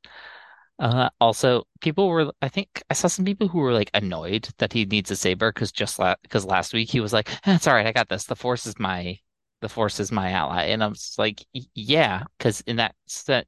Uh, 0.79 1.09
also, 1.21 1.63
people 1.81 2.09
were, 2.09 2.33
I 2.43 2.49
think 2.49 2.83
I 2.91 2.95
saw 2.95 3.07
some 3.07 3.25
people 3.25 3.47
who 3.47 3.61
were 3.61 3.73
like 3.73 3.91
annoyed 3.95 4.49
that 4.59 4.73
he 4.73 4.85
needs 4.85 5.11
a 5.11 5.17
saber 5.17 5.53
because 5.53 5.71
just 5.71 6.01
because 6.23 6.45
la- 6.45 6.55
last 6.55 6.75
week 6.75 6.91
he 6.91 6.99
was 7.01 7.13
like, 7.13 7.31
eh, 7.47 7.55
"It's 7.55 7.69
all 7.69 7.75
right, 7.75 7.87
I 7.87 7.93
got 7.93 8.09
this. 8.09 8.25
The 8.25 8.35
Force 8.35 8.67
is 8.67 8.79
my, 8.81 9.19
the 9.61 9.69
Force 9.69 10.01
is 10.01 10.11
my 10.11 10.31
ally," 10.31 10.65
and 10.65 10.83
I'm 10.83 10.95
just 10.95 11.19
like, 11.19 11.45
"Yeah," 11.75 12.25
because 12.37 12.63
in 12.63 12.77
that 12.77 12.95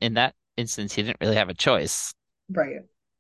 in 0.01 0.15
that 0.15 0.35
instance, 0.57 0.93
he 0.95 1.03
didn't 1.03 1.19
really 1.21 1.37
have 1.37 1.49
a 1.49 1.55
choice. 1.55 2.15
Right. 2.51 2.77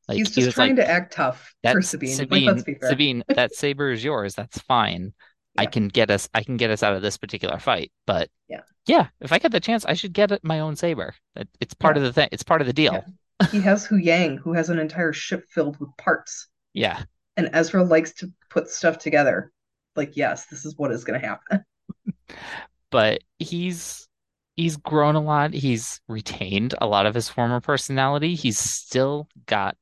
Like, 0.07 0.19
He's 0.19 0.31
just 0.31 0.53
trying 0.53 0.77
like, 0.77 0.87
to 0.87 0.91
act 0.91 1.15
tough 1.15 1.55
for 1.63 1.81
Sabine. 1.81 2.15
Sabine, 2.15 2.45
like, 2.45 2.55
let's 2.55 2.65
be 2.65 2.75
fair. 2.75 2.91
Sabine, 2.91 3.25
that 3.29 3.55
saber 3.55 3.91
is 3.91 4.05
yours. 4.05 4.35
That's 4.35 4.61
fine. 4.61 5.15
Yeah. 5.57 5.63
I 5.63 5.67
can 5.67 5.89
get 5.89 6.11
us. 6.11 6.29
I 6.35 6.43
can 6.43 6.57
get 6.57 6.71
us 6.71 6.83
out 6.83 6.95
of 6.95 7.03
this 7.03 7.17
particular 7.17 7.59
fight. 7.59 7.93
But 8.07 8.29
yeah, 8.49 8.63
yeah. 8.87 9.09
If 9.21 9.33
I 9.33 9.39
get 9.39 9.53
the 9.53 9.61
chance, 9.61 9.85
I 9.85 9.95
should 9.95 10.13
get 10.13 10.43
my 10.43 10.61
own 10.61 10.77
saber. 10.77 11.15
It's 11.61 11.75
part 11.75 11.97
yeah. 11.97 12.03
of 12.03 12.07
the 12.07 12.13
thing. 12.13 12.29
It's 12.33 12.43
part 12.43 12.61
of 12.61 12.67
the 12.67 12.73
deal. 12.73 12.93
Yeah. 12.93 13.49
He 13.51 13.61
has 13.61 13.85
Hu 13.85 13.97
Yang, 13.97 14.39
who 14.39 14.53
has 14.53 14.71
an 14.71 14.79
entire 14.79 15.13
ship 15.13 15.45
filled 15.49 15.79
with 15.81 15.91
parts. 15.99 16.49
Yeah. 16.73 17.03
And 17.37 17.51
Ezra 17.53 17.83
likes 17.83 18.13
to 18.15 18.33
put 18.51 18.69
stuff 18.69 18.99
together. 18.99 19.53
Like, 19.97 20.17
yes, 20.17 20.47
this 20.47 20.65
is 20.65 20.75
what 20.77 20.93
is 20.93 21.05
going 21.05 21.21
to 21.21 21.27
happen. 21.27 21.65
but 22.91 23.21
he's 23.39 24.09
he's 24.57 24.77
grown 24.77 25.15
a 25.15 25.21
lot. 25.21 25.53
He's 25.53 26.01
retained 26.09 26.75
a 26.81 26.87
lot 26.87 27.07
of 27.07 27.15
his 27.15 27.29
former 27.29 27.61
personality. 27.61 28.35
He's 28.35 28.59
still 28.59 29.29
got 29.47 29.77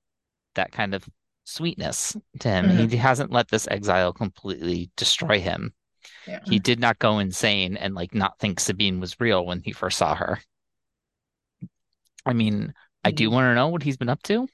that 0.54 0.72
kind 0.72 0.94
of 0.94 1.06
sweetness 1.52 2.16
to 2.40 2.48
him. 2.48 2.66
Mm-hmm. 2.66 2.88
He 2.88 2.96
hasn't 2.96 3.32
let 3.32 3.48
this 3.48 3.68
exile 3.70 4.12
completely 4.12 4.90
destroy 4.96 5.40
him. 5.40 5.72
Yeah. 6.26 6.40
He 6.44 6.58
did 6.58 6.80
not 6.80 6.98
go 6.98 7.18
insane 7.18 7.76
and 7.76 7.94
like 7.94 8.14
not 8.14 8.38
think 8.38 8.60
Sabine 8.60 9.00
was 9.00 9.20
real 9.20 9.44
when 9.44 9.60
he 9.62 9.72
first 9.72 9.98
saw 9.98 10.14
her. 10.14 10.40
I 12.26 12.32
mean. 12.32 12.74
I 13.04 13.10
do 13.10 13.24
mm-hmm. 13.24 13.34
want 13.34 13.44
to 13.46 13.54
know 13.54 13.68
what 13.68 13.82
he's 13.82 13.96
been 13.96 14.08
up 14.08 14.22
to 14.24 14.46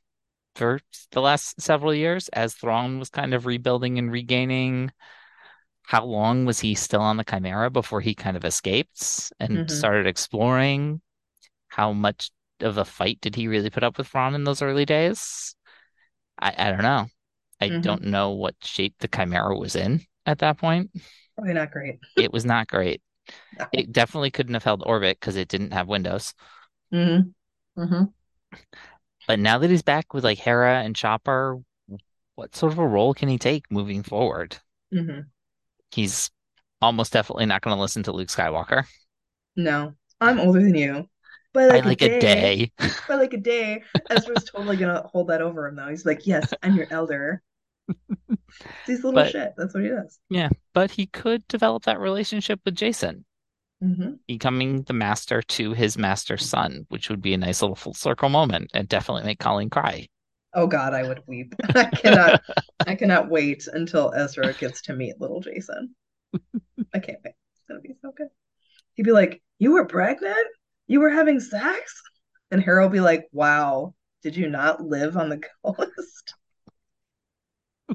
for 0.55 0.81
the 1.13 1.21
last 1.21 1.61
several 1.61 1.95
years 1.95 2.29
as 2.31 2.55
Thrawn 2.55 2.99
was 2.99 3.11
kind 3.11 3.35
of 3.35 3.47
rebuilding 3.47 3.99
and 3.99 4.11
regaining 4.11 4.91
how 5.83 6.05
long 6.05 6.45
was 6.45 6.61
he 6.61 6.75
still 6.75 7.01
on 7.01 7.17
the 7.17 7.25
Chimera 7.25 7.71
before 7.71 8.01
he 8.01 8.15
kind 8.15 8.37
of 8.37 8.45
escaped 8.45 9.33
and 9.41 9.51
mm-hmm. 9.51 9.69
started 9.69 10.07
exploring? 10.07 11.01
How 11.69 11.93
much 11.93 12.31
of 12.61 12.77
a 12.79 12.85
fight 12.85 13.21
did 13.21 13.35
he 13.37 13.49
really 13.49 13.71
put 13.71 13.85
up 13.85 13.99
with 13.99 14.09
Thrawn 14.09 14.35
in 14.35 14.45
those 14.45 14.63
early 14.63 14.85
days? 14.85 15.55
I, 16.39 16.55
I 16.57 16.71
don't 16.71 16.83
know. 16.83 17.07
I 17.61 17.69
mm-hmm. 17.69 17.81
don't 17.81 18.05
know 18.05 18.31
what 18.31 18.55
shape 18.63 18.95
the 19.01 19.09
Chimera 19.09 19.57
was 19.57 19.75
in 19.77 20.03
at 20.27 20.39
that 20.39 20.59
point. 20.59 20.91
Probably 21.35 21.55
not 21.55 21.71
great. 21.71 21.99
it 22.17 22.33
was 22.33 22.45
not 22.45 22.69
great. 22.69 23.03
No. 23.59 23.67
It 23.73 23.93
definitely 23.93 24.31
couldn't 24.31 24.55
have 24.55 24.65
held 24.65 24.83
orbit 24.87 25.19
because 25.21 25.37
it 25.37 25.49
didn't 25.49 25.73
have 25.73 25.89
windows. 25.89 26.35
Mm-hmm. 26.93 27.83
Mm-hmm. 27.83 28.57
But 29.27 29.39
now 29.39 29.59
that 29.59 29.71
he's 29.71 29.83
back 29.83 30.15
with 30.15 30.25
like 30.25 30.39
Hera 30.39 30.81
and 30.81 30.97
Chopper, 30.97 31.59
what 32.37 32.57
sort 32.57 32.73
of 32.73 32.79
a 32.79 32.87
role 32.87 33.13
can 33.13 33.29
he 33.29 33.39
take 33.39 33.71
moving 33.71 34.03
forward? 34.03 34.57
Mm-hmm 34.95 35.21
he's 35.91 36.31
almost 36.81 37.13
definitely 37.13 37.47
not 37.47 37.63
going 37.63 37.77
to 37.77 37.81
listen 37.81 38.03
to 38.05 38.13
Luke 38.13 38.29
Skywalker. 38.29 38.85
No, 39.57 39.95
I'm 40.21 40.39
older 40.39 40.61
than 40.61 40.75
you, 40.75 41.09
by 41.67 41.67
like, 41.67 41.83
by 41.85 41.89
like 41.91 42.03
a 42.03 42.21
day. 42.21 42.73
by 43.09 43.15
like 43.15 43.33
a 43.35 43.39
day. 43.39 43.83
Ezra's 44.11 44.45
totally 44.45 44.77
gonna 44.77 45.03
hold 45.13 45.29
that 45.29 45.43
over 45.43 45.67
him 45.67 45.77
though. 45.77 45.89
He's 45.89 46.07
like, 46.07 46.27
Yes, 46.27 46.53
I'm 46.63 46.77
your 46.77 46.87
elder. 46.91 47.43
He's 48.87 48.99
little 49.05 49.13
But- 49.13 49.31
shit. 49.31 49.55
That's 49.57 49.75
what 49.75 49.83
he 49.83 49.89
does. 49.91 50.19
Yeah, 50.31 50.49
but 50.75 50.91
he 50.91 51.07
could 51.07 51.47
develop 51.49 51.85
that 51.85 52.01
relationship 52.01 52.61
with 52.65 52.75
Jacen, 52.77 53.25
hmm 53.83 54.13
becoming 54.27 54.83
the 54.83 54.93
master 54.93 55.41
to 55.43 55.73
his 55.73 55.97
master's 55.97 56.47
son, 56.49 56.85
which 56.89 57.09
would 57.09 57.23
be 57.23 57.35
a 57.35 57.39
nice 57.39 57.63
little 57.63 57.77
full 57.77 57.95
circle 57.95 58.29
moment 58.29 58.71
and 58.75 58.89
definitely 58.89 59.25
make 59.25 59.39
Colleen 59.39 59.71
cry. 59.71 60.07
Oh 60.55 60.67
God, 60.67 60.95
I 60.95 61.07
would 61.07 61.23
weep. 61.27 61.55
I 61.75 61.85
cannot 61.85 62.43
I 62.87 62.95
cannot 62.95 63.29
wait 63.31 63.67
until 63.73 64.13
Ezra 64.15 64.53
gets 64.55 64.83
to 64.83 64.95
meet 64.95 65.21
little 65.21 65.41
Jacen. 65.43 65.89
I 66.95 66.99
can't 66.99 67.19
wait. 67.25 67.35
It's 67.53 67.63
gonna 67.69 67.81
be 67.81 67.95
so 68.03 68.13
good. 68.17 68.29
He'd 68.95 69.05
be 69.05 69.13
like, 69.13 69.41
You 69.59 69.73
were 69.73 69.87
pregnant? 69.87 70.47
You 70.89 71.01
were 71.01 71.11
having 71.11 71.39
sex? 71.39 72.03
And 72.51 72.61
Harold 72.63 72.93
be 72.93 73.01
like, 73.01 73.29
Wow, 73.31 73.95
did 74.23 74.37
you 74.37 74.49
not 74.49 74.83
live 74.83 75.17
on 75.17 75.29
the 75.29 75.41
coast? 75.65 76.35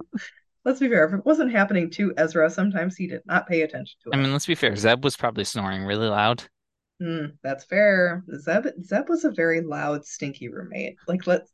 Let's 0.65 0.79
be 0.79 0.87
fair, 0.87 1.05
if 1.05 1.13
it 1.13 1.25
wasn't 1.25 1.51
happening 1.51 1.89
to 1.91 2.13
Ezra, 2.15 2.49
sometimes 2.49 2.95
he 2.95 3.07
did 3.07 3.21
not 3.25 3.47
pay 3.47 3.63
attention 3.63 3.97
to 4.03 4.11
it. 4.11 4.15
I 4.15 4.21
mean, 4.21 4.31
let's 4.31 4.45
be 4.45 4.55
fair, 4.55 4.73
Zeb 4.77 5.03
was 5.03 5.17
probably 5.17 5.43
snoring 5.43 5.83
really 5.83 6.07
loud. 6.07 6.41
Hmm, 7.01 7.25
that's 7.43 7.65
fair. 7.65 8.23
Zeb 8.39 8.67
Zeb 8.81 9.09
was 9.09 9.25
a 9.25 9.31
very 9.31 9.59
loud, 9.59 10.05
stinky 10.05 10.47
roommate. 10.47 10.95
Like 11.05 11.27
let's 11.27 11.51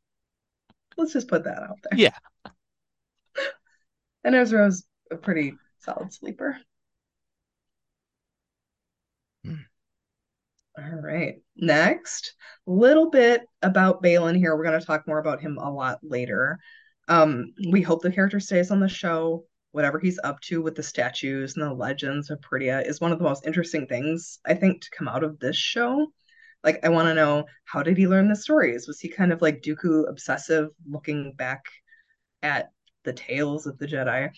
let's 0.95 1.13
just 1.13 1.27
put 1.27 1.45
that 1.45 1.63
out 1.63 1.79
there. 1.89 1.99
Yeah. 1.99 2.15
And 4.21 4.35
Ezra 4.35 4.65
was 4.65 4.85
a 5.09 5.15
pretty 5.15 5.53
solid 5.79 6.13
sleeper. 6.13 6.57
All 10.79 11.01
right. 11.01 11.35
Next, 11.57 12.35
little 12.65 13.09
bit 13.09 13.41
about 13.61 14.01
Baylan 14.01 14.37
here. 14.37 14.55
We're 14.55 14.63
going 14.63 14.79
to 14.79 14.85
talk 14.85 15.07
more 15.07 15.19
about 15.19 15.41
him 15.41 15.57
a 15.57 15.69
lot 15.69 15.99
later. 16.03 16.57
Um, 17.09 17.53
we 17.69 17.81
hope 17.81 18.01
the 18.01 18.11
character 18.11 18.39
stays 18.39 18.71
on 18.71 18.79
the 18.79 18.87
show. 18.87 19.45
Whatever 19.71 19.99
he's 19.99 20.19
up 20.23 20.39
to 20.41 20.61
with 20.61 20.75
the 20.75 20.83
statues 20.83 21.55
and 21.55 21.65
the 21.65 21.73
legends 21.73 22.29
of 22.29 22.39
Peridea 22.39 22.87
is 22.87 23.01
one 23.01 23.11
of 23.11 23.17
the 23.17 23.25
most 23.25 23.45
interesting 23.45 23.87
things, 23.87 24.39
I 24.45 24.53
think, 24.53 24.81
to 24.81 24.89
come 24.91 25.07
out 25.07 25.23
of 25.23 25.39
this 25.39 25.57
show. 25.57 26.07
Like, 26.63 26.79
I 26.83 26.89
want 26.89 27.07
to 27.07 27.13
know 27.13 27.45
how 27.65 27.83
did 27.83 27.97
he 27.97 28.07
learn 28.07 28.29
the 28.29 28.35
stories? 28.35 28.87
Was 28.87 28.99
he 28.99 29.09
kind 29.09 29.33
of 29.33 29.41
like 29.41 29.61
Dooku 29.61 30.07
obsessive, 30.09 30.69
looking 30.87 31.33
back 31.33 31.63
at 32.41 32.69
the 33.03 33.13
tales 33.13 33.67
of 33.67 33.77
the 33.79 33.87
Jedi? 33.87 34.29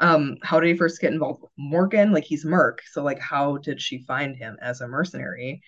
Um, 0.00 0.36
how 0.42 0.58
did 0.58 0.68
he 0.68 0.76
first 0.76 1.00
get 1.00 1.12
involved 1.12 1.42
with 1.42 1.52
Morgan? 1.56 2.10
Like, 2.12 2.24
he's 2.24 2.44
Merc, 2.44 2.80
so 2.90 3.02
like, 3.04 3.20
how 3.20 3.58
did 3.58 3.80
she 3.80 4.02
find 4.02 4.36
him 4.36 4.56
as 4.60 4.80
a 4.80 4.88
mercenary? 4.88 5.62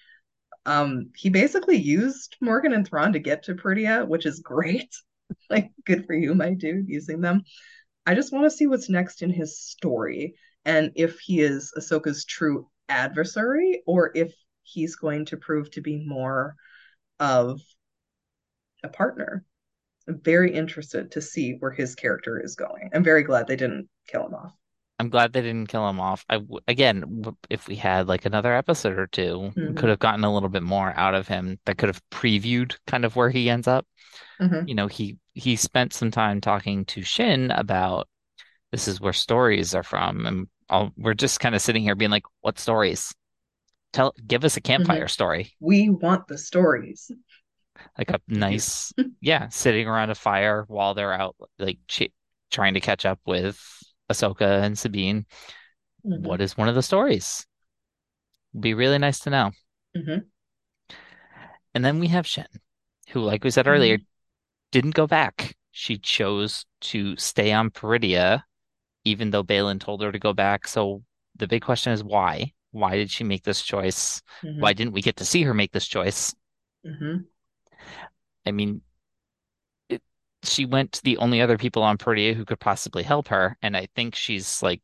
Um, 0.66 1.10
he 1.16 1.30
basically 1.30 1.76
used 1.76 2.36
Morgan 2.40 2.72
and 2.72 2.86
Thrawn 2.86 3.12
to 3.14 3.18
get 3.18 3.44
to 3.44 3.54
Peridea, 3.54 4.06
which 4.06 4.26
is 4.26 4.40
great. 4.40 4.94
Like, 5.50 5.72
good 5.84 6.06
for 6.06 6.14
you, 6.14 6.36
my 6.36 6.54
dude, 6.54 6.88
using 6.88 7.20
them. 7.20 7.42
I 8.06 8.14
just 8.14 8.32
want 8.32 8.44
to 8.44 8.56
see 8.56 8.68
what's 8.68 8.88
next 8.88 9.22
in 9.22 9.30
his 9.30 9.58
story 9.58 10.36
and 10.64 10.92
if 10.94 11.18
he 11.18 11.40
is 11.40 11.72
Ahsoka's 11.76 12.24
true 12.24 12.68
adversary 12.88 13.82
or 13.86 14.12
if 14.14 14.32
he's 14.62 14.94
going 14.96 15.24
to 15.26 15.36
prove 15.36 15.70
to 15.72 15.80
be 15.80 16.04
more 16.06 16.54
of 17.18 17.60
a 18.82 18.88
partner. 18.88 19.44
I'm 20.08 20.20
very 20.20 20.52
interested 20.52 21.10
to 21.12 21.20
see 21.20 21.56
where 21.58 21.72
his 21.72 21.94
character 21.94 22.40
is 22.40 22.54
going. 22.54 22.90
I'm 22.94 23.04
very 23.04 23.22
glad 23.22 23.46
they 23.46 23.56
didn't 23.56 23.88
kill 24.06 24.26
him 24.26 24.34
off. 24.34 24.54
I'm 24.98 25.10
glad 25.10 25.32
they 25.32 25.42
didn't 25.42 25.68
kill 25.68 25.88
him 25.88 26.00
off. 26.00 26.24
I 26.30 26.40
again, 26.66 27.22
if 27.50 27.68
we 27.68 27.76
had 27.76 28.08
like 28.08 28.24
another 28.24 28.54
episode 28.54 28.98
or 28.98 29.06
2 29.06 29.52
we 29.66 29.74
Mhm. 29.74 29.76
could 29.76 29.90
have 29.90 29.98
gotten 29.98 30.24
a 30.24 30.32
little 30.32 30.48
bit 30.48 30.62
more 30.62 30.92
out 30.96 31.14
of 31.14 31.28
him 31.28 31.58
that 31.66 31.76
could 31.76 31.88
have 31.90 32.02
previewed 32.10 32.76
kind 32.86 33.04
of 33.04 33.14
where 33.14 33.28
he 33.30 33.50
ends 33.50 33.68
up. 33.68 33.86
Mhm. 34.40 34.68
You 34.68 34.74
know, 34.74 34.86
he 34.86 35.18
he 35.34 35.56
spent 35.56 35.92
some 35.92 36.10
time 36.10 36.40
talking 36.40 36.84
to 36.86 37.02
Shin 37.02 37.50
about 37.52 38.08
this 38.72 38.88
is 38.88 39.00
where 39.00 39.12
stories 39.14 39.74
are 39.74 39.82
from, 39.84 40.26
and 40.26 40.48
all, 40.70 40.92
we're 40.96 41.14
just 41.14 41.40
kind 41.40 41.54
of 41.54 41.62
sitting 41.62 41.82
here 41.84 41.94
being 41.96 42.10
like, 42.12 42.24
"What 42.42 42.58
stories? 42.58 43.14
Tell, 43.92 44.14
give 44.26 44.44
us 44.44 44.56
a 44.58 44.60
campfire 44.62 45.08
story, 45.08 45.54
We 45.60 45.90
want 45.90 46.28
the 46.28 46.38
stories. 46.38 47.10
like 47.98 48.10
a 48.10 48.20
nice, 48.28 48.92
yeah, 49.22 49.48
sitting 49.50 49.88
around 49.88 50.10
a 50.10 50.14
fire 50.16 50.64
while 50.68 50.94
they're 50.94 51.12
out, 51.14 51.36
like 51.58 51.78
ch 51.88 52.04
trying 52.50 52.74
to 52.74 52.80
catch 52.80 53.06
up 53.06 53.20
with 53.26 53.60
Ahsoka 54.10 54.62
and 54.62 54.78
Sabine." 54.78 55.26
Mhm. 56.04 56.22
What 56.22 56.40
is 56.40 56.56
one 56.56 56.68
of 56.68 56.74
the 56.74 56.82
stories? 56.82 57.46
Be 58.58 58.74
really 58.74 58.98
nice 58.98 59.20
to 59.20 59.30
know. 59.30 59.52
Mhm. 59.94 60.30
And 61.74 61.84
then 61.84 61.98
we 61.98 62.08
have 62.08 62.26
Shin, 62.26 62.46
who, 63.10 63.20
like 63.20 63.44
we 63.44 63.50
said 63.50 63.66
Mm-hmm. 63.66 63.72
earlier, 63.76 63.98
didn't 64.72 64.94
go 64.94 65.06
back. 65.06 65.56
She 65.72 65.98
chose 65.98 66.66
to 66.82 67.16
stay 67.16 67.52
on 67.52 67.70
Peridea, 67.70 68.44
even 69.04 69.30
though 69.30 69.44
Baylan 69.44 69.80
told 69.80 70.02
her 70.02 70.12
to 70.12 70.18
go 70.18 70.32
back. 70.32 70.68
So 70.68 71.04
the 71.36 71.48
big 71.48 71.62
question 71.62 71.92
is 71.92 72.04
why? 72.04 72.52
Why 72.72 72.96
did 72.96 73.10
she 73.10 73.24
make 73.24 73.44
this 73.44 73.62
choice? 73.62 74.22
Mhm. 74.42 74.60
Why 74.60 74.72
didn't 74.72 74.94
we 74.94 75.02
get 75.02 75.16
to 75.16 75.24
see 75.24 75.42
her 75.44 75.54
make 75.54 75.72
this 75.72 75.88
choice? 75.88 76.34
Mhm. 76.84 77.26
I 78.46 78.52
mean, 78.52 78.82
she 80.42 80.64
went 80.64 80.92
to 80.92 81.02
the 81.02 81.18
only 81.18 81.40
other 81.40 81.58
people 81.58 81.82
on 81.82 81.98
Peridea 81.98 82.34
who 82.34 82.44
could 82.44 82.60
possibly 82.60 83.02
help 83.02 83.28
her, 83.28 83.56
and 83.62 83.76
I 83.76 83.88
think 83.94 84.14
she's 84.14 84.62
like 84.62 84.82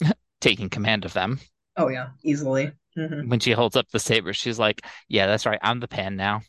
taking 0.40 0.70
command 0.70 1.04
of 1.04 1.12
them. 1.12 1.40
Oh 1.76 1.88
yeah, 1.88 2.10
easily. 2.22 2.72
Mhm. 2.96 3.28
When 3.28 3.40
she 3.40 3.52
holds 3.52 3.76
up 3.76 3.88
the 3.90 3.98
saber, 4.00 4.32
she's 4.32 4.58
like, 4.58 4.82
"Yeah, 5.08 5.26
that's 5.26 5.46
right. 5.46 5.58
I'm 5.62 5.80
the 5.80 5.88
pan 5.88 6.16
now." 6.16 6.42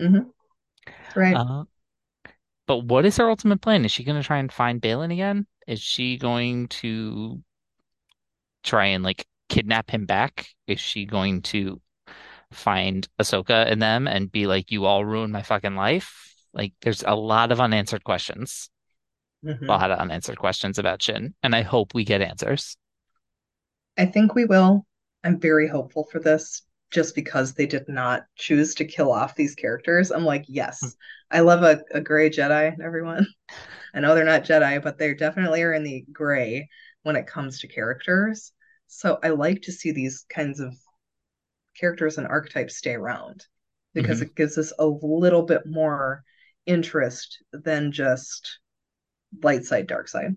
Mhm. 0.00 0.30
Right. 1.14 1.36
Uh, 1.36 1.64
but 2.66 2.78
what 2.78 3.04
is 3.04 3.16
her 3.16 3.28
ultimate 3.28 3.60
plan? 3.60 3.84
Is 3.84 3.92
she 3.92 4.04
going 4.04 4.20
to 4.20 4.26
try 4.26 4.38
and 4.38 4.52
find 4.52 4.80
Baylan 4.80 5.12
again? 5.12 5.46
Is 5.66 5.80
she 5.80 6.16
going 6.16 6.68
to 6.68 7.42
try 8.62 8.86
and 8.86 9.04
like 9.04 9.26
kidnap 9.48 9.90
him 9.90 10.06
back? 10.06 10.48
Is 10.66 10.80
she 10.80 11.04
going 11.06 11.42
to 11.42 11.80
find 12.52 13.08
Ahsoka 13.20 13.70
and 13.70 13.82
them 13.82 14.08
and 14.08 14.32
be 14.32 14.46
like, 14.46 14.72
"You 14.72 14.86
all 14.86 15.04
ruined 15.04 15.32
my 15.32 15.42
fucking 15.42 15.76
life"? 15.76 16.35
Like, 16.56 16.72
there's 16.80 17.04
a 17.06 17.14
lot 17.14 17.52
of 17.52 17.60
unanswered 17.60 18.02
questions, 18.02 18.70
Mhm. 19.44 19.62
a 19.62 19.66
lot 19.66 19.90
of 19.90 19.98
unanswered 19.98 20.38
questions 20.38 20.78
about 20.78 21.02
Shin, 21.02 21.34
and 21.42 21.54
I 21.54 21.60
hope 21.60 21.92
we 21.92 22.04
get 22.04 22.22
answers. 22.22 22.76
I 23.98 24.06
think 24.06 24.34
we 24.34 24.46
will. 24.46 24.86
I'm 25.22 25.38
very 25.38 25.68
hopeful 25.68 26.04
for 26.04 26.18
this 26.18 26.62
just 26.90 27.14
because 27.14 27.52
they 27.52 27.66
did 27.66 27.88
not 27.88 28.24
choose 28.36 28.74
to 28.76 28.84
kill 28.84 29.12
off 29.12 29.34
these 29.34 29.54
characters. 29.54 30.10
I'm 30.10 30.24
like, 30.24 30.44
yes, 30.48 30.96
I 31.30 31.40
love 31.40 31.62
a, 31.62 31.82
a 31.90 32.00
gray 32.00 32.30
Jedi, 32.30 32.74
everyone. 32.82 33.26
I 33.94 34.00
know 34.00 34.14
they're 34.14 34.24
not 34.24 34.44
Jedi, 34.44 34.82
but 34.82 34.96
they 34.96 35.12
definitely 35.14 35.62
are 35.62 35.72
in 35.74 35.82
the 35.82 36.06
gray 36.10 36.68
when 37.02 37.16
it 37.16 37.26
comes 37.26 37.60
to 37.60 37.68
characters. 37.68 38.52
So 38.86 39.18
I 39.22 39.30
like 39.30 39.62
to 39.62 39.72
see 39.72 39.92
these 39.92 40.24
kinds 40.28 40.60
of 40.60 40.74
characters 41.78 42.16
and 42.16 42.26
archetypes 42.26 42.76
stay 42.76 42.94
around 42.94 43.44
because 43.92 44.20
it 44.20 44.36
gives 44.36 44.58
us 44.58 44.72
a 44.78 44.86
little 44.86 45.42
bit 45.42 45.66
more 45.66 46.22
interest 46.66 47.42
than 47.52 47.92
just 47.92 48.58
light 49.42 49.64
side, 49.64 49.86
dark 49.86 50.08
side, 50.08 50.36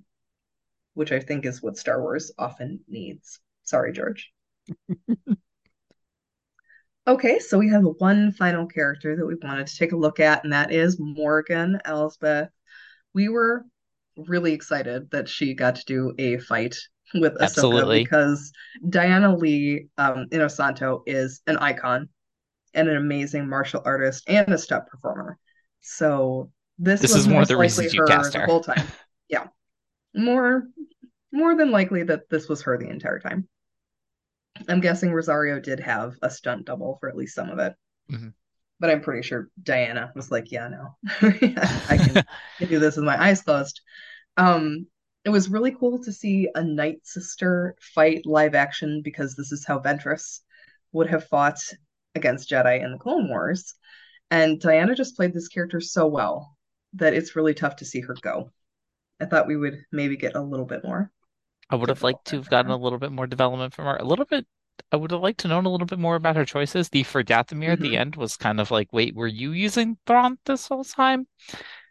which 0.94 1.12
I 1.12 1.20
think 1.20 1.46
is 1.46 1.62
what 1.62 1.78
Star 1.78 2.02
Wars 2.02 2.32
often 2.38 2.80
needs. 2.88 3.40
Sorry, 3.64 3.92
George. 3.94 4.32
Okay, 7.10 7.40
so 7.40 7.58
we 7.58 7.70
have 7.70 7.82
one 7.98 8.32
final 8.34 8.68
character 8.68 9.16
that 9.16 9.26
we 9.26 9.34
wanted 9.42 9.66
to 9.66 9.76
take 9.76 9.94
a 9.94 9.98
look 9.98 10.20
at, 10.20 10.44
and 10.44 10.54
that 10.54 10.72
is 10.72 11.00
Morgan 11.00 11.80
Elsbeth. 11.84 12.50
We 13.16 13.30
were 13.30 13.66
really 14.16 14.54
excited 14.54 15.10
that 15.10 15.28
she 15.28 15.56
got 15.56 15.78
to 15.78 15.86
do 15.86 16.14
a 16.20 16.38
fight 16.38 16.78
with 17.16 17.34
Ahsoka 17.34 17.42
Absolutely. 17.42 18.04
because 18.04 18.52
Diana 18.88 19.36
Lee 19.36 19.88
um, 19.98 20.28
Inosanto 20.32 21.02
is 21.08 21.42
an 21.48 21.58
icon 21.58 22.10
and 22.76 22.88
an 22.88 22.98
amazing 22.98 23.50
martial 23.50 23.82
artist 23.84 24.26
and 24.28 24.48
a 24.54 24.58
stunt 24.60 24.86
performer. 24.86 25.40
So 25.82 26.52
this, 26.78 27.02
This 27.02 27.14
was 27.14 27.26
is 27.26 27.28
one 27.32 27.42
of 27.42 27.48
the 27.48 27.58
likely 27.58 27.86
reasons 27.86 27.94
you 27.94 28.02
her 28.02 28.30
the 28.30 28.46
whole 28.46 28.62
time. 28.62 28.86
Yeah, 29.28 29.48
more 30.16 30.68
more 31.32 31.56
than 31.56 31.72
likely 31.72 32.04
that 32.04 32.30
this 32.30 32.48
was 32.50 32.64
her 32.64 32.78
the 32.78 32.90
entire 32.90 33.20
time. 33.20 33.48
I'm 34.68 34.82
guessing 34.82 35.14
Rosario 35.14 35.60
did 35.60 35.80
have 35.80 36.16
a 36.22 36.30
stunt 36.30 36.66
double 36.66 36.98
for 37.00 37.10
at 37.10 37.16
least 37.16 37.36
some 37.36 37.50
of 37.50 37.60
it. 37.60 37.76
Mhm. 38.12 38.34
But 38.80 38.90
I'm 38.90 39.02
pretty 39.02 39.22
sure 39.24 39.50
Diana 39.62 40.12
was 40.16 40.32
like, 40.32 40.52
yeah, 40.52 40.70
no. 40.70 40.98
I 41.22 41.98
can, 41.98 42.24
can 42.58 42.68
do 42.70 42.80
this 42.80 42.96
with 42.96 43.06
my 43.06 43.22
eyes 43.22 43.42
closed. 43.42 43.82
Um, 44.38 44.88
it 45.26 45.30
was 45.30 45.50
really 45.50 45.76
cool 45.78 46.02
to 46.04 46.14
see 46.14 46.50
a 46.56 46.64
Night 46.64 47.02
Sister 47.04 47.76
fight 47.82 48.26
live 48.26 48.56
action 48.56 49.02
because 49.04 49.36
this 49.36 49.52
is 49.52 49.66
how 49.66 49.80
Ventress 49.80 50.40
would 50.94 51.10
have 51.10 51.28
fought 51.28 51.60
against 52.16 52.50
Jedi 52.50 52.84
in 52.84 52.92
the 52.94 52.98
Clone 52.98 53.28
Wars. 53.28 53.76
And 54.32 54.60
Diana 54.60 54.96
just 54.96 55.16
played 55.16 55.34
this 55.34 55.48
character 55.48 55.80
so 55.82 56.08
well 56.08 56.58
that 56.94 57.14
it's 57.14 57.36
really 57.36 57.54
tough 57.54 57.76
to 57.78 57.86
see 57.86 58.02
her 58.02 58.16
go. 58.16 58.52
I 59.20 59.26
thought 59.26 59.48
we 59.48 59.58
would 59.58 59.86
maybe 59.92 60.18
get 60.18 60.36
a 60.36 60.42
little 60.42 60.66
bit 60.66 60.84
more. 60.84 61.12
I 61.70 61.76
would 61.76 61.90
have 61.90 62.04
liked 62.04 62.26
to 62.26 62.38
have 62.38 62.50
gotten 62.50 62.72
a 62.72 62.78
little 62.78 63.00
bit 63.00 63.12
more 63.12 63.28
development 63.28 63.74
from 63.74 63.86
her, 63.86 63.96
a 63.98 64.04
little 64.04 64.26
bit 64.26 64.46
I 64.92 64.96
would 64.98 65.12
have 65.12 65.22
liked 65.22 65.40
to 65.42 65.48
know 65.48 65.60
a 65.60 65.68
little 65.68 65.86
bit 65.88 66.00
more 66.00 66.16
about 66.16 66.36
her 66.38 66.46
choices. 66.46 66.90
The 66.90 67.04
for 67.04 67.24
Dathomir 67.24 67.74
at 67.74 67.82
the 67.82 67.96
Mhm. 67.96 67.98
end 67.98 68.16
was 68.16 68.38
kind 68.38 68.60
of 68.62 68.72
like, 68.72 68.94
wait, 68.94 69.14
were 69.16 69.28
you 69.28 69.52
using 69.52 69.98
Thrawn 70.06 70.38
this 70.46 70.68
whole 70.68 70.84
time? 70.86 71.28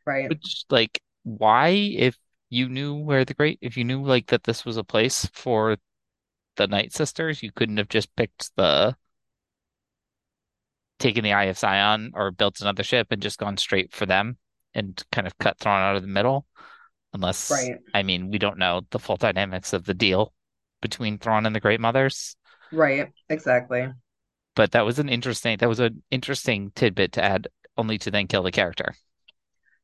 Right. 0.07 0.33
Which, 0.33 0.65
like, 0.71 1.03
why, 1.25 1.71
if 1.71 2.17
you 2.51 2.69
knew 2.69 2.95
where 2.97 3.25
the 3.25 3.35
great, 3.35 3.59
if 3.63 3.77
you 3.77 3.85
knew 3.85 4.03
like 4.05 4.29
that 4.29 4.45
this 4.45 4.65
was 4.65 4.77
a 4.79 4.85
place 4.85 5.27
for 5.35 5.79
the 6.57 6.67
Night 6.69 6.93
Sisters, 6.95 7.43
you 7.43 7.53
couldn't 7.53 7.79
have 7.79 7.89
just 7.91 8.15
picked 8.17 8.55
the 8.57 8.97
taken 10.99 11.25
the 11.25 11.33
Eye 11.33 11.45
of 11.45 11.59
Sion 11.59 12.13
or 12.15 12.31
built 12.31 12.61
another 12.61 12.83
ship 12.83 13.09
and 13.11 13.23
just 13.23 13.39
gone 13.39 13.57
straight 13.57 13.93
for 13.93 14.07
them 14.07 14.39
and 14.75 15.03
kind 15.13 15.27
of 15.27 15.39
cut 15.39 15.59
Thrawn 15.59 15.83
out 15.83 15.97
of 15.97 16.03
the 16.03 16.09
middle. 16.09 16.47
Unless, 17.15 17.51
Right. 17.51 17.77
I 17.95 18.03
mean, 18.03 18.31
we 18.31 18.39
don't 18.39 18.59
know 18.59 18.83
the 18.91 18.99
full 18.99 19.17
dynamics 19.17 19.73
of 19.73 19.85
the 19.85 19.95
deal 19.95 20.35
between 20.83 21.19
Thrawn 21.19 21.47
and 21.47 21.55
the 21.57 21.61
Great 21.61 21.81
Mothers. 21.81 22.37
Right. 22.71 23.13
Exactly. 23.29 23.89
But 24.55 24.73
that 24.73 24.85
was 24.85 24.99
an 24.99 25.09
interesting 25.09 25.57
that 25.59 25.69
was 25.69 25.81
an 25.81 26.03
interesting 26.11 26.71
tidbit 26.73 27.13
to 27.13 27.25
add, 27.25 27.49
only 27.77 27.97
to 27.99 28.11
then 28.11 28.27
kill 28.27 28.43
the 28.43 28.53
character. 28.53 28.95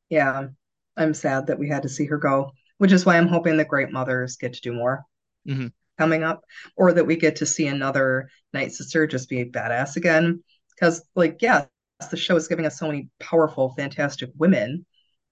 Yeah. 0.09 0.49
I'm 0.97 1.15
sad 1.15 1.47
that 1.49 1.59
we 1.59 1.69
had 1.69 1.83
to 1.83 1.89
see 1.89 2.07
her 2.07 2.19
go, 2.19 2.53
which 2.79 2.93
is 2.93 3.05
why 3.05 3.17
I'm 3.17 3.27
hoping 3.29 3.57
the 3.57 3.65
Great 3.65 3.91
Mothers 3.91 4.37
get 4.37 4.53
to 4.55 4.61
do 4.61 4.73
more 4.73 5.05
Mhm. 5.47 5.73
coming 5.99 6.23
up, 6.23 6.45
or 6.77 6.93
that 6.93 7.07
we 7.07 7.17
get 7.17 7.37
to 7.37 7.47
see 7.47 7.67
another 7.67 8.29
Night 8.53 8.73
Sister 8.73 9.07
just 9.07 9.29
be 9.29 9.45
badass 9.45 9.97
again. 9.97 10.45
Because, 10.75 11.03
like, 11.15 11.39
yeah, 11.41 11.67
the 12.11 12.17
show 12.17 12.37
is 12.37 12.49
giving 12.49 12.67
us 12.67 12.79
so 12.79 12.87
many 12.87 13.09
powerful, 13.21 13.75
fantastic 13.77 14.31
women, 14.37 14.85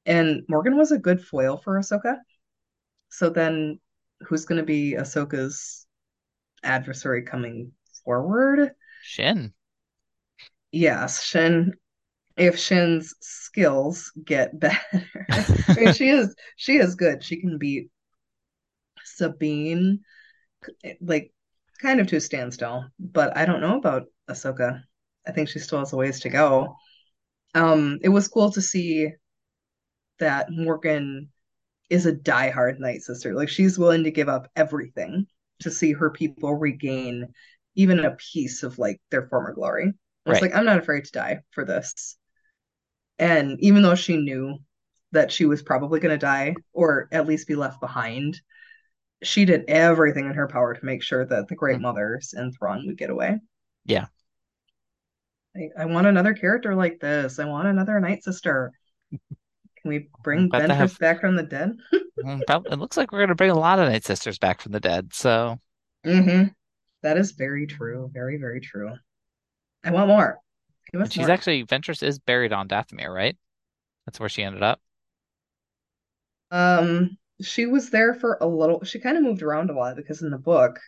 and 0.06 0.42
Morgan 0.48 0.76
was 0.76 0.92
a 0.92 0.98
good 0.98 1.20
foil 1.24 1.58
for 1.58 1.78
Ahsoka. 1.78 2.16
So 3.10 3.30
then, 3.30 3.80
who's 4.22 4.44
going 4.44 4.60
to 4.60 4.66
be 4.66 4.92
Ahsoka's 4.92 5.86
adversary 6.62 7.22
coming 7.22 7.72
forward? 8.04 8.72
Shin. 9.02 9.52
Yes, 10.70 11.22
Shin. 11.22 11.74
If 12.36 12.58
Shin's 12.58 13.14
skills 13.20 14.10
get 14.24 14.58
better, 14.60 14.78
I 15.30 15.74
mean, 15.76 15.92
she 15.92 16.08
is 16.08 16.34
she 16.56 16.78
is 16.78 16.94
good. 16.94 17.22
She 17.22 17.40
can 17.40 17.58
beat 17.58 17.90
Sabine, 19.04 20.00
like 21.00 21.32
kind 21.80 22.00
of 22.00 22.06
to 22.08 22.16
a 22.16 22.20
standstill. 22.20 22.86
But 22.98 23.36
I 23.36 23.44
don't 23.44 23.60
know 23.60 23.78
about 23.78 24.06
Ahsoka. 24.28 24.82
I 25.26 25.32
think 25.32 25.48
she 25.48 25.58
still 25.58 25.78
has 25.80 25.92
a 25.92 25.96
ways 25.96 26.20
to 26.20 26.28
go. 26.28 26.74
Um, 27.54 27.98
it 28.02 28.08
was 28.10 28.28
cool 28.28 28.50
to 28.52 28.62
see 28.62 29.10
that 30.18 30.50
Morgan 30.50 31.30
is 31.90 32.06
a 32.06 32.12
diehard 32.14 32.78
Night 32.80 33.02
Sister. 33.02 33.34
Like 33.34 33.48
she's 33.48 33.78
willing 33.78 34.04
to 34.04 34.10
give 34.10 34.28
up 34.28 34.50
everything 34.56 35.26
to 35.60 35.70
see 35.70 35.92
her 35.92 36.10
people 36.10 36.54
regain 36.54 37.32
even 37.74 38.00
a 38.00 38.16
piece 38.32 38.62
of 38.62 38.78
like 38.78 39.00
their 39.10 39.28
former 39.28 39.52
glory. 39.54 39.92
I 40.26 40.30
was 40.30 40.40
Right. 40.40 40.42
like, 40.42 40.54
I'm 40.54 40.64
not 40.64 40.78
afraid 40.78 41.04
to 41.06 41.12
die 41.12 41.40
for 41.52 41.64
this. 41.64 42.16
And 43.18 43.58
even 43.60 43.82
though 43.82 43.94
she 43.94 44.16
knew 44.16 44.58
that 45.12 45.32
she 45.32 45.44
was 45.46 45.62
probably 45.62 46.00
going 46.00 46.14
to 46.14 46.18
die 46.18 46.54
or 46.72 47.08
at 47.12 47.26
least 47.26 47.48
be 47.48 47.54
left 47.54 47.80
behind, 47.80 48.40
she 49.22 49.44
did 49.44 49.64
everything 49.68 50.26
in 50.26 50.34
her 50.34 50.48
power 50.48 50.74
to 50.74 50.84
make 50.84 51.02
sure 51.02 51.24
that 51.26 51.48
the 51.48 51.56
Great 51.56 51.78
Mm. 51.78 51.82
Mothers 51.82 52.34
and 52.34 52.54
Thrawn 52.54 52.86
would 52.86 52.98
get 52.98 53.10
away. 53.10 53.40
Yeah. 53.84 54.06
I, 55.56 55.82
I 55.82 55.84
want 55.86 56.06
another 56.06 56.34
character 56.34 56.74
like 56.74 56.98
this. 57.00 57.38
I 57.38 57.44
want 57.44 57.68
another 57.68 57.98
Night 58.00 58.24
Sister. 58.24 58.72
Can 59.10 59.20
we 59.84 60.08
bring 60.24 60.50
to 60.50 60.58
Ventress 60.58 60.76
have- 60.76 60.98
back 60.98 61.20
from 61.20 61.36
the 61.36 61.42
dead? 61.42 61.76
It 62.24 62.78
looks 62.78 62.96
like 62.96 63.10
we're 63.10 63.20
gonna 63.20 63.34
bring 63.34 63.50
a 63.50 63.58
lot 63.58 63.78
of 63.80 63.88
Night 63.88 64.04
Sisters 64.04 64.38
back 64.38 64.60
from 64.60 64.72
the 64.72 64.80
dead. 64.80 65.12
So 65.12 65.58
Mm-hmm. 66.06 66.48
That 67.02 67.16
is 67.16 67.32
very 67.32 67.66
true. 67.66 68.10
Very, 68.12 68.36
very 68.36 68.60
true. 68.60 68.92
I 69.84 69.90
want 69.90 70.06
more. 70.08 70.38
She's 71.10 71.18
more. 71.18 71.30
actually 71.30 71.64
Ventress 71.64 72.02
is 72.02 72.18
buried 72.20 72.52
on 72.52 72.68
Dathomir, 72.68 73.12
right? 73.12 73.36
That's 74.06 74.20
where 74.20 74.28
she 74.28 74.42
ended 74.44 74.62
up. 74.62 74.80
Um, 76.50 77.16
she 77.40 77.66
was 77.66 77.90
there 77.90 78.14
for 78.14 78.38
a 78.40 78.46
little. 78.46 78.84
She 78.84 79.00
kind 79.00 79.16
of 79.16 79.22
moved 79.24 79.42
around 79.42 79.70
a 79.70 79.74
lot 79.74 79.96
because 79.96 80.22
in 80.22 80.30
the 80.30 80.38
book, 80.38 80.78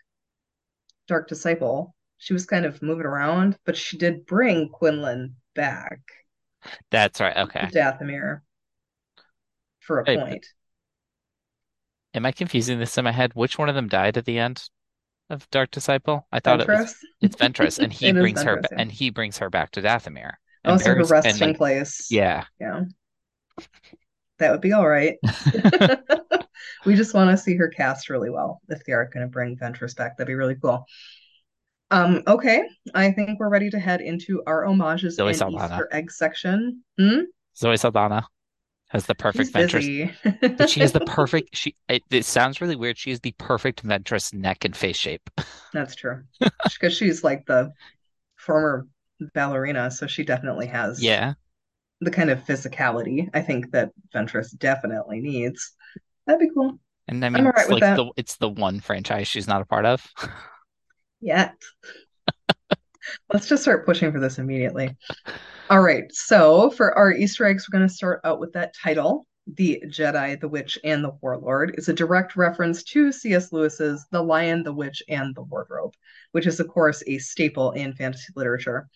Dark 1.08 1.28
Disciple, 1.28 1.94
she 2.24 2.32
was 2.32 2.46
kind 2.46 2.64
of 2.64 2.80
moving 2.80 3.04
around, 3.04 3.58
but 3.66 3.76
she 3.76 3.98
did 3.98 4.24
bring 4.24 4.70
Quinlan 4.70 5.36
back 5.54 6.00
That's 6.90 7.20
right. 7.20 7.36
Okay. 7.36 7.68
Dathomir 7.70 8.40
for 9.80 10.00
a 10.00 10.04
but- 10.04 10.18
point. 10.18 10.46
Am 12.14 12.24
I 12.24 12.32
confusing 12.32 12.78
this 12.78 12.96
in 12.96 13.04
my 13.04 13.12
head? 13.12 13.32
Which 13.34 13.58
one 13.58 13.68
of 13.68 13.74
them 13.74 13.88
died 13.88 14.16
at 14.16 14.24
the 14.24 14.38
end 14.38 14.62
of 15.28 15.50
Dark 15.50 15.70
Disciple? 15.70 16.26
I 16.32 16.40
thought 16.40 16.60
it 16.62 16.68
was 16.68 16.78
Ventress? 16.78 16.94
it's 17.20 17.36
Ventress, 17.36 17.78
and 17.78 17.92
he 18.00 18.12
brings 18.12 18.40
her 18.42 18.56
Ventress, 18.56 18.62
ba- 18.62 18.68
yeah. 18.70 18.80
and 18.80 18.92
he 18.92 19.10
brings 19.10 19.38
her 19.38 19.50
back 19.50 19.72
to 19.72 19.82
Dathomir. 19.82 20.32
Oh, 20.64 20.72
And 20.72 20.80
so 20.80 20.94
her 20.94 21.04
resting 21.04 21.48
like, 21.48 21.56
place. 21.58 22.06
Yeah. 22.10 22.44
Yeah. 22.58 22.84
That 24.38 24.52
would 24.52 24.62
be 24.62 24.72
all 24.72 24.88
right. 24.88 25.16
We 26.86 26.94
just 26.94 27.14
want 27.14 27.30
to 27.30 27.36
see 27.36 27.56
her 27.56 27.68
cast 27.68 28.10
really 28.10 28.30
well. 28.30 28.60
If 28.68 28.84
they 28.84 28.92
are 28.92 29.08
going 29.12 29.26
to 29.26 29.30
bring 29.30 29.56
Ventress 29.56 29.96
back, 29.96 30.16
that'd 30.16 30.26
be 30.28 30.34
really 30.34 30.54
cool. 30.54 30.84
Um, 31.94 32.22
okay. 32.26 32.64
I 32.94 33.10
think 33.12 33.38
we're 33.38 33.48
ready 33.48 33.70
to 33.70 33.78
head 33.78 34.00
into 34.00 34.42
our 34.46 34.64
homages 34.64 35.16
Zoe 35.16 35.28
and 35.28 35.36
Saldana. 35.36 35.74
Easter 35.74 35.88
egg 35.92 36.10
section. 36.10 36.82
Hmm? 36.98 37.20
Zoe 37.56 37.76
Saldana 37.76 38.26
has 38.88 39.06
the 39.06 39.14
perfect 39.14 39.52
Ventress. 39.52 40.12
But 40.58 40.70
she 40.70 40.80
has 40.80 40.92
the 40.92 41.00
perfect 41.00 41.56
she 41.56 41.74
it, 41.88 42.02
it 42.10 42.24
sounds 42.24 42.60
really 42.60 42.76
weird. 42.76 42.98
She 42.98 43.10
is 43.10 43.20
the 43.20 43.32
perfect 43.38 43.84
Ventress 43.86 44.34
neck 44.34 44.64
and 44.64 44.76
face 44.76 44.96
shape. 44.96 45.28
That's 45.72 45.94
true. 45.94 46.22
Because 46.40 46.92
she's 46.94 47.24
like 47.24 47.46
the 47.46 47.72
former 48.36 48.86
ballerina, 49.34 49.90
so 49.90 50.06
she 50.06 50.24
definitely 50.24 50.66
has 50.66 51.02
Yeah. 51.02 51.34
the 52.00 52.10
kind 52.10 52.30
of 52.30 52.40
physicality 52.44 53.28
I 53.34 53.40
think 53.40 53.70
that 53.72 53.90
Ventress 54.14 54.56
definitely 54.58 55.20
needs. 55.20 55.72
That'd 56.26 56.40
be 56.40 56.50
cool. 56.52 56.78
And 57.08 57.22
I 57.24 57.28
I'm 57.28 57.32
mean 57.32 57.46
all 57.46 57.52
right 57.52 57.60
it's 57.62 57.68
with 57.68 57.82
like 57.82 57.82
that. 57.82 57.96
the 57.96 58.10
it's 58.16 58.36
the 58.36 58.48
one 58.48 58.80
franchise 58.80 59.28
she's 59.28 59.46
not 59.48 59.62
a 59.62 59.66
part 59.66 59.86
of. 59.86 60.06
Yet. 61.24 61.54
Let's 63.32 63.48
just 63.48 63.62
start 63.62 63.86
pushing 63.86 64.12
for 64.12 64.20
this 64.20 64.38
immediately. 64.38 64.94
All 65.70 65.80
right. 65.80 66.04
So 66.12 66.68
for 66.68 66.96
our 66.98 67.12
Easter 67.12 67.46
eggs, 67.46 67.66
we're 67.66 67.78
going 67.78 67.88
to 67.88 67.94
start 67.94 68.20
out 68.24 68.40
with 68.40 68.52
that 68.52 68.74
title. 68.74 69.26
The 69.46 69.82
Jedi, 69.86 70.38
the 70.38 70.48
Witch, 70.48 70.78
and 70.84 71.02
the 71.02 71.16
Warlord 71.22 71.76
is 71.78 71.88
a 71.88 71.94
direct 71.94 72.36
reference 72.36 72.82
to 72.84 73.10
C.S. 73.10 73.52
Lewis's 73.52 74.04
The 74.10 74.20
Lion, 74.20 74.64
the 74.64 74.74
Witch, 74.74 75.02
and 75.08 75.34
the 75.34 75.44
Wardrobe, 75.44 75.94
which 76.32 76.46
is, 76.46 76.60
of 76.60 76.68
course, 76.68 77.02
a 77.06 77.16
staple 77.16 77.70
in 77.72 77.94
fantasy 77.94 78.30
literature. 78.36 78.86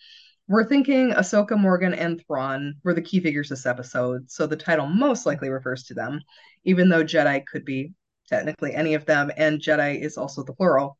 We're 0.48 0.68
thinking 0.68 1.12
Ahsoka, 1.12 1.58
Morgan, 1.58 1.94
and 1.94 2.22
Thrawn 2.26 2.74
were 2.84 2.92
the 2.92 3.00
key 3.00 3.20
figures 3.20 3.48
this 3.48 3.64
episode, 3.64 4.30
so 4.30 4.46
the 4.46 4.54
title 4.54 4.86
most 4.86 5.24
likely 5.24 5.48
refers 5.48 5.84
to 5.84 5.94
them, 5.94 6.20
even 6.64 6.90
though 6.90 7.04
Jedi 7.04 7.46
could 7.46 7.64
be 7.64 7.94
technically 8.28 8.74
any 8.74 8.92
of 8.92 9.06
them, 9.06 9.30
and 9.38 9.62
Jedi 9.62 9.98
is 9.98 10.18
also 10.18 10.42
the 10.44 10.52
plural. 10.52 10.98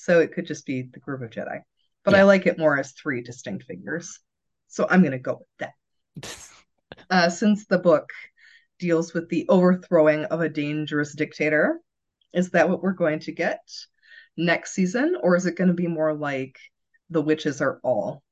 So 0.00 0.20
it 0.20 0.32
could 0.32 0.46
just 0.46 0.64
be 0.64 0.82
the 0.82 0.98
group 0.98 1.20
of 1.20 1.28
Jedi. 1.28 1.60
But 2.04 2.14
I 2.14 2.22
like 2.22 2.46
it 2.46 2.58
more 2.58 2.78
as 2.78 2.92
three 2.92 3.22
distinct 3.22 3.64
figures. 3.64 4.18
So 4.68 4.86
I'm 4.88 5.00
going 5.00 5.12
to 5.12 5.18
go 5.18 5.40
with 5.40 5.48
that. 5.58 6.46
Uh, 7.08 7.30
since 7.30 7.66
the 7.66 7.78
book 7.78 8.10
deals 8.78 9.14
with 9.14 9.28
the 9.28 9.48
overthrowing 9.48 10.24
of 10.26 10.40
a 10.40 10.48
dangerous 10.48 11.14
dictator, 11.14 11.80
is 12.32 12.50
that 12.50 12.68
what 12.68 12.82
we're 12.82 12.92
going 12.92 13.18
to 13.20 13.32
get 13.32 13.60
next 14.36 14.72
season? 14.72 15.16
Or 15.20 15.34
is 15.34 15.46
it 15.46 15.56
going 15.56 15.68
to 15.68 15.74
be 15.74 15.86
more 15.86 16.12
like 16.12 16.58
the 17.08 17.22
witches 17.22 17.60
are 17.60 17.80
all 17.82 18.22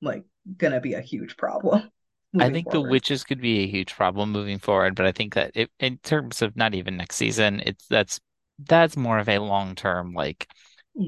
like 0.00 0.24
going 0.56 0.72
to 0.72 0.80
be 0.80 0.94
a 0.94 1.00
huge 1.00 1.36
problem? 1.36 1.90
I 2.38 2.50
think 2.50 2.70
the 2.70 2.80
witches 2.80 3.22
could 3.22 3.40
be 3.40 3.60
a 3.60 3.68
huge 3.68 3.94
problem 3.94 4.32
moving 4.32 4.58
forward, 4.58 4.94
but 4.94 5.06
I 5.06 5.12
think 5.12 5.34
that 5.34 5.52
it, 5.54 5.70
in 5.78 5.98
terms 5.98 6.42
of 6.42 6.56
not 6.56 6.74
even 6.74 6.96
next 6.96 7.16
season, 7.16 7.62
it's 7.64 7.86
that's 7.86 8.20
that's 8.58 8.96
more 8.96 9.18
of 9.18 9.28
a 9.28 9.38
long 9.38 9.74
term 9.74 10.12
like 10.14 10.48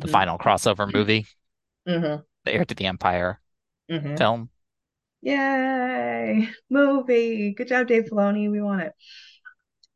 the 0.00 0.06
Mhm, 0.06 0.08
final 0.08 0.38
crossover 0.38 0.92
movie, 0.92 1.26
mhm, 1.86 2.22
the 2.44 2.52
Heir 2.52 2.64
to 2.64 2.74
the 2.74 2.86
Empire 2.86 3.40
mhm. 3.88 4.18
film. 4.18 4.50
Yay! 5.22 6.50
Movie. 6.70 7.52
Good 7.54 7.68
job, 7.68 7.88
Dave 7.88 8.06
Filoni. 8.06 8.50
We 8.50 8.60
want 8.62 8.82
it. 8.82 8.92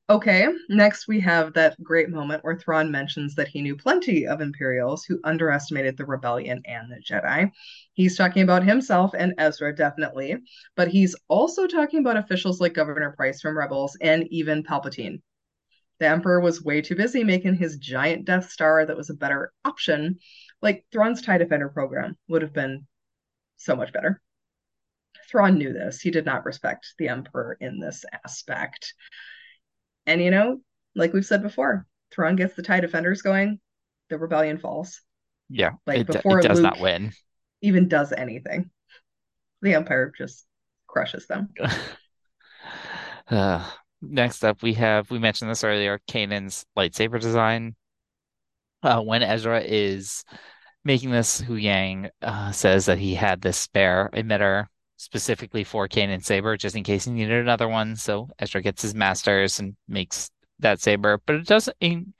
Okay, 0.08 0.46
next 0.68 1.08
we 1.08 1.18
have 1.20 1.54
that 1.54 1.82
great 1.82 2.08
moment 2.08 2.44
where 2.44 2.56
Thrawn 2.56 2.90
mentions 2.92 3.34
that 3.34 3.48
he 3.48 3.62
knew 3.62 3.76
plenty 3.76 4.26
of 4.28 4.40
Imperials 4.40 5.04
who 5.04 5.18
underestimated 5.24 5.96
the 5.96 6.04
rebellion 6.06 6.62
and 6.66 6.88
the 6.92 7.00
Jedi. 7.00 7.50
He's 7.94 8.16
talking 8.16 8.42
about 8.42 8.62
himself 8.64 9.12
and 9.18 9.34
Ezra, 9.38 9.74
definitely, 9.74 10.36
but 10.76 10.86
he's 10.88 11.16
also 11.28 11.66
talking 11.66 11.98
about 12.00 12.16
officials 12.16 12.60
like 12.60 12.74
Governor 12.74 13.12
Pryce 13.16 13.40
from 13.40 13.56
Rebels 13.58 13.96
and 14.00 14.28
even 14.30 14.62
Palpatine. 14.62 15.20
The 15.98 16.08
Emperor 16.08 16.40
was 16.40 16.62
way 16.62 16.80
too 16.80 16.96
busy 16.96 17.22
making 17.22 17.54
his 17.54 17.76
giant 17.78 18.24
Death 18.24 18.50
Star 18.50 18.84
that 18.84 18.96
was 18.96 19.10
a 19.10 19.14
better 19.14 19.52
option. 19.64 20.18
Like 20.60 20.84
Thrawn's 20.90 21.22
TIE 21.22 21.38
Defender 21.38 21.68
program 21.68 22.16
would 22.28 22.42
have 22.42 22.52
been 22.52 22.86
so 23.56 23.76
much 23.76 23.92
better. 23.92 24.20
Thrawn 25.30 25.58
knew 25.58 25.72
this. 25.72 26.00
He 26.00 26.10
did 26.10 26.24
not 26.26 26.44
respect 26.44 26.94
the 26.98 27.08
Emperor 27.08 27.56
in 27.60 27.78
this 27.78 28.04
aspect. 28.24 28.94
And 30.06 30.20
you 30.20 30.30
know, 30.30 30.60
like 30.94 31.12
we've 31.12 31.24
said 31.24 31.42
before, 31.42 31.86
Thrawn 32.10 32.36
gets 32.36 32.54
the 32.54 32.62
TIE 32.62 32.80
Defenders 32.80 33.22
going, 33.22 33.60
the 34.10 34.18
rebellion 34.18 34.58
falls. 34.58 35.00
Yeah, 35.48 35.72
Like, 35.86 36.00
it, 36.00 36.06
before 36.08 36.40
it 36.40 36.42
does 36.42 36.58
Luke- 36.60 36.62
not 36.64 36.80
win. 36.80 37.12
Even 37.60 37.88
does 37.88 38.12
anything. 38.12 38.70
The 39.60 39.74
Empire 39.74 40.12
just 40.16 40.44
crushes 40.86 41.26
them. 41.26 41.50
Uh, 43.28 43.66
next 44.02 44.44
up, 44.44 44.62
we 44.62 44.74
have 44.74 45.10
we 45.10 45.18
mentioned 45.18 45.50
this 45.50 45.64
earlier. 45.64 46.00
Kanan's 46.08 46.66
lightsaber 46.76 47.20
design. 47.20 47.76
Uh, 48.82 49.00
when 49.00 49.22
Ezra 49.22 49.60
is 49.60 50.24
making 50.84 51.10
this, 51.10 51.40
Huyang 51.40 52.10
uh, 52.20 52.50
says 52.52 52.86
that 52.86 52.98
he 52.98 53.14
had 53.14 53.40
this 53.40 53.56
spare 53.56 54.10
emitter 54.12 54.66
specifically 54.96 55.64
for 55.64 55.88
Kanan's 55.88 56.26
saber, 56.26 56.56
just 56.56 56.74
in 56.76 56.82
case 56.84 57.04
he 57.04 57.12
needed 57.12 57.40
another 57.40 57.68
one. 57.68 57.96
So 57.96 58.28
Ezra 58.38 58.60
gets 58.60 58.82
his 58.82 58.94
masters 58.94 59.58
and 59.60 59.76
makes 59.88 60.30
that 60.58 60.80
saber, 60.80 61.20
but 61.26 61.36
it 61.36 61.46
doesn't. 61.46 61.76
in- 61.80 62.14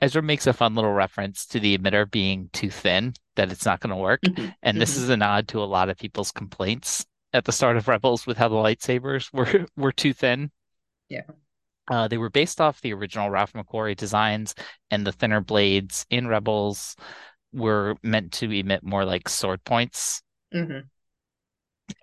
Ezra 0.00 0.22
makes 0.22 0.46
a 0.46 0.52
fun 0.52 0.76
little 0.76 0.92
reference 0.92 1.44
to 1.46 1.58
the 1.58 1.76
emitter 1.76 2.08
being 2.08 2.48
too 2.52 2.70
thin, 2.70 3.14
that 3.34 3.50
it's 3.50 3.66
not 3.66 3.80
going 3.80 3.90
to 3.90 3.96
work. 3.96 4.22
And 4.62 4.80
this 4.80 4.94
Mhm. 4.94 4.98
is 4.98 5.08
a 5.08 5.16
nod 5.16 5.48
to 5.48 5.60
a 5.62 5.64
lot 5.66 5.88
of 5.88 5.98
people's 5.98 6.30
complaints 6.30 7.04
at 7.32 7.44
the 7.44 7.50
start 7.52 7.76
of 7.76 7.88
Rebels 7.88 8.24
with 8.24 8.36
how 8.38 8.46
the 8.48 8.54
lightsabers 8.54 9.32
were 9.32 9.66
were 9.76 9.90
too 9.92 10.12
thin. 10.12 10.52
Yeah. 11.08 11.22
Uh, 11.90 12.06
they 12.08 12.18
were 12.18 12.30
based 12.30 12.60
off 12.60 12.80
the 12.80 12.92
original 12.92 13.30
Ralph 13.30 13.54
McQuarrie 13.54 13.96
designs, 13.96 14.54
and 14.90 15.06
the 15.06 15.12
thinner 15.12 15.40
blades 15.40 16.04
in 16.10 16.26
Rebels 16.26 16.96
were 17.52 17.96
meant 18.02 18.32
to 18.34 18.50
emit 18.50 18.82
more 18.82 19.04
like 19.04 19.28
sword 19.28 19.64
points. 19.64 20.22
Mhm. 20.54 20.88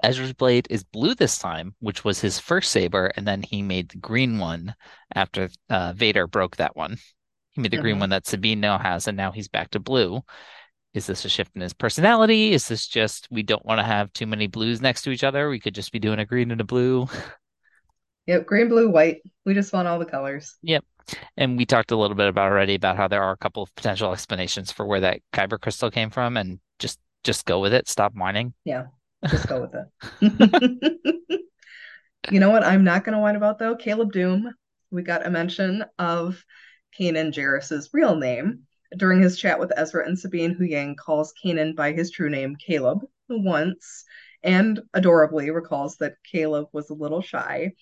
Ezra's 0.01 0.33
blade 0.33 0.67
is 0.69 0.83
blue 0.83 1.13
this 1.13 1.37
time, 1.37 1.75
which 1.79 2.03
was 2.03 2.19
his 2.19 2.39
first 2.39 2.71
saber, 2.71 3.11
and 3.15 3.27
then 3.27 3.43
he 3.43 3.61
made 3.61 3.89
the 3.89 3.97
green 3.97 4.39
one 4.39 4.73
after 5.13 5.49
uh, 5.69 5.93
Vader 5.93 6.25
broke 6.27 6.55
that 6.57 6.75
one. 6.75 6.97
He 7.51 7.61
made 7.61 7.71
the 7.71 7.77
green 7.77 7.97
Mhm. 7.97 7.99
one 8.01 8.09
that 8.09 8.25
Sabine 8.25 8.59
now 8.59 8.77
has, 8.79 9.07
and 9.07 9.15
now 9.15 9.31
he's 9.31 9.47
back 9.47 9.69
to 9.71 9.79
blue. 9.79 10.23
Is 10.93 11.07
this 11.07 11.25
a 11.25 11.29
shift 11.29 11.55
in 11.55 11.61
his 11.61 11.73
personality? 11.73 12.53
Is 12.53 12.67
this 12.67 12.87
just 12.87 13.27
we 13.31 13.43
don't 13.43 13.65
want 13.65 13.79
to 13.79 13.85
have 13.85 14.13
too 14.13 14.27
many 14.27 14.47
blues 14.47 14.81
next 14.81 15.03
to 15.03 15.11
each 15.11 15.23
other? 15.23 15.49
We 15.49 15.59
could 15.59 15.75
just 15.75 15.91
be 15.91 15.99
doing 15.99 16.19
a 16.19 16.25
green 16.25 16.51
and 16.51 16.61
a 16.61 16.65
blue. 16.65 17.07
Yep, 18.27 18.45
green, 18.45 18.69
blue, 18.69 18.89
white. 18.89 19.21
We 19.45 19.53
just 19.53 19.73
want 19.73 19.87
all 19.87 19.99
the 19.99 20.05
colors. 20.05 20.55
Yep. 20.63 20.83
And 21.37 21.57
we 21.57 21.65
talked 21.65 21.91
a 21.91 21.95
little 21.95 22.15
bit 22.15 22.27
about 22.27 22.51
already 22.51 22.75
about 22.75 22.97
how 22.97 23.07
there 23.07 23.21
are 23.21 23.31
a 23.31 23.37
couple 23.37 23.61
of 23.61 23.73
potential 23.75 24.11
explanations 24.11 24.71
for 24.71 24.85
where 24.85 25.01
that 25.01 25.19
kyber 25.33 25.59
crystal 25.59 25.91
came 25.91 26.09
from, 26.09 26.35
and 26.37 26.59
just 26.79 26.99
just 27.23 27.45
go 27.45 27.59
with 27.59 27.73
it. 27.73 27.87
Stop 27.87 28.13
whining. 28.15 28.53
Yeah. 28.63 28.85
Just 29.27 29.47
go 29.47 29.61
with 29.61 29.75
it. 29.75 31.01
You 32.31 32.39
know 32.39 32.49
what 32.49 32.65
I'm 32.65 32.83
not 32.83 33.03
going 33.03 33.13
to 33.13 33.19
whine 33.19 33.35
about 33.35 33.59
though? 33.59 33.75
Caleb 33.75 34.11
Dume. 34.11 34.51
We 34.91 35.03
got 35.03 35.25
a 35.25 35.29
mention 35.29 35.85
of 35.99 36.43
Kanan 36.99 37.31
Jarrus's 37.31 37.89
real 37.93 38.15
name. 38.15 38.63
During 38.97 39.21
his 39.21 39.37
chat 39.37 39.59
with 39.59 39.73
Ezra 39.75 40.05
and 40.05 40.17
Sabine, 40.17 40.55
Huyang 40.55 40.95
calls 40.95 41.33
Kanan 41.43 41.75
by 41.75 41.91
his 41.91 42.11
true 42.11 42.29
name, 42.29 42.55
Caleb, 42.55 43.01
who 43.27 43.43
once, 43.43 44.05
and 44.43 44.79
adorably 44.93 45.51
recalls 45.51 45.97
that 45.97 46.15
Caleb 46.23 46.67
was 46.71 46.89
a 46.89 46.95
little 46.95 47.21
shy. 47.21 47.73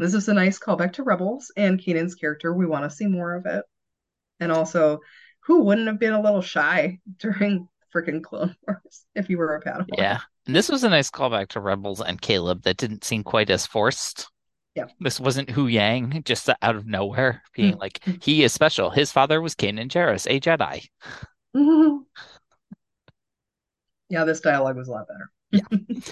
This 0.00 0.14
is 0.14 0.28
a 0.28 0.34
nice 0.34 0.58
callback 0.58 0.94
to 0.94 1.02
Rebels 1.02 1.52
and 1.56 1.78
Kanan's 1.78 2.14
character. 2.14 2.52
We 2.54 2.66
want 2.66 2.84
to 2.84 2.96
see 2.96 3.06
more 3.06 3.34
of 3.34 3.44
it. 3.46 3.64
And 4.40 4.50
also, 4.50 5.00
who 5.40 5.60
wouldn't 5.62 5.88
have 5.88 5.98
been 5.98 6.14
a 6.14 6.22
little 6.22 6.40
shy 6.42 6.98
during 7.18 7.68
freaking 7.94 8.22
Clone 8.22 8.56
Wars 8.66 9.04
if 9.14 9.28
you 9.28 9.36
were 9.38 9.54
a 9.56 9.62
Padawan? 9.62 9.86
Yeah. 9.96 10.20
And 10.46 10.56
this 10.56 10.70
was 10.70 10.84
a 10.84 10.88
nice 10.88 11.10
callback 11.10 11.48
to 11.50 11.60
Rebels 11.60 12.00
and 12.00 12.20
Caleb 12.20 12.62
that 12.62 12.78
didn't 12.78 13.04
seem 13.04 13.22
quite 13.22 13.50
as 13.50 13.66
forced. 13.66 14.30
Yeah. 14.74 14.86
This 15.00 15.20
wasn't 15.20 15.48
Huyang 15.50 16.24
just 16.24 16.48
out 16.62 16.76
of 16.76 16.86
nowhere 16.86 17.42
being 17.54 17.74
Mm. 17.74 17.80
like, 17.80 18.00
he 18.22 18.42
is 18.42 18.52
special. 18.54 18.88
His 18.90 19.12
father 19.12 19.40
was 19.42 19.54
Kanan 19.54 19.88
Jarrus, 19.88 20.26
a 20.30 20.40
Jedi. 20.40 20.88
Mhm. 21.54 22.04
Yeah, 24.08 24.24
this 24.24 24.40
dialogue 24.40 24.76
was 24.76 24.88
a 24.88 24.90
lot 24.90 25.06
better. 25.06 25.30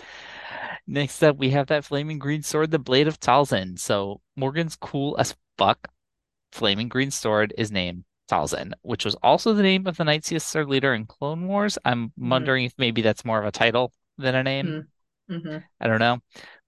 Next 0.90 1.22
up, 1.22 1.36
we 1.36 1.50
have 1.50 1.66
that 1.66 1.84
flaming 1.84 2.18
green 2.18 2.42
sword, 2.42 2.70
the 2.70 2.78
Blade 2.78 3.08
of 3.08 3.20
Talzin. 3.20 3.78
So 3.78 4.22
Morgan's 4.36 4.74
cool 4.74 5.16
as 5.18 5.36
fuck. 5.58 5.88
Flaming 6.50 6.88
green 6.88 7.10
sword 7.10 7.52
is 7.58 7.70
named 7.70 8.04
Talzin, 8.30 8.72
which 8.80 9.04
was 9.04 9.14
also 9.16 9.52
the 9.52 9.62
name 9.62 9.86
of 9.86 9.98
the 9.98 10.04
Night 10.04 10.24
Sister 10.24 10.64
leader 10.64 10.94
in 10.94 11.04
Clone 11.04 11.46
Wars. 11.46 11.76
I'm 11.84 12.08
Mhm. 12.08 12.30
wondering 12.30 12.64
if 12.64 12.72
maybe 12.78 13.02
that's 13.02 13.22
more 13.22 13.38
of 13.38 13.44
a 13.44 13.52
title 13.52 13.92
than 14.16 14.34
a 14.34 14.42
name. 14.42 14.88
hmm 15.28 15.58
I 15.78 15.86
don't 15.86 15.98
know. 15.98 16.20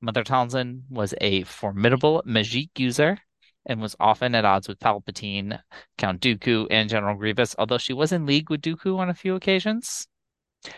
Mother 0.02 0.22
Talzin 0.22 0.82
was 0.90 1.14
a 1.22 1.44
formidable 1.44 2.22
Magic 2.26 2.78
user 2.78 3.16
and 3.64 3.80
was 3.80 3.96
often 3.98 4.34
at 4.34 4.44
odds 4.44 4.68
with 4.68 4.78
Palpatine, 4.80 5.62
Count 5.96 6.20
Dooku, 6.20 6.66
and 6.70 6.90
General 6.90 7.16
Grievous, 7.16 7.56
although 7.58 7.78
she 7.78 7.94
was 7.94 8.12
in 8.12 8.26
league 8.26 8.50
with 8.50 8.60
Dooku 8.60 8.98
on 8.98 9.08
a 9.08 9.14
few 9.14 9.34
occasions. 9.34 10.06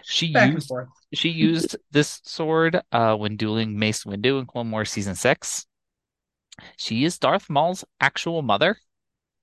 She 0.02 0.32
Back 0.32 0.52
used 0.52 0.70
she 1.14 1.28
used 1.30 1.76
this 1.90 2.20
sword 2.24 2.80
uh, 2.92 3.16
when 3.16 3.36
dueling 3.36 3.78
Mace 3.78 4.04
Windu 4.04 4.38
in 4.38 4.46
Clone 4.46 4.70
Wars 4.70 4.90
Season 4.90 5.14
6. 5.14 5.66
She 6.76 7.04
is 7.04 7.18
Darth 7.18 7.48
Maul's 7.50 7.84
actual 8.00 8.42
mother 8.42 8.76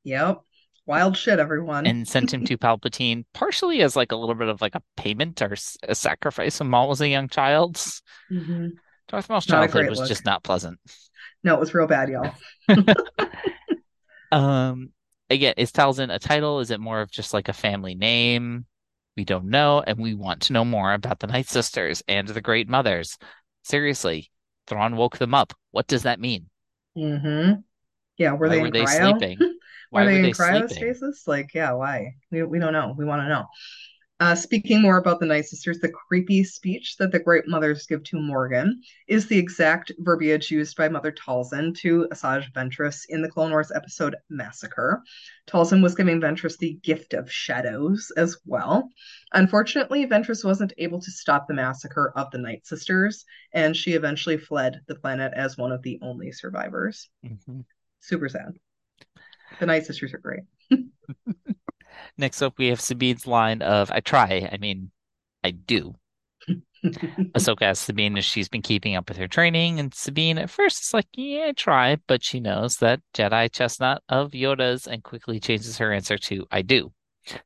Yep. 0.06 0.40
Wild 0.86 1.18
shit, 1.18 1.40
everyone. 1.40 1.86
and 1.86 2.08
sent 2.08 2.34
him 2.34 2.46
to 2.46 2.58
Palpatine 2.58 3.26
partially 3.34 3.82
as 3.82 3.96
like 3.96 4.12
a 4.12 4.16
little 4.16 4.34
bit 4.36 4.48
of 4.48 4.62
like 4.62 4.76
a 4.76 4.82
payment 4.98 5.42
or 5.42 5.56
a 5.84 5.94
sacrifice 5.96 6.60
when 6.60 6.70
Maul 6.70 6.88
was 6.88 7.02
a 7.02 7.08
young 7.10 7.28
child. 7.28 7.76
Mhm. 8.32 8.72
Darth 9.10 9.30
Maul's 9.30 9.46
childhood 9.46 9.90
was 9.90 10.00
look. 10.00 10.08
just 10.08 10.26
not 10.26 10.44
pleasant. 10.44 10.80
No, 11.44 11.54
it 11.56 11.60
was 11.60 11.74
real 11.74 11.88
bad, 11.88 12.10
y'all. 12.10 12.34
Um, 14.32 14.92
again, 15.30 15.56
is 15.58 15.72
Talzin 15.72 16.14
a 16.14 16.20
title? 16.20 16.60
Is 16.60 16.72
it 16.72 16.80
more 16.80 17.02
of 17.02 17.12
just 17.12 17.34
like 17.34 17.50
a 17.50 17.54
family 17.54 17.96
name? 17.96 18.66
We 19.16 19.24
don't 19.26 19.46
know, 19.52 19.82
and 19.86 20.00
we 20.00 20.16
want 20.16 20.42
to 20.44 20.54
know 20.54 20.66
more 20.66 20.94
about 20.94 21.20
the 21.20 21.28
Night 21.28 21.48
Sisters 21.48 22.02
and 22.08 22.28
the 22.28 22.42
Great 22.42 22.68
Mothers. 22.68 23.18
Seriously, 23.64 24.32
Thrawn 24.66 24.96
woke 24.96 25.18
them 25.20 25.36
up. 25.36 25.54
What 25.72 25.86
does 25.88 26.04
that 26.04 26.20
mean? 26.20 26.50
hmm 26.96 27.52
Yeah, 28.18 28.34
were 28.34 28.50
Why 28.50 28.50
they 28.50 28.60
were 28.60 28.68
in 28.68 28.72
they 28.72 28.86
cryo? 28.86 29.26
sleeping? 29.26 29.46
Were 29.94 30.04
Why 30.04 30.06
they 30.06 30.20
were 30.20 30.24
in 30.24 30.32
they 30.32 30.34
sleeping? 30.34 30.94
cryostasis? 30.94 31.28
Like, 31.28 31.54
yeah, 31.54 31.74
why? 31.74 32.16
We, 32.32 32.44
we 32.44 32.60
don't 32.60 32.74
know. 32.74 32.96
We 32.98 33.06
want 33.06 33.22
to 33.24 33.30
know. 33.30 33.46
Uh, 34.22 34.36
speaking 34.36 34.82
more 34.82 34.98
about 34.98 35.22
the 35.22 35.26
Night 35.26 35.46
Sisters, 35.46 35.80
the 35.80 35.88
creepy 35.88 36.44
speech 36.44 36.98
that 36.98 37.10
the 37.10 37.20
Great 37.20 37.48
Mothers 37.48 37.86
give 37.86 38.04
to 38.04 38.20
Morgan 38.20 38.82
is 39.08 39.28
the 39.28 39.38
exact 39.38 39.94
verbiage 40.00 40.52
used 40.52 40.76
by 40.76 40.90
Mother 40.90 41.14
Talzin 41.14 41.74
to 41.78 42.06
Asajj 42.12 42.52
Ventress 42.52 43.06
in 43.08 43.22
the 43.22 43.30
Clone 43.30 43.52
Wars 43.52 43.72
episode 43.74 44.18
Massacre. 44.30 45.02
Talzin 45.48 45.82
was 45.82 45.96
giving 45.96 46.20
Ventress 46.20 46.58
the 46.58 46.78
gift 46.84 47.14
of 47.14 47.32
shadows 47.32 48.12
as 48.18 48.38
well. 48.46 48.90
Unfortunately, 49.32 50.06
Ventress 50.06 50.44
wasn't 50.44 50.74
able 50.78 51.00
to 51.00 51.12
stop 51.12 51.48
the 51.48 51.54
massacre 51.54 52.12
of 52.18 52.30
the 52.32 52.40
Night 52.40 52.68
Sisters, 52.68 53.24
and 53.54 53.74
she 53.74 53.94
eventually 53.94 54.38
fled 54.38 54.82
the 54.88 54.96
planet 54.96 55.32
as 55.34 55.58
one 55.58 55.72
of 55.72 55.82
the 55.82 55.98
only 56.02 56.34
survivors. 56.34 57.10
Mhm. 57.24 57.64
Super 58.02 58.28
sad. 58.28 58.52
The 59.62 59.66
Night 59.66 59.86
Sisters 59.86 60.14
are 60.14 60.18
great. 60.18 60.44
Next 62.20 62.44
up, 62.44 62.60
we 62.60 62.68
have 62.68 62.80
Sabine's 62.80 63.26
line 63.26 63.64
of 63.64 63.90
"I 63.92 64.00
try." 64.02 64.48
I 64.52 64.58
mean, 64.58 64.92
I 65.44 65.50
do. 65.52 65.96
Ahsoka 67.36 67.64
asks 67.64 67.86
Sabine 67.86 68.18
if 68.18 68.26
she's 68.26 68.50
been 68.50 68.62
keeping 68.62 68.96
up 68.96 69.10
with 69.10 69.18
her 69.18 69.28
training, 69.28 69.80
and 69.80 69.94
Sabine 69.94 70.38
at 70.38 70.50
first 70.52 70.82
is 70.84 70.94
like, 70.94 71.08
"Yeah, 71.14 71.48
I 71.50 71.52
try," 71.54 71.96
but 72.08 72.24
she 72.24 72.40
knows 72.40 72.78
that 72.78 73.02
Jedi 73.14 73.52
chestnut 73.52 74.04
of 74.10 74.32
Yoda's, 74.34 74.86
and 74.88 75.04
quickly 75.04 75.40
changes 75.40 75.78
her 75.80 75.92
answer 75.94 76.18
to 76.18 76.46
"I 76.52 76.62
do." 76.62 76.94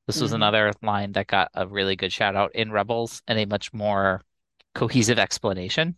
This 0.07 0.21
was 0.21 0.32
Mhm. 0.32 0.36
another 0.36 0.71
line 0.82 1.11
that 1.13 1.28
got 1.28 1.51
a 1.53 1.67
really 1.67 1.95
good 1.95 2.11
shout 2.13 2.36
out 2.36 2.53
in 2.55 2.71
Rebels 2.71 3.21
and 3.28 3.39
a 3.39 3.45
much 3.45 3.74
more 3.74 4.21
cohesive 4.74 5.19
explanation 5.19 5.97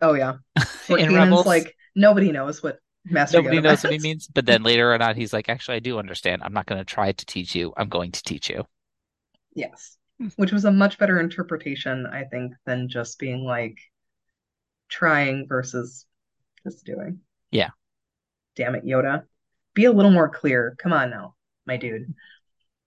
Oh 0.00 0.14
yeah. 0.14 0.34
In 0.88 1.14
Rebels. 1.14 1.46
like 1.46 1.74
nobody 1.94 2.32
knows 2.32 2.62
what 2.62 2.78
Master 3.08 3.38
Nobody 3.38 3.58
Yoda 3.58 3.62
knows 3.62 3.84
what 3.84 3.92
he 3.92 3.98
means, 3.98 4.26
but 4.26 4.46
then 4.46 4.62
later 4.64 4.96
not, 4.98 5.16
he's 5.16 5.32
like, 5.32 5.48
"Actually, 5.48 5.76
I 5.76 5.80
do 5.80 5.98
understand. 5.98 6.42
I'm 6.42 6.52
not 6.52 6.66
going 6.66 6.78
to 6.80 6.84
try 6.84 7.12
to 7.12 7.26
teach 7.26 7.54
you. 7.54 7.72
I'm 7.76 7.88
going 7.88 8.12
to 8.12 8.22
teach 8.22 8.50
you." 8.50 8.64
Yes. 9.54 9.96
Which 10.36 10.52
was 10.52 10.64
a 10.64 10.72
much 10.72 10.98
better 10.98 11.20
interpretation, 11.20 12.06
I 12.06 12.24
think, 12.24 12.54
than 12.64 12.88
just 12.88 13.18
being 13.18 13.44
like 13.44 13.78
trying 14.88 15.46
versus 15.46 16.06
just 16.64 16.84
doing. 16.84 17.20
Yeah. 17.50 17.70
Damn 18.56 18.74
it, 18.74 18.84
Yoda. 18.84 19.24
Be 19.74 19.84
a 19.84 19.92
little 19.92 20.10
more 20.10 20.28
clear. 20.28 20.74
Come 20.78 20.92
on 20.92 21.10
now, 21.10 21.34
my 21.66 21.76
dude. 21.76 22.14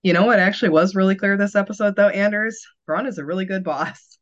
You 0.01 0.13
know 0.13 0.25
what 0.25 0.39
actually 0.39 0.69
was 0.69 0.95
really 0.95 1.15
clear 1.15 1.37
this 1.37 1.55
episode 1.55 1.95
though, 1.95 2.07
Anders? 2.07 2.65
Thrawn 2.85 3.05
is 3.05 3.17
a 3.17 3.25
really 3.25 3.45
good 3.45 3.63
boss. 3.63 4.17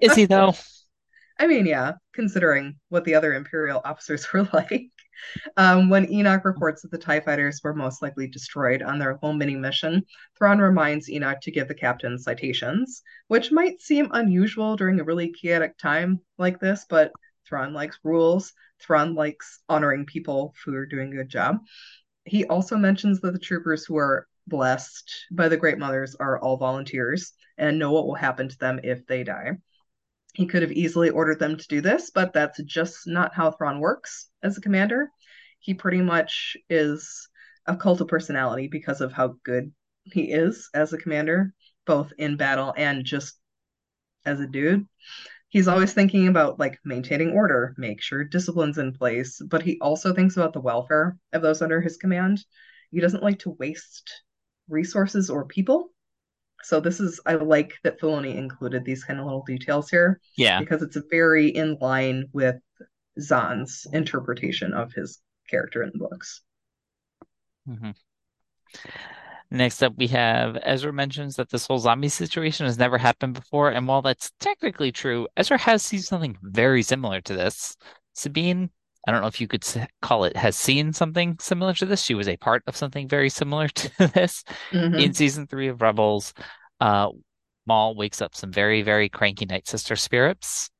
Is 0.00 0.14
he 0.14 0.26
though? 0.26 0.54
I 1.38 1.46
mean, 1.46 1.66
yeah, 1.66 1.92
considering 2.12 2.76
what 2.88 3.04
the 3.04 3.14
other 3.14 3.32
Imperial 3.32 3.80
officers 3.84 4.26
were 4.32 4.42
like. 4.52 4.90
Um, 5.56 5.88
when 5.90 6.10
Enoch 6.12 6.44
reports 6.44 6.82
that 6.82 6.90
the 6.90 6.98
TIE 6.98 7.20
fighters 7.20 7.60
were 7.62 7.74
most 7.74 8.02
likely 8.02 8.28
destroyed 8.28 8.82
on 8.82 8.98
their 8.98 9.14
whole 9.14 9.32
mini 9.32 9.56
mission, 9.56 10.04
Thrawn 10.36 10.58
reminds 10.58 11.10
Enoch 11.10 11.40
to 11.42 11.50
give 11.50 11.68
the 11.68 11.74
captain 11.74 12.18
citations, 12.18 13.02
which 13.28 13.52
might 13.52 13.80
seem 13.80 14.10
unusual 14.12 14.76
during 14.76 15.00
a 15.00 15.04
really 15.04 15.32
chaotic 15.32 15.76
time 15.78 16.20
like 16.38 16.60
this, 16.60 16.86
but 16.88 17.12
Thrawn 17.46 17.72
likes 17.72 17.98
rules. 18.04 18.52
Thrawn 18.80 19.14
likes 19.14 19.60
honoring 19.68 20.06
people 20.06 20.54
who 20.64 20.74
are 20.74 20.86
doing 20.86 21.12
a 21.12 21.16
good 21.16 21.28
job. 21.28 21.58
He 22.24 22.44
also 22.44 22.76
mentions 22.76 23.20
that 23.20 23.32
the 23.32 23.38
troopers 23.38 23.84
who 23.84 23.96
are 23.96 24.26
blessed 24.46 25.26
by 25.30 25.48
the 25.48 25.56
Great 25.56 25.78
Mothers 25.78 26.14
are 26.14 26.38
all 26.38 26.56
volunteers 26.56 27.32
and 27.56 27.78
know 27.78 27.92
what 27.92 28.06
will 28.06 28.14
happen 28.14 28.48
to 28.48 28.58
them 28.58 28.80
if 28.82 29.06
they 29.06 29.24
die. 29.24 29.58
He 30.38 30.46
could 30.46 30.62
have 30.62 30.70
easily 30.70 31.10
ordered 31.10 31.40
them 31.40 31.56
to 31.56 31.66
do 31.66 31.80
this, 31.80 32.10
but 32.10 32.32
that's 32.32 32.62
just 32.62 33.08
not 33.08 33.34
how 33.34 33.50
Thrawn 33.50 33.80
works 33.80 34.30
as 34.40 34.56
a 34.56 34.60
commander. 34.60 35.10
He 35.58 35.74
pretty 35.74 36.00
much 36.00 36.56
is 36.70 37.28
a 37.66 37.76
cult 37.76 38.00
of 38.00 38.06
personality 38.06 38.68
because 38.68 39.00
of 39.00 39.10
how 39.10 39.34
good 39.42 39.72
he 40.04 40.30
is 40.30 40.70
as 40.72 40.92
a 40.92 40.96
commander, 40.96 41.52
both 41.86 42.12
in 42.18 42.36
battle 42.36 42.72
and 42.76 43.04
just 43.04 43.34
as 44.24 44.38
a 44.38 44.46
dude. 44.46 44.86
He's 45.48 45.66
always 45.66 45.92
thinking 45.92 46.28
about 46.28 46.60
like 46.60 46.78
maintaining 46.84 47.32
order, 47.32 47.74
make 47.76 48.00
sure 48.00 48.22
discipline's 48.22 48.78
in 48.78 48.92
place, 48.92 49.42
but 49.44 49.62
he 49.62 49.80
also 49.80 50.14
thinks 50.14 50.36
about 50.36 50.52
the 50.52 50.60
welfare 50.60 51.18
of 51.32 51.42
those 51.42 51.62
under 51.62 51.80
his 51.80 51.96
command. 51.96 52.44
He 52.92 53.00
doesn't 53.00 53.24
like 53.24 53.40
to 53.40 53.56
waste 53.58 54.08
resources 54.68 55.30
or 55.30 55.46
people. 55.46 55.90
So 56.62 56.80
this 56.80 57.00
is 57.00 57.20
I 57.24 57.34
like 57.34 57.74
that 57.84 58.00
Filoni 58.00 58.34
included 58.36 58.84
these 58.84 59.04
kind 59.04 59.20
of 59.20 59.26
little 59.26 59.44
details 59.46 59.88
here. 59.88 60.20
Yeah. 60.36 60.60
Because 60.60 60.82
it's 60.82 60.98
very 61.10 61.48
in 61.48 61.76
line 61.80 62.24
with 62.32 62.56
Zahn's 63.20 63.86
interpretation 63.92 64.72
of 64.72 64.92
his 64.92 65.20
character 65.48 65.82
in 65.82 65.90
the 65.92 65.98
books. 65.98 66.42
Mm-hmm. 67.68 67.90
Next 69.50 69.82
up, 69.82 69.94
we 69.96 70.08
have 70.08 70.58
Ezra 70.62 70.92
mentions 70.92 71.36
that 71.36 71.48
this 71.48 71.66
whole 71.66 71.78
zombie 71.78 72.10
situation 72.10 72.66
has 72.66 72.76
never 72.76 72.98
happened 72.98 73.32
before. 73.32 73.70
And 73.70 73.88
while 73.88 74.02
that's 74.02 74.30
technically 74.40 74.92
true, 74.92 75.26
Ezra 75.36 75.56
has 75.58 75.82
seen 75.82 76.00
something 76.00 76.36
very 76.42 76.82
similar 76.82 77.22
to 77.22 77.34
this. 77.34 77.76
Sabine, 78.12 78.68
I 79.06 79.12
don't 79.12 79.20
know 79.20 79.26
if 79.28 79.40
you 79.40 79.48
could 79.48 79.64
call 80.02 80.24
it, 80.24 80.36
has 80.36 80.56
seen 80.56 80.92
something 80.92 81.36
similar 81.40 81.72
to 81.74 81.86
this. 81.86 82.02
She 82.02 82.14
was 82.14 82.28
a 82.28 82.36
part 82.36 82.62
of 82.66 82.76
something 82.76 83.08
very 83.08 83.30
similar 83.30 83.68
to 83.68 83.90
this 84.08 84.44
mm-hmm. 84.70 84.94
in 84.94 85.14
season 85.14 85.46
three 85.46 85.68
of 85.68 85.80
Rebels. 85.80 86.34
Uh, 86.80 87.08
Maul 87.66 87.94
wakes 87.94 88.20
up 88.20 88.34
some 88.34 88.52
very, 88.52 88.82
very 88.82 89.08
cranky 89.08 89.46
Night 89.46 89.68
Sister 89.68 89.96
spirits. 89.96 90.70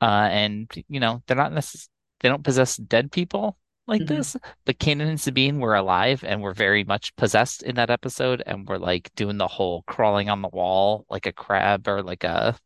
Uh, 0.00 0.28
and, 0.30 0.70
you 0.88 1.00
know, 1.00 1.22
they're 1.26 1.36
not 1.36 1.52
necessarily, 1.52 1.88
they 2.20 2.28
don't 2.28 2.44
possess 2.44 2.76
dead 2.76 3.12
people 3.12 3.56
like 3.86 4.02
mm-hmm. 4.02 4.14
this. 4.14 4.36
But 4.64 4.78
Kanan 4.78 5.08
and 5.08 5.20
Sabine 5.20 5.60
were 5.60 5.74
alive 5.74 6.24
and 6.24 6.40
were 6.40 6.54
very 6.54 6.84
much 6.84 7.14
possessed 7.16 7.62
in 7.62 7.74
that 7.76 7.90
episode 7.90 8.42
and 8.46 8.68
were 8.68 8.78
like 8.78 9.10
doing 9.16 9.38
the 9.38 9.48
whole 9.48 9.82
crawling 9.86 10.30
on 10.30 10.42
the 10.42 10.48
wall 10.48 11.04
like 11.08 11.26
a 11.26 11.32
crab 11.32 11.86
or 11.88 12.02
like 12.02 12.24
a 12.24 12.56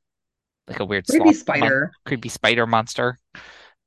like 0.67 0.81
a 0.81 0.85
weird 0.85 1.07
creepy 1.07 1.33
spider, 1.33 1.81
mon- 1.81 1.91
creepy 2.05 2.29
spider 2.29 2.67
monster 2.67 3.19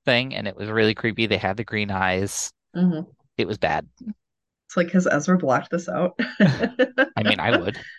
thing, 0.05 0.35
and 0.35 0.47
it 0.47 0.55
was 0.55 0.69
really 0.69 0.95
creepy. 0.95 1.25
They 1.25 1.37
had 1.37 1.57
the 1.57 1.63
green 1.63 1.91
eyes. 1.91 2.51
Mm-hmm. 2.75 3.09
It 3.37 3.47
was 3.47 3.57
bad. 3.57 3.87
It's 4.67 4.77
like 4.77 4.91
has 4.91 5.07
Ezra 5.07 5.37
blocked 5.37 5.71
this 5.71 5.89
out? 5.89 6.17
I 6.39 7.23
mean, 7.23 7.39
I 7.39 7.57
would. 7.57 7.77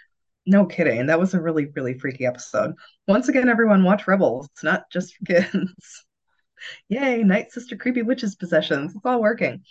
No 0.44 0.66
kidding. 0.66 1.06
That 1.06 1.20
was 1.20 1.34
a 1.34 1.40
really, 1.40 1.66
really 1.76 1.96
freaky 1.96 2.26
episode. 2.26 2.74
Once 3.06 3.28
again, 3.28 3.48
everyone 3.48 3.84
watch 3.84 4.08
Rebels. 4.08 4.48
It's 4.52 4.64
not 4.64 4.90
just 4.90 5.14
for 5.16 5.24
kids. 5.26 6.04
Yay, 6.88 7.22
Night 7.22 7.52
Sister 7.52 7.76
Creepy 7.76 8.02
Witches 8.02 8.34
Possessions. 8.34 8.92
It's 8.92 9.06
all 9.06 9.20
working. 9.20 9.62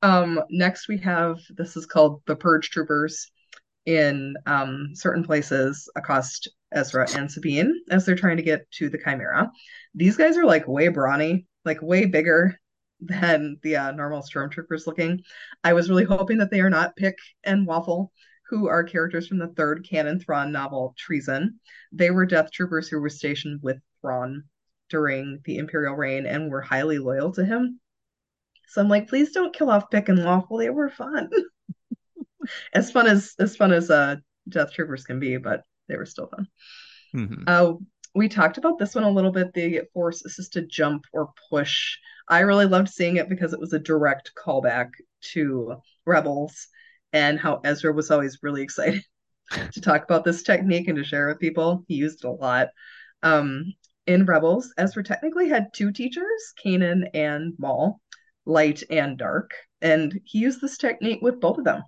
Um, 0.00 0.40
next 0.48 0.88
we 0.88 0.96
have 0.98 1.40
this 1.50 1.76
is 1.76 1.84
called 1.84 2.22
the 2.26 2.34
Purge 2.34 2.70
Troopers 2.70 3.30
in 3.84 4.34
um, 4.46 4.90
certain 4.94 5.22
places 5.22 5.88
accost 5.96 6.48
Ezra 6.72 7.06
and 7.14 7.30
Sabine 7.30 7.82
as 7.90 8.04
they're 8.04 8.16
trying 8.16 8.36
to 8.36 8.42
get 8.42 8.70
to 8.72 8.88
the 8.88 8.98
Chimera. 8.98 9.50
These 9.94 10.16
guys 10.16 10.36
are 10.36 10.44
like 10.44 10.66
way 10.66 10.88
brawny, 10.88 11.46
like 11.66 11.82
way 11.82 12.06
bigger 12.06 12.58
than 13.00 13.58
the 13.62 13.76
uh, 13.76 13.92
normal 13.92 14.22
stormtroopers 14.22 14.86
looking. 14.86 15.22
I 15.62 15.72
was 15.74 15.90
really 15.90 16.04
hoping 16.04 16.38
that 16.38 16.50
they 16.50 16.60
are 16.60 16.70
not 16.70 16.96
Pick 16.96 17.18
and 17.44 17.66
Waffle, 17.66 18.12
who 18.48 18.68
are 18.68 18.84
characters 18.84 19.26
from 19.26 19.38
the 19.38 19.48
third 19.48 19.86
canon 19.88 20.20
Thrawn 20.20 20.52
novel 20.52 20.94
Treason. 20.96 21.60
They 21.92 22.10
were 22.10 22.26
Death 22.26 22.50
Troopers 22.50 22.88
who 22.88 23.00
were 23.00 23.10
stationed 23.10 23.60
with 23.62 23.78
Thrawn 24.00 24.44
during 24.88 25.40
the 25.44 25.58
imperial 25.58 25.94
reign 25.94 26.26
and 26.26 26.50
were 26.50 26.62
highly 26.62 26.98
loyal 26.98 27.32
to 27.32 27.44
him. 27.44 27.80
So 28.68 28.80
I'm 28.80 28.88
like, 28.88 29.08
please 29.08 29.32
don't 29.32 29.54
kill 29.54 29.70
off 29.70 29.90
Pick 29.90 30.08
and 30.08 30.24
Waffle. 30.24 30.58
They 30.58 30.70
were 30.70 30.90
fun. 30.90 31.30
as 32.72 32.90
fun 32.90 33.06
as 33.06 33.34
as 33.38 33.56
fun 33.56 33.72
as 33.72 33.90
uh 33.90 34.16
Death 34.48 34.72
Troopers 34.72 35.04
can 35.04 35.18
be, 35.18 35.36
but 35.36 35.62
they 35.88 35.96
were 35.96 36.06
still 36.06 36.28
fun. 36.28 36.46
Mm-hmm. 37.14 37.44
Uh, 37.46 37.74
we 38.16 38.28
talked 38.28 38.56
about 38.56 38.78
this 38.78 38.94
one 38.94 39.04
a 39.04 39.10
little 39.10 39.30
bit, 39.30 39.52
the 39.52 39.82
force 39.92 40.24
assisted 40.24 40.70
jump 40.70 41.04
or 41.12 41.32
push. 41.50 41.98
I 42.28 42.40
really 42.40 42.66
loved 42.66 42.88
seeing 42.88 43.16
it 43.16 43.28
because 43.28 43.52
it 43.52 43.60
was 43.60 43.74
a 43.74 43.78
direct 43.78 44.32
callback 44.34 44.88
to 45.32 45.76
Rebels 46.06 46.68
and 47.12 47.38
how 47.38 47.60
Ezra 47.62 47.92
was 47.92 48.10
always 48.10 48.38
really 48.42 48.62
excited 48.62 49.02
to 49.72 49.80
talk 49.80 50.02
about 50.04 50.24
this 50.24 50.42
technique 50.42 50.88
and 50.88 50.96
to 50.96 51.04
share 51.04 51.28
with 51.28 51.38
people. 51.38 51.84
He 51.88 51.94
used 51.94 52.24
it 52.24 52.28
a 52.28 52.30
lot. 52.30 52.68
Um, 53.22 53.74
in 54.06 54.24
Rebels, 54.24 54.72
Ezra 54.78 55.04
technically 55.04 55.48
had 55.48 55.74
two 55.74 55.92
teachers, 55.92 56.54
Kanan 56.64 57.10
and 57.12 57.52
Maul, 57.58 58.00
light 58.46 58.82
and 58.88 59.18
dark, 59.18 59.50
and 59.82 60.20
he 60.24 60.38
used 60.38 60.60
this 60.60 60.78
technique 60.78 61.20
with 61.22 61.40
both 61.40 61.58
of 61.58 61.64
them 61.64 61.82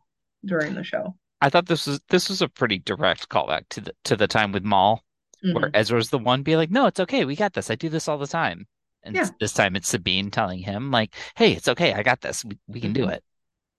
during 0.44 0.74
the 0.74 0.84
show. 0.84 1.16
I 1.40 1.48
thought 1.48 1.66
this 1.66 1.86
was 1.86 2.00
this 2.08 2.28
was 2.28 2.42
a 2.42 2.48
pretty 2.48 2.80
direct 2.80 3.28
callback 3.28 3.68
to 3.70 3.80
the 3.80 3.92
to 4.04 4.16
the 4.16 4.26
time 4.26 4.50
with 4.50 4.64
Maul, 4.64 5.04
mm-hmm. 5.44 5.54
where 5.54 5.70
Ezra's 5.74 6.10
the 6.10 6.18
one 6.18 6.42
be 6.42 6.56
like, 6.56 6.70
"No, 6.70 6.86
it's 6.86 7.00
okay, 7.00 7.24
we 7.24 7.36
got 7.36 7.52
this. 7.52 7.70
I 7.70 7.74
do 7.74 7.88
this 7.88 8.08
all 8.08 8.18
the 8.18 8.26
time." 8.26 8.66
And 9.02 9.14
yeah. 9.14 9.28
this 9.40 9.52
time 9.52 9.76
it's 9.76 9.88
Sabine 9.88 10.30
telling 10.30 10.60
him, 10.60 10.90
like, 10.90 11.14
"Hey, 11.36 11.52
it's 11.52 11.68
okay, 11.68 11.92
I 11.94 12.02
got 12.02 12.20
this. 12.20 12.44
We, 12.44 12.58
we 12.66 12.80
can 12.80 12.92
do 12.92 13.02
mm-hmm. 13.02 13.12
it." 13.12 13.24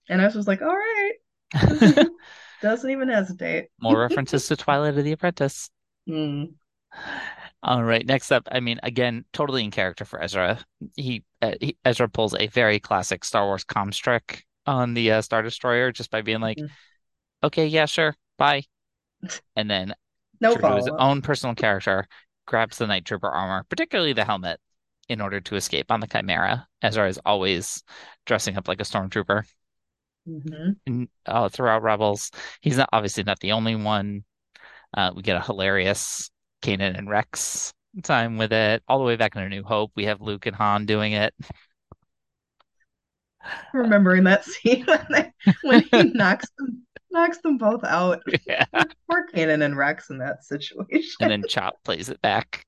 And 0.10 0.22
Ezra's 0.22 0.48
like, 0.48 0.62
"All 0.62 0.76
right," 0.76 1.14
doesn't 2.62 2.90
even 2.90 3.10
hesitate. 3.10 3.68
More 3.82 4.00
references 4.00 4.48
to 4.48 4.56
Twilight 4.58 4.98
of 4.98 5.04
the 5.04 5.12
Apprentice. 5.12 5.70
Mm. 6.08 6.54
All 7.62 7.84
right, 7.84 8.06
next 8.06 8.32
up, 8.32 8.48
I 8.52 8.62
mean, 8.62 8.80
again, 8.84 9.26
totally 9.34 9.64
in 9.64 9.72
character 9.72 10.06
for 10.06 10.22
Ezra. 10.24 10.60
He, 10.96 11.24
uh, 11.42 11.54
he 11.60 11.78
Ezra 11.84 12.08
pulls 12.08 12.34
a 12.34 12.48
very 12.48 12.80
classic 12.80 13.26
Star 13.26 13.46
Wars 13.46 13.66
comms 13.66 13.98
trick 13.98 14.46
on 14.66 14.94
the 14.94 15.12
uh, 15.12 15.22
Star 15.22 15.42
Destroyer 15.42 15.92
just 15.92 16.10
by 16.10 16.22
being 16.22 16.40
like, 16.40 16.58
mm-hmm. 16.58 16.68
"Okay, 17.44 17.68
yeah, 17.68 17.86
sure, 17.86 18.16
bye," 18.38 18.64
and 19.58 19.70
then 19.70 19.94
no 20.42 20.56
true 20.56 20.76
his 20.76 20.88
own 20.88 21.22
personal 21.22 21.56
character 21.56 22.08
grabs 22.46 22.78
the 22.78 22.88
Night 22.88 23.06
Trooper 23.06 23.30
armor, 23.30 23.66
particularly 23.70 24.14
the 24.14 24.26
helmet, 24.26 24.60
in 25.08 25.22
order 25.22 25.40
to 25.40 25.56
escape 25.56 25.92
on 25.92 26.00
the 26.00 26.08
Chimera. 26.08 26.68
Ezra 26.82 27.08
is 27.08 27.20
always 27.26 27.84
dressing 28.26 28.58
up 28.58 28.68
like 28.68 28.82
a 28.82 28.84
stormtrooper. 28.84 29.44
Mm-hmm. 30.28 30.72
And, 30.86 31.08
uh, 31.26 31.50
throughout 31.50 31.84
Rebels, 31.84 32.32
he's 32.62 32.78
not 32.78 32.90
obviously 32.92 33.24
not 33.24 33.40
the 33.40 33.54
only 33.54 33.76
one. 33.76 34.24
Uh, 34.96 35.12
we 35.16 35.22
get 35.22 35.38
a 35.38 35.42
hilarious 35.42 36.32
Kanan 36.62 36.98
and 36.98 37.10
Rex 37.10 37.74
time 38.04 38.38
with 38.38 38.54
it. 38.54 38.84
All 38.88 39.00
the 39.00 39.06
way 39.06 39.16
back 39.16 39.36
in 39.36 39.42
A 39.42 39.50
New 39.50 39.64
Hope, 39.64 39.92
we 39.96 40.06
have 40.06 40.22
Luke 40.22 40.46
and 40.46 40.56
Han 40.56 40.86
doing 40.86 41.14
it. 41.14 41.34
Remembering 43.74 44.26
that 44.26 44.46
scene 44.46 44.86
when, 44.86 45.06
they, 45.10 45.32
when 45.64 45.82
he 45.92 46.04
knocks 46.14 46.50
them 46.58 46.86
knocks 47.12 47.40
them 47.40 47.58
both 47.58 47.84
out. 47.84 48.22
Yeah. 48.48 48.66
Poor 49.10 49.28
Kanan 49.34 49.64
and 49.64 49.78
Rex 49.78 50.10
in 50.10 50.18
that 50.20 50.44
situation. 50.44 51.16
And 51.22 51.32
then 51.32 51.44
Chop 51.48 51.76
plays 51.84 52.10
it 52.10 52.22
back. 52.22 52.66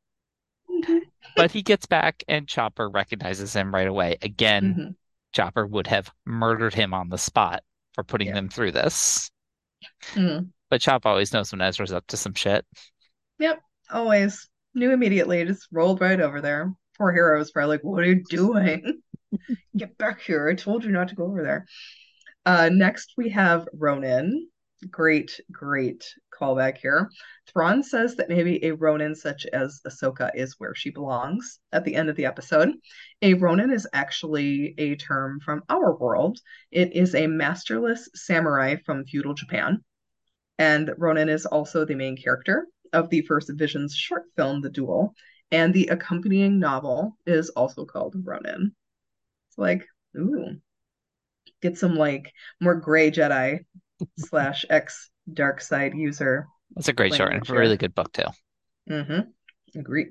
Mm-hmm. 0.70 1.00
But 1.36 1.52
he 1.52 1.62
gets 1.62 1.86
back 1.86 2.24
and 2.28 2.48
Chopper 2.48 2.90
recognizes 2.90 3.56
him 3.56 3.74
right 3.74 3.88
away. 3.88 4.18
Again, 4.22 4.64
mm-hmm. 4.64 4.92
Chopper 5.34 5.66
would 5.66 5.88
have 5.88 6.12
murdered 6.26 6.74
him 6.74 6.94
on 6.94 7.10
the 7.10 7.18
spot 7.18 7.64
for 7.94 8.04
putting 8.04 8.28
yeah. 8.28 8.36
them 8.36 8.50
through 8.50 8.72
this. 8.74 9.32
Mm-hmm. 10.14 10.46
But 10.70 10.82
Chop 10.82 11.06
always 11.06 11.34
knows 11.34 11.52
when 11.52 11.62
Ezra's 11.62 11.94
up 11.94 12.08
to 12.08 12.18
some 12.18 12.34
shit. 12.34 12.66
Yep 13.40 13.62
always 13.92 14.50
knew 14.74 14.92
immediately, 14.92 15.46
just 15.46 15.68
rolled 15.72 16.02
right 16.02 16.20
over 16.20 16.42
there. 16.42 16.74
Poor 16.98 17.12
Hera 17.12 17.38
was 17.38 17.52
probably 17.52 17.76
like, 17.76 17.84
What 17.84 18.04
are 18.04 18.08
you 18.08 18.24
doing? 18.24 19.02
Get 19.78 19.98
back 19.98 20.22
here. 20.22 20.50
I 20.50 20.56
told 20.56 20.84
you 20.84 20.92
not 20.92 21.10
to 21.10 21.16
go 21.16 21.26
over 21.26 21.44
there. 21.44 21.66
Uh, 22.46 22.70
next, 22.72 23.14
we 23.18 23.30
have 23.30 23.68
Ronin. 23.74 24.50
Great, 24.90 25.40
great 25.52 26.04
callback 26.34 26.78
here. 26.78 27.10
Thrawn 27.48 27.84
says 27.84 28.16
that 28.16 28.30
maybe 28.30 28.64
a 28.66 28.72
Ronin 28.72 29.14
such 29.14 29.46
as 29.46 29.80
Ahsoka 29.88 30.32
is 30.34 30.56
where 30.58 30.74
she 30.74 30.90
belongs 30.90 31.60
at 31.72 31.86
the 31.86 31.96
end 31.96 32.10
of 32.10 32.16
the 32.16 32.26
episode. 32.26 32.74
A 33.22 33.36
Ronin 33.36 33.72
is 33.72 33.88
actually 33.94 34.74
a 34.80 34.96
term 34.96 35.40
from 35.40 35.62
our 35.70 35.96
world. 35.96 36.40
It 36.72 36.96
is 36.96 37.14
a 37.14 37.28
masterless 37.28 38.10
samurai 38.16 38.78
from 38.86 39.06
feudal 39.06 39.36
Japan. 39.36 39.84
And 40.58 40.92
Ronin 40.98 41.30
is 41.30 41.46
also 41.46 41.86
the 41.86 41.96
main 41.96 42.18
character 42.18 42.68
of 42.92 43.10
the 43.10 43.22
first 43.22 43.52
Visions 43.54 43.96
short 43.96 44.24
film, 44.36 44.62
The 44.62 44.70
Duel, 44.70 45.14
and 45.52 45.74
the 45.74 45.88
accompanying 45.88 46.60
novel 46.60 47.18
is 47.26 47.50
also 47.50 47.86
called 47.86 48.16
Ronin. 48.24 48.76
It's 49.50 49.58
like, 49.58 49.86
ooh, 50.18 50.60
get 51.62 51.78
some 51.78 51.96
like 51.96 52.34
more 52.60 52.76
gray 52.76 53.12
Jedi 53.12 53.60
slash 54.18 54.66
X 54.70 55.10
dark 55.32 55.62
side 55.62 55.94
user. 55.96 56.48
That's 56.76 56.88
a 56.88 56.94
great 56.94 57.14
short 57.14 57.34
and 57.34 57.50
a 57.50 57.54
really 57.54 57.78
good 57.78 57.96
book 57.96 58.12
too. 58.14 58.26
Mm-hmm. 58.90 59.80
Agree. 59.80 60.08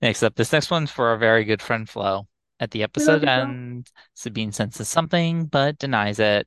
Next 0.00 0.22
up, 0.22 0.34
this 0.34 0.52
next 0.52 0.70
one's 0.70 0.90
for 0.90 1.08
our 1.08 1.16
very 1.16 1.44
good 1.44 1.62
friend 1.62 1.88
Flo. 1.88 2.26
At 2.58 2.70
the 2.70 2.82
episode 2.82 3.24
end, 3.24 3.90
Sabine 4.14 4.52
senses 4.52 4.88
something 4.88 5.46
but 5.46 5.78
denies 5.78 6.18
it. 6.18 6.46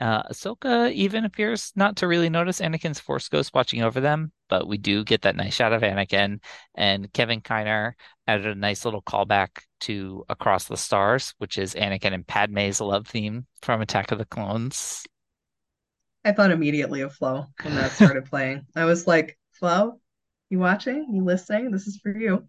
Uh, 0.00 0.22
Ahsoka 0.24 0.92
even 0.92 1.24
appears 1.24 1.72
not 1.74 1.96
to 1.96 2.06
really 2.06 2.30
notice 2.30 2.60
Anakin's 2.60 3.00
Force 3.00 3.28
Ghost 3.28 3.52
watching 3.52 3.82
over 3.82 4.00
them, 4.00 4.30
but 4.48 4.68
we 4.68 4.78
do 4.78 5.02
get 5.02 5.22
that 5.22 5.34
nice 5.34 5.54
shot 5.54 5.72
of 5.72 5.82
Anakin. 5.82 6.38
And 6.76 7.12
Kevin 7.12 7.40
Kiner 7.40 7.94
added 8.26 8.46
a 8.46 8.54
nice 8.54 8.84
little 8.84 9.02
callback 9.02 9.62
to 9.80 10.24
Across 10.28 10.64
the 10.64 10.76
Stars, 10.76 11.34
which 11.38 11.58
is 11.58 11.74
Anakin 11.74 12.12
and 12.12 12.26
Padme's 12.26 12.80
love 12.80 13.06
theme 13.06 13.46
from 13.62 13.80
Attack 13.80 14.12
of 14.12 14.18
the 14.18 14.24
Clones. 14.24 15.04
I 16.24 16.32
thought 16.32 16.50
immediately 16.50 17.00
of 17.00 17.14
Flo 17.14 17.46
when 17.62 17.74
that 17.74 17.92
started 17.92 18.24
playing. 18.30 18.66
I 18.76 18.84
was 18.84 19.06
like, 19.06 19.38
Flo, 19.52 20.00
you 20.50 20.58
watching? 20.58 21.14
You 21.14 21.24
listening? 21.24 21.70
This 21.70 21.86
is 21.86 21.98
for 22.02 22.16
you. 22.16 22.46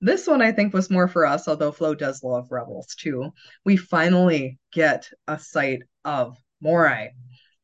This 0.00 0.26
one 0.26 0.42
I 0.42 0.52
think 0.52 0.74
was 0.74 0.90
more 0.90 1.06
for 1.06 1.24
us, 1.24 1.46
although 1.46 1.70
Flo 1.70 1.94
does 1.94 2.24
love 2.24 2.50
Rebels 2.50 2.94
too. 2.96 3.32
We 3.64 3.76
finally 3.76 4.58
get 4.72 5.08
a 5.28 5.38
sight 5.38 5.82
of 6.04 6.36
Morai. 6.60 7.10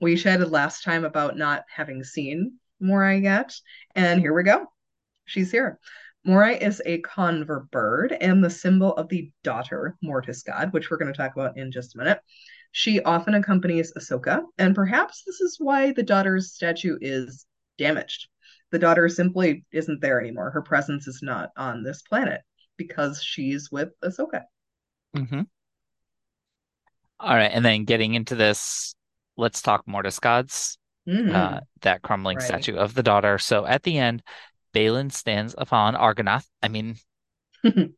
We 0.00 0.16
chatted 0.16 0.50
last 0.50 0.84
time 0.84 1.04
about 1.04 1.36
not 1.36 1.64
having 1.74 2.04
seen 2.04 2.58
Morai 2.80 3.18
yet, 3.18 3.54
and 3.96 4.20
here 4.20 4.32
we 4.32 4.44
go. 4.44 4.66
She's 5.24 5.50
here. 5.50 5.80
Morai 6.28 6.56
is 6.58 6.82
a 6.84 7.00
convor 7.00 7.70
bird 7.70 8.12
and 8.20 8.44
the 8.44 8.50
symbol 8.50 8.92
of 8.92 9.08
the 9.08 9.32
daughter 9.42 9.96
Mortis 10.02 10.42
god, 10.42 10.74
which 10.74 10.90
we're 10.90 10.98
going 10.98 11.10
to 11.10 11.16
talk 11.16 11.32
about 11.34 11.56
in 11.56 11.72
just 11.72 11.94
a 11.94 11.98
minute. 11.98 12.20
She 12.72 13.00
often 13.00 13.32
accompanies 13.32 13.94
Ahsoka, 13.96 14.42
and 14.58 14.74
perhaps 14.74 15.22
this 15.24 15.40
is 15.40 15.56
why 15.58 15.92
the 15.94 16.02
daughter's 16.02 16.52
statue 16.52 16.98
is 17.00 17.46
damaged. 17.78 18.28
The 18.70 18.78
daughter 18.78 19.08
simply 19.08 19.64
isn't 19.72 20.02
there 20.02 20.20
anymore. 20.20 20.50
Her 20.50 20.60
presence 20.60 21.08
is 21.08 21.20
not 21.22 21.48
on 21.56 21.82
this 21.82 22.02
planet 22.02 22.42
because 22.76 23.22
she's 23.22 23.70
with 23.72 23.98
Ahsoka. 24.04 24.42
Mm-hmm. 25.16 25.40
All 27.20 27.34
right, 27.34 27.50
and 27.50 27.64
then 27.64 27.84
getting 27.84 28.12
into 28.12 28.34
this, 28.34 28.94
let's 29.38 29.62
talk 29.62 29.88
Mortis 29.88 30.18
gods. 30.18 30.76
Mhm. 31.08 31.34
Uh, 31.34 31.60
that 31.80 32.02
crumbling 32.02 32.36
Right. 32.36 32.46
statue 32.46 32.76
of 32.76 32.92
the 32.92 33.02
daughter. 33.02 33.38
So 33.38 33.64
at 33.64 33.82
the 33.82 33.96
end, 33.96 34.22
Baylan 34.74 35.10
stands 35.12 35.54
upon 35.58 35.94
Argonath. 35.94 36.46
I 36.62 36.68
mean, 36.68 36.96
the 37.62 37.92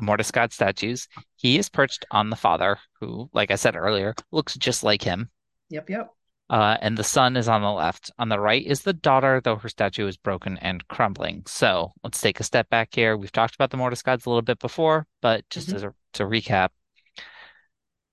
Mortis 0.00 0.30
god 0.30 0.52
statues. 0.52 1.08
He 1.36 1.58
is 1.58 1.68
perched 1.68 2.04
on 2.10 2.30
the 2.30 2.36
father, 2.36 2.78
who, 3.00 3.28
like 3.32 3.50
I 3.50 3.56
said 3.56 3.76
earlier, 3.76 4.14
looks 4.30 4.54
just 4.54 4.82
like 4.84 5.02
him. 5.02 5.30
Yep, 5.70 5.90
yep. 5.90 6.10
Uh, 6.50 6.76
and 6.82 6.98
the 6.98 7.04
son 7.04 7.36
is 7.36 7.48
on 7.48 7.62
the 7.62 7.70
left. 7.70 8.10
On 8.18 8.28
the 8.28 8.38
right 8.38 8.64
is 8.64 8.82
the 8.82 8.92
daughter, 8.92 9.40
though 9.42 9.56
her 9.56 9.68
statue 9.70 10.06
is 10.06 10.18
broken 10.18 10.58
and 10.58 10.86
crumbling. 10.88 11.42
So 11.46 11.92
let's 12.04 12.20
take 12.20 12.40
a 12.40 12.44
step 12.44 12.68
back 12.68 12.90
here. 12.94 13.16
We've 13.16 13.32
talked 13.32 13.54
about 13.54 13.70
the 13.70 13.78
Mortis 13.78 14.02
gods 14.02 14.26
a 14.26 14.28
little 14.28 14.42
bit 14.42 14.58
before, 14.58 15.06
but 15.22 15.48
just 15.48 15.70
Mhm. 15.70 15.74
as 15.74 15.82
a, 15.84 15.94
to 16.14 16.24
recap, 16.24 16.68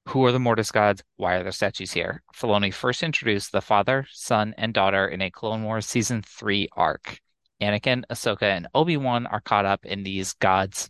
who 0.07 0.26
are 0.26 0.32
the 0.32 0.39
Mortis 0.39 0.72
gods? 0.72 1.03
Why 1.18 1.36
are 1.36 1.43
their 1.43 1.51
statues 1.51 1.91
here? 1.91 2.24
Filoni 2.34 2.74
first 2.74 3.03
introduced 3.03 3.51
the 3.51 3.62
father, 3.62 4.07
son, 4.12 4.55
and 4.57 4.74
daughter 4.74 5.07
in 5.07 5.22
a 5.22 5.30
Clone 5.30 5.64
Wars 5.64 5.86
season 5.86 6.22
three 6.22 6.70
arc. 6.74 7.20
Anakin, 7.62 8.03
Ahsoka, 8.10 8.43
and 8.43 8.68
Obi-Wan 8.74 9.28
are 9.28 9.41
caught 9.41 9.66
up 9.66 9.86
in 9.86 10.03
these 10.03 10.34
gods' 10.34 10.89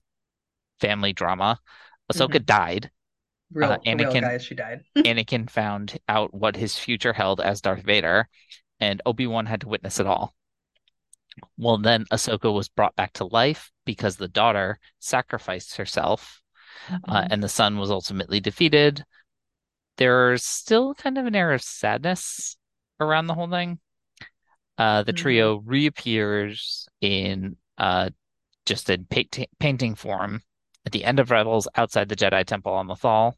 family 0.79 1.13
drama. 1.13 1.59
Ahsoka 2.11 2.43
died. 2.45 2.91
Real, 3.51 3.71
Uh, 3.71 3.77
for 3.77 3.81
real 3.85 3.97
Anakin- 3.97 4.21
guys, 4.21 4.43
she 4.45 4.55
died. 4.55 4.83
Anakin 4.97 5.49
found 5.49 5.97
out 6.07 6.33
what 6.33 6.55
his 6.55 6.77
future 6.77 7.13
held 7.13 7.41
as 7.41 7.61
Darth 7.61 7.83
Vader, 7.83 8.27
and 8.79 9.01
Obi-Wan 9.05 9.45
had 9.47 9.61
to 9.61 9.67
witness 9.67 9.99
it 9.99 10.05
all. 10.07 10.35
Well, 11.57 11.77
then 11.77 12.05
Ahsoka 12.11 12.53
was 12.53 12.69
brought 12.69 12.95
back 12.95 13.13
to 13.13 13.25
life 13.25 13.71
because 13.85 14.17
the 14.17 14.27
daughter 14.27 14.79
sacrificed 14.99 15.77
herself, 15.77 16.41
uh, 17.07 17.27
and 17.31 17.41
the 17.41 17.49
son 17.49 17.77
was 17.77 17.89
ultimately 17.91 18.39
defeated. 18.39 19.03
There's 19.97 20.43
still 20.43 20.93
kind 20.95 21.17
of 21.17 21.25
an 21.25 21.35
air 21.35 21.51
of 21.51 21.61
sadness 21.61 22.57
around 22.99 23.27
the 23.27 23.33
whole 23.33 23.49
thing. 23.49 23.79
Uh, 24.79 25.03
the 25.03 25.13
Mhm. 25.13 25.17
trio 25.17 25.57
reappears 25.65 26.87
in 27.01 27.57
uh, 27.77 28.09
just 28.65 28.89
in 28.89 29.05
pa- 29.05 29.43
painting 29.59 29.93
form 29.95 30.41
at 30.85 30.91
the 30.93 31.03
end 31.05 31.19
of 31.19 31.31
Rebels 31.31 31.67
outside 31.75 32.09
the 32.09 32.15
Jedi 32.15 32.43
Temple 32.45 32.73
on 32.73 32.87
Lothal. 32.87 33.33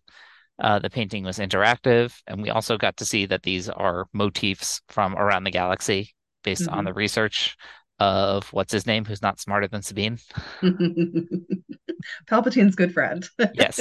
Uh, 0.59 0.77
the 0.79 0.89
painting 0.89 1.23
was 1.23 1.39
interactive, 1.39 2.13
and 2.27 2.41
we 2.41 2.49
also 2.51 2.77
got 2.77 2.97
to 2.97 3.05
see 3.05 3.25
that 3.25 3.41
these 3.43 3.67
are 3.69 4.05
motifs 4.13 4.81
from 4.87 5.15
around 5.15 5.43
the 5.43 5.51
galaxy 5.51 6.13
based 6.43 6.67
on 6.67 6.83
Mhm. 6.83 6.87
the 6.87 6.93
research 6.93 7.55
of 7.99 8.51
what's 8.53 8.71
his 8.73 8.85
name, 8.87 9.05
who's 9.05 9.21
not 9.21 9.39
smarter 9.39 9.67
than 9.67 9.81
Sabine. 9.81 10.17
Palpatine's 12.27 12.75
good 12.75 12.93
friend. 12.93 13.27
Yes. 13.53 13.77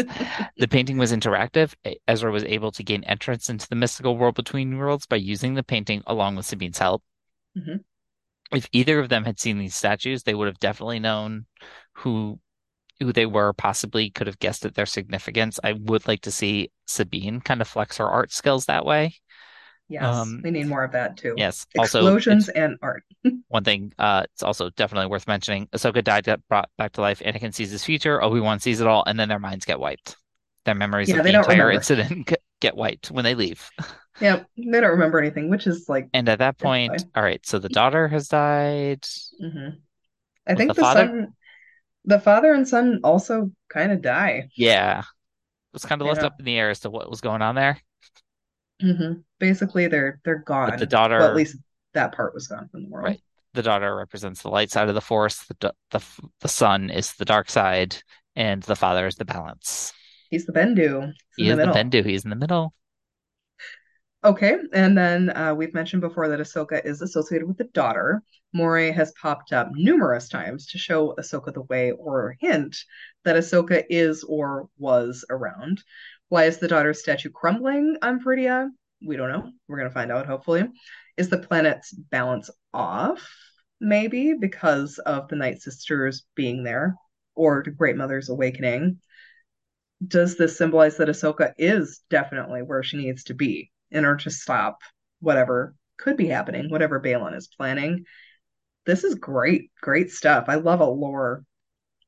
The 0.58 0.68
painting 0.68 0.98
was 0.98 1.12
interactive. 1.12 1.74
Ezra 2.06 2.30
was 2.30 2.44
able 2.44 2.70
to 2.72 2.82
gain 2.82 3.04
entrance 3.04 3.48
into 3.48 3.68
the 3.68 3.76
mystical 3.76 4.16
world 4.16 4.34
between 4.34 4.76
worlds 4.76 5.06
by 5.06 5.16
using 5.16 5.54
the 5.54 5.62
painting 5.62 6.02
along 6.06 6.36
with 6.36 6.46
Sabine's 6.46 6.78
help. 6.78 7.02
Mhm. 7.55 7.80
If 8.53 8.68
either 8.72 8.98
of 8.98 9.09
them 9.09 9.24
had 9.24 9.38
seen 9.38 9.59
these 9.59 9.74
statues, 9.76 10.22
they 10.24 10.34
would 10.34 10.46
have 10.48 10.59
definitely 10.59 10.98
known 10.98 11.46
who 11.94 12.40
who 13.01 13.12
they 13.12 13.26
were, 13.26 13.53
possibly 13.55 14.11
could 14.11 14.26
have 14.28 14.38
guessed 14.40 14.64
at 14.66 14.74
their 14.74 14.86
significance. 14.86 15.61
I 15.64 15.72
would 15.72 16.09
like 16.09 16.22
to 16.22 16.32
see 16.32 16.70
Sabine 16.86 17.40
kind 17.40 17.61
of 17.61 17.68
flex 17.68 17.98
her 17.98 18.09
art 18.09 18.32
skills 18.32 18.66
that 18.66 18.84
way. 18.86 19.16
Yes, 19.88 20.05
Um, 20.05 20.40
we 20.42 20.51
need 20.53 20.68
more 20.68 20.84
of 20.84 20.92
that 20.92 21.16
too. 21.16 21.34
Yes. 21.36 21.66
Explosions 21.74 22.48
it's 22.48 22.57
and 22.57 22.76
art. 22.82 23.03
one 23.48 23.64
thing, 23.64 23.92
uh, 23.98 24.22
it's 24.32 24.42
also 24.42 24.70
definitely 24.70 25.09
worth 25.09 25.26
mentioning. 25.26 25.66
Ahsoka 25.72 26.05
died, 26.05 26.24
got 26.24 26.46
brought 26.48 26.70
back 26.78 26.92
to 26.92 27.01
life. 27.01 27.20
Anakin 27.20 27.53
sees 27.55 27.70
his 27.70 27.84
future. 27.84 28.22
Obi-Wan 28.22 28.61
sees 28.61 28.80
it 28.80 28.86
all, 28.86 29.03
and 29.07 29.18
then 29.18 29.28
their 29.28 29.38
minds 29.40 29.64
get 29.64 29.80
wiped. 29.80 30.16
Their 30.64 30.74
memories 30.74 31.09
Yeah, 31.09 31.18
of 31.18 31.24
the 31.24 31.34
entire 31.34 31.70
remember. 31.70 31.72
incident 31.72 32.32
get 32.61 32.76
wiped 32.76 33.11
when 33.11 33.24
they 33.24 33.34
leave. 33.34 33.68
Yep, 34.21 34.47
they 34.57 34.81
don't 34.81 34.91
remember 34.91 35.18
anything, 35.18 35.49
which 35.49 35.66
is 35.66 35.89
like, 35.89 36.09
And 36.12 36.29
at 36.29 36.39
that 36.41 36.59
point, 36.59 37.05
all 37.14 37.23
right, 37.23 37.45
so 37.47 37.59
the 37.59 37.68
daughter 37.68 38.09
has 38.09 38.29
died. 38.29 39.03
mhm. 39.43 39.79
I 40.47 40.55
think 40.55 40.68
the 40.71 40.75
the 40.75 40.81
father- 40.81 41.07
son, 41.07 41.35
the 42.05 42.21
father 42.21 42.53
and 42.53 42.66
son 42.68 43.01
also 43.05 43.51
kind 43.68 43.93
of 43.93 44.03
die. 44.03 44.49
Yeah. 44.57 45.01
It 45.01 45.05
was 45.75 45.85
kind 45.85 46.01
of 46.01 46.09
left 46.09 46.23
up 46.23 46.35
in 46.39 46.45
the 46.45 46.59
air 46.59 46.71
as 46.71 46.81
to 46.81 46.91
what 46.91 47.09
was 47.09 47.21
going 47.21 47.43
on 47.43 47.55
there. 47.55 47.79
hmm 48.81 49.12
Basically, 49.39 49.87
they're 49.87 50.21
they're 50.25 50.39
gone. 50.39 50.77
the 50.79 50.87
daughter- 50.87 51.18
well, 51.18 51.29
at 51.31 51.37
least 51.37 51.57
that 51.95 52.12
part 52.12 52.35
was 52.35 52.47
gone 52.49 52.68
from 52.68 52.85
the 52.85 52.89
world. 52.89 53.07
Right. 53.07 53.21
The 53.55 53.62
daughter 53.62 53.95
represents 53.97 54.43
the 54.43 54.49
light 54.51 54.71
side 54.71 54.89
of 54.89 54.95
the 54.95 55.01
force, 55.01 55.45
the 55.47 55.75
the 55.91 56.01
the 56.41 56.49
son 56.49 56.89
is 56.91 57.14
the 57.14 57.25
dark 57.25 57.51
side, 57.51 57.97
and 58.37 58.62
the 58.62 58.77
father 58.77 59.07
is 59.07 59.16
the 59.16 59.25
balance. 59.25 59.93
He's 60.31 60.47
the 60.47 60.53
Bendu. 60.53 61.12
He's 61.37 61.47
He 61.47 61.51
is 61.51 61.57
the 61.57 61.66
the. 61.66 61.73
Bendu. 61.73 62.05
He's 62.05 62.25
in 62.25 62.31
the 62.31 62.37
middle. 62.37 62.73
Okay, 64.23 64.55
and 64.75 64.99
then 64.99 65.35
uh, 65.35 65.55
we've 65.55 65.73
mentioned 65.73 66.03
before 66.03 66.29
that 66.29 66.41
Ahsoka 66.41 66.85
is 66.85 67.01
associated 67.01 67.49
with 67.49 67.57
the 67.57 67.64
daughter. 67.64 68.23
Morai 68.53 68.91
has 68.91 69.12
popped 69.12 69.51
up 69.51 69.71
numerous 69.73 70.29
times 70.29 70.66
to 70.66 70.79
show 70.79 71.14
Ahsoka 71.18 71.55
the 71.55 71.62
way 71.62 71.93
or 71.93 72.37
hint 72.39 72.77
that 73.25 73.37
Ahsoka 73.37 73.83
is 73.89 74.23
or 74.25 74.68
was 74.77 75.25
around. 75.31 75.83
Why 76.29 76.45
is 76.45 76.59
the 76.59 76.68
daughter's 76.68 77.01
statue 77.01 77.31
crumbling 77.31 77.97
on 78.03 78.21
Peridea? 78.21 78.68
We 79.03 79.16
don't 79.16 79.31
know. 79.31 79.51
We're 79.66 79.79
going 79.79 79.89
to 79.89 79.95
find 79.95 80.12
out, 80.12 80.27
hopefully. 80.27 80.64
Is 81.16 81.31
the 81.31 81.39
planet's 81.39 81.91
balance 81.91 82.51
off? 82.75 83.27
Maybe 83.81 84.35
because 84.35 84.99
of 84.99 85.29
the 85.29 85.37
Night 85.37 85.62
Sisters 85.62 86.27
being 86.35 86.62
there 86.62 86.95
or 87.35 87.62
the 87.64 87.71
Great 87.71 87.97
Mother's 87.97 88.29
awakening. 88.29 88.99
Does 90.07 90.37
this 90.37 90.59
symbolize 90.59 90.99
that 90.99 91.09
Ahsoka 91.09 91.55
is 91.57 92.03
definitely 92.11 92.61
where 92.61 92.83
she 92.83 92.99
needs 92.99 93.25
to 93.25 93.35
be 93.35 93.71
in 93.91 94.05
order 94.05 94.22
to 94.24 94.30
stop 94.30 94.80
whatever 95.20 95.74
could 95.99 96.16
be 96.16 96.26
happening, 96.26 96.70
whatever 96.70 97.01
Baylan 97.01 97.36
is 97.36 97.49
planning? 97.49 98.05
This 98.86 99.05
is 99.05 99.14
great, 99.14 99.70
great 99.80 100.11
stuff. 100.11 100.47
I 100.49 100.57
love 100.57 100.80
a 100.80 100.86
lore, 100.86 101.45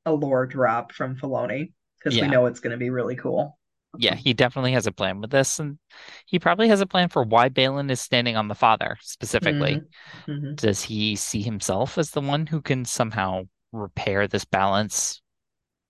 a 0.06 0.12
lore 0.12 0.46
drop 0.46 0.92
from 0.92 1.16
Filoni 1.16 1.72
because 1.98 2.16
Yeah. 2.16 2.22
we 2.22 2.28
know 2.28 2.46
it's 2.46 2.60
going 2.60 2.72
to 2.72 2.78
be 2.78 2.90
really 2.90 3.16
cool. 3.16 3.58
Yeah, 3.98 4.14
he 4.14 4.32
definitely 4.32 4.72
has 4.72 4.86
a 4.86 4.92
plan 4.92 5.20
with 5.20 5.30
this, 5.30 5.58
and 5.58 5.78
he 6.24 6.38
probably 6.38 6.68
has 6.68 6.80
a 6.80 6.86
plan 6.86 7.10
for 7.10 7.24
why 7.24 7.50
Baylan 7.50 7.90
is 7.90 8.00
standing 8.00 8.36
on 8.36 8.48
the 8.48 8.54
father 8.54 8.96
specifically. 9.02 9.82
Mhm. 10.26 10.56
Does 10.56 10.82
he 10.82 11.14
see 11.14 11.42
himself 11.42 11.98
as 11.98 12.10
the 12.10 12.22
one 12.22 12.46
who 12.46 12.62
can 12.62 12.86
somehow 12.86 13.42
repair 13.70 14.26
this 14.26 14.46
balance 14.46 15.20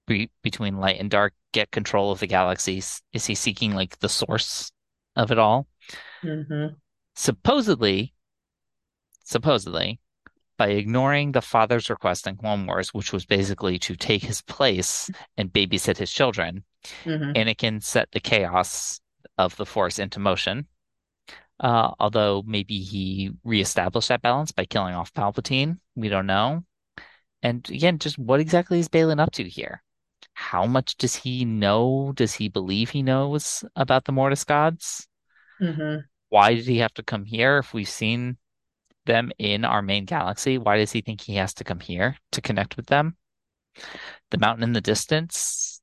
be 0.08 0.30
between 0.42 0.78
light 0.78 0.98
and 0.98 1.10
dark, 1.10 1.32
get 1.52 1.70
control 1.70 2.10
of 2.10 2.18
the 2.18 2.26
galaxies? 2.26 3.02
Is 3.12 3.26
he 3.26 3.36
seeking 3.36 3.72
like 3.72 3.96
the 4.00 4.08
source 4.08 4.72
of 5.14 5.30
it 5.30 5.38
all? 5.38 5.68
Mhm. 6.22 6.76
Supposedly, 7.14 8.14
supposedly, 9.24 10.00
by 10.56 10.68
ignoring 10.68 11.32
the 11.32 11.42
father's 11.42 11.90
request 11.90 12.26
in 12.26 12.36
Clone 12.36 12.66
Wars, 12.66 12.94
which 12.94 13.12
was 13.12 13.26
basically 13.26 13.78
to 13.80 13.96
take 13.96 14.22
his 14.22 14.42
place 14.42 15.10
and 15.36 15.52
babysit 15.52 15.96
his 15.96 16.12
children, 16.12 16.64
Mhm. 17.04 17.34
Anakin 17.36 17.82
set 17.82 18.10
the 18.12 18.20
chaos 18.20 19.00
of 19.38 19.56
the 19.56 19.66
Force 19.66 19.98
into 19.98 20.18
motion. 20.20 20.66
Uh, 21.60 21.92
although 22.00 22.42
maybe 22.44 22.80
he 22.80 23.30
reestablished 23.44 24.08
that 24.08 24.22
balance 24.22 24.52
by 24.52 24.64
killing 24.64 24.94
off 24.94 25.12
Palpatine. 25.14 25.78
We 25.94 26.08
don't 26.08 26.26
know. 26.26 26.64
And 27.42 27.68
again, 27.70 27.98
just 27.98 28.18
what 28.18 28.40
exactly 28.40 28.78
is 28.78 28.88
Baylan 28.88 29.20
up 29.20 29.32
to 29.32 29.48
here? 29.48 29.82
How 30.34 30.66
much 30.66 30.96
does 30.96 31.16
he 31.16 31.44
know? 31.44 32.12
Does 32.14 32.34
he 32.34 32.48
believe 32.48 32.90
he 32.90 33.02
knows 33.02 33.64
about 33.76 34.04
the 34.04 34.12
Mortis 34.12 34.44
gods? 34.44 35.06
Hmm 35.60 36.04
Why 36.30 36.54
did 36.54 36.66
he 36.66 36.78
have 36.78 36.92
to 36.94 37.04
come 37.04 37.24
here 37.24 37.58
if 37.58 37.72
we've 37.72 37.88
seen 37.88 38.38
them 39.06 39.32
in 39.38 39.64
our 39.64 39.82
main 39.82 40.06
galaxy? 40.06 40.58
Why 40.58 40.78
does 40.78 40.92
he 40.92 41.02
think 41.02 41.20
he 41.22 41.36
has 41.36 41.54
to 41.54 41.64
come 41.64 41.80
here 41.80 42.18
to 42.32 42.42
connect 42.42 42.76
with 42.76 42.86
them? 42.86 43.16
The 44.30 44.38
mountain 44.38 44.64
in 44.64 44.72
the 44.72 44.80
distance 44.80 45.80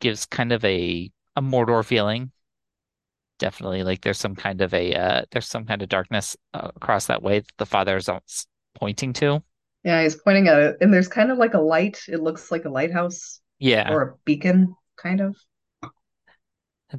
gives 0.00 0.26
kind 0.26 0.52
of 0.52 0.64
a 0.64 1.10
a 1.36 1.42
Mordor 1.42 1.84
feeling. 1.84 2.32
Definitely, 3.38 3.84
like 3.84 4.02
there's 4.02 4.18
some 4.18 4.36
kind 4.36 4.60
of 4.60 4.74
a 4.74 4.94
uh, 4.94 5.22
there's 5.30 5.48
some 5.48 5.64
kind 5.64 5.80
of 5.80 5.88
darkness 5.88 6.36
uh, 6.52 6.70
across 6.76 7.06
that 7.06 7.22
way 7.22 7.38
that 7.40 7.56
the 7.56 7.64
father 7.64 7.96
is 7.96 8.10
pointing 8.74 9.14
to. 9.14 9.42
Yeah, 9.82 10.02
he's 10.02 10.16
pointing 10.16 10.48
at 10.48 10.58
it, 10.58 10.76
and 10.82 10.92
there's 10.92 11.08
kind 11.08 11.30
of 11.30 11.38
like 11.38 11.54
a 11.54 11.60
light. 11.60 12.02
It 12.06 12.20
looks 12.20 12.50
like 12.50 12.66
a 12.66 12.70
lighthouse 12.70 13.40
Yeah, 13.58 13.90
or 13.90 14.02
a 14.02 14.14
beacon, 14.26 14.74
kind 14.96 15.20
of. 15.22 15.36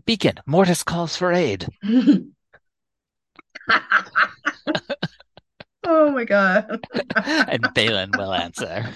Beacon. 0.06 0.40
Mortis 0.46 0.84
calls 0.84 1.16
for 1.16 1.32
aid. 1.34 1.68
Oh 5.84 6.12
my 6.12 6.26
God. 6.26 6.68
and 7.16 7.64
Baylan 7.74 8.16
will 8.16 8.32
answer. 8.34 8.88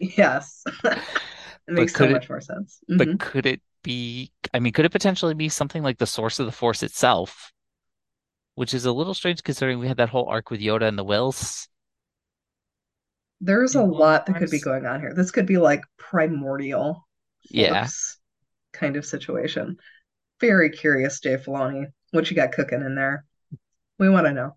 Yes. 0.00 0.62
It 0.84 1.02
makes 1.68 1.94
so 1.94 2.04
it- 2.04 2.12
much 2.12 2.28
more 2.30 2.40
sense. 2.40 2.80
But 2.88 3.08
Mhm. 3.08 3.20
could 3.20 3.46
it 3.46 3.60
be, 3.82 4.32
I 4.54 4.58
mean, 4.58 4.72
could 4.72 4.86
it 4.86 4.90
potentially 4.92 5.34
be 5.34 5.48
something 5.50 5.82
like 5.82 5.98
the 5.98 6.06
source 6.06 6.38
of 6.40 6.46
the 6.46 6.52
Force 6.52 6.82
itself? 6.82 7.52
Which 8.54 8.72
is 8.74 8.86
a 8.86 8.92
little 8.92 9.14
strange 9.14 9.42
considering 9.42 9.78
we 9.78 9.86
had 9.86 9.98
that 9.98 10.08
whole 10.08 10.26
arc 10.28 10.50
with 10.50 10.60
Yoda 10.60 10.88
and 10.88 10.98
the 10.98 11.04
Wills. 11.04 11.68
There's 13.40 13.74
a 13.76 13.82
lot 13.82 14.26
that 14.26 14.36
could 14.36 14.50
be 14.50 14.58
going 14.60 14.86
on 14.86 15.00
here. 15.00 15.14
This 15.14 15.30
could 15.30 15.46
be 15.46 15.58
like 15.58 15.82
primordial 15.98 17.06
Yeah. 17.50 17.86
kind 18.72 18.96
of 18.96 19.04
situation. 19.06 19.76
Very 20.40 20.70
curious, 20.70 21.20
Dave 21.20 21.42
Filoni. 21.42 21.86
What 22.10 22.30
you 22.30 22.36
got 22.36 22.52
cooking 22.52 22.80
in 22.80 22.94
there? 22.94 23.24
We 23.98 24.08
want 24.08 24.26
to 24.26 24.32
know. 24.32 24.56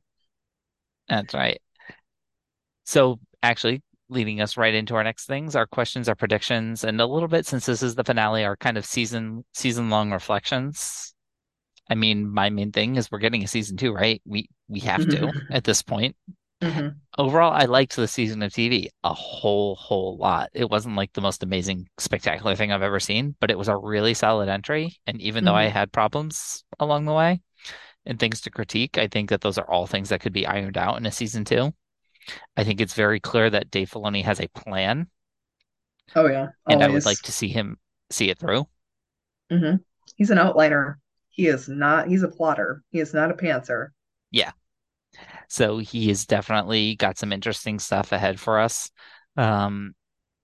That's 1.08 1.34
right. 1.34 1.60
So 2.86 3.20
actually, 3.42 3.82
leading 4.10 4.42
us 4.42 4.58
right 4.58 4.74
into 4.74 4.96
our 4.96 5.04
next 5.04 5.26
things, 5.26 5.56
our 5.56 5.66
questions, 5.66 6.08
our 6.08 6.16
predictions, 6.16 6.84
and 6.84 7.00
a 7.02 7.06
little 7.06 7.30
bit 7.30 7.46
since 7.46 7.66
this 7.66 7.82
is 7.82 7.96
the 7.96 8.04
finale, 8.04 8.44
our 8.44 8.58
kind 8.58 8.78
of 8.78 8.86
season 8.86 9.44
season 9.54 9.90
long 9.90 10.12
reflections. 10.12 11.14
I 11.90 11.96
mean, 11.96 12.32
my 12.32 12.50
main 12.50 12.72
thing 12.72 12.96
is 12.96 13.12
we're 13.12 13.20
getting 13.20 13.44
a 13.44 13.48
season 13.48 13.78
two, 13.78 13.92
right? 13.92 14.22
We 14.26 14.50
we 14.68 14.80
have 14.82 15.08
to 15.10 15.32
at 15.52 15.64
this 15.64 15.82
point. 15.82 16.16
Mhm. 16.62 17.02
Overall, 17.18 17.54
I 17.54 17.66
liked 17.66 17.96
the 17.96 18.08
season 18.08 18.42
of 18.42 18.54
TV 18.54 18.90
a 19.04 19.14
whole, 19.14 19.76
whole 19.76 20.18
lot. 20.18 20.50
It 20.54 20.70
wasn't 20.70 20.96
like 20.98 21.14
the 21.14 21.22
most 21.22 21.42
amazing, 21.44 21.88
spectacular 21.98 22.56
thing 22.56 22.72
I've 22.72 22.82
ever 22.82 23.00
seen, 23.00 23.36
but 23.40 23.50
it 23.52 23.58
was 23.58 23.68
a 23.70 23.78
really 23.78 24.14
solid 24.14 24.50
entry. 24.50 24.98
And 25.08 25.22
even 25.22 25.44
though 25.46 25.56
I 25.56 25.66
had 25.68 25.92
problems 25.94 26.64
along 26.80 27.06
the 27.06 27.14
way 27.14 27.42
and 28.06 28.20
things 28.20 28.42
to 28.42 28.52
critique, 28.52 28.98
I 28.98 29.08
think 29.08 29.30
that 29.32 29.42
those 29.42 29.58
are 29.60 29.70
all 29.72 29.88
things 29.88 30.10
that 30.10 30.22
could 30.22 30.34
be 30.34 30.48
ironed 30.48 30.78
out 30.78 30.98
in 30.98 31.06
a 31.08 31.12
season 31.12 31.46
two. 31.46 31.74
I 32.58 32.64
think 32.66 32.82
it's 32.82 32.96
very 32.96 33.20
clear 33.20 33.50
that 33.50 33.72
Dave 33.72 33.92
Filoni 33.92 34.24
has 34.26 34.42
a 34.42 34.48
plan, 34.50 35.10
Oh 36.16 36.28
yeah, 36.28 36.50
and 36.68 36.82
I 36.82 36.90
would 36.90 37.06
like 37.06 37.22
to 37.24 37.32
see 37.32 37.50
him 37.50 37.78
see 38.10 38.30
it 38.30 38.40
through. 38.40 38.68
hmm 39.52 39.76
He's 40.16 40.30
an 40.32 40.38
outliner. 40.40 40.96
He 41.30 41.48
is 41.48 41.68
not, 41.70 42.08
he's 42.08 42.24
a 42.24 42.28
plotter. 42.28 42.84
He 42.92 43.00
is 43.00 43.14
not 43.14 43.32
a 43.32 43.34
pantser. 43.36 43.90
So 45.50 45.78
he 45.80 46.08
has 46.10 46.26
definitely 46.26 46.96
got 46.96 47.18
some 47.18 47.34
interesting 47.34 47.80
stuff 47.80 48.12
ahead 48.12 48.40
for 48.40 48.60
us. 48.60 48.90
Um, 49.38 49.94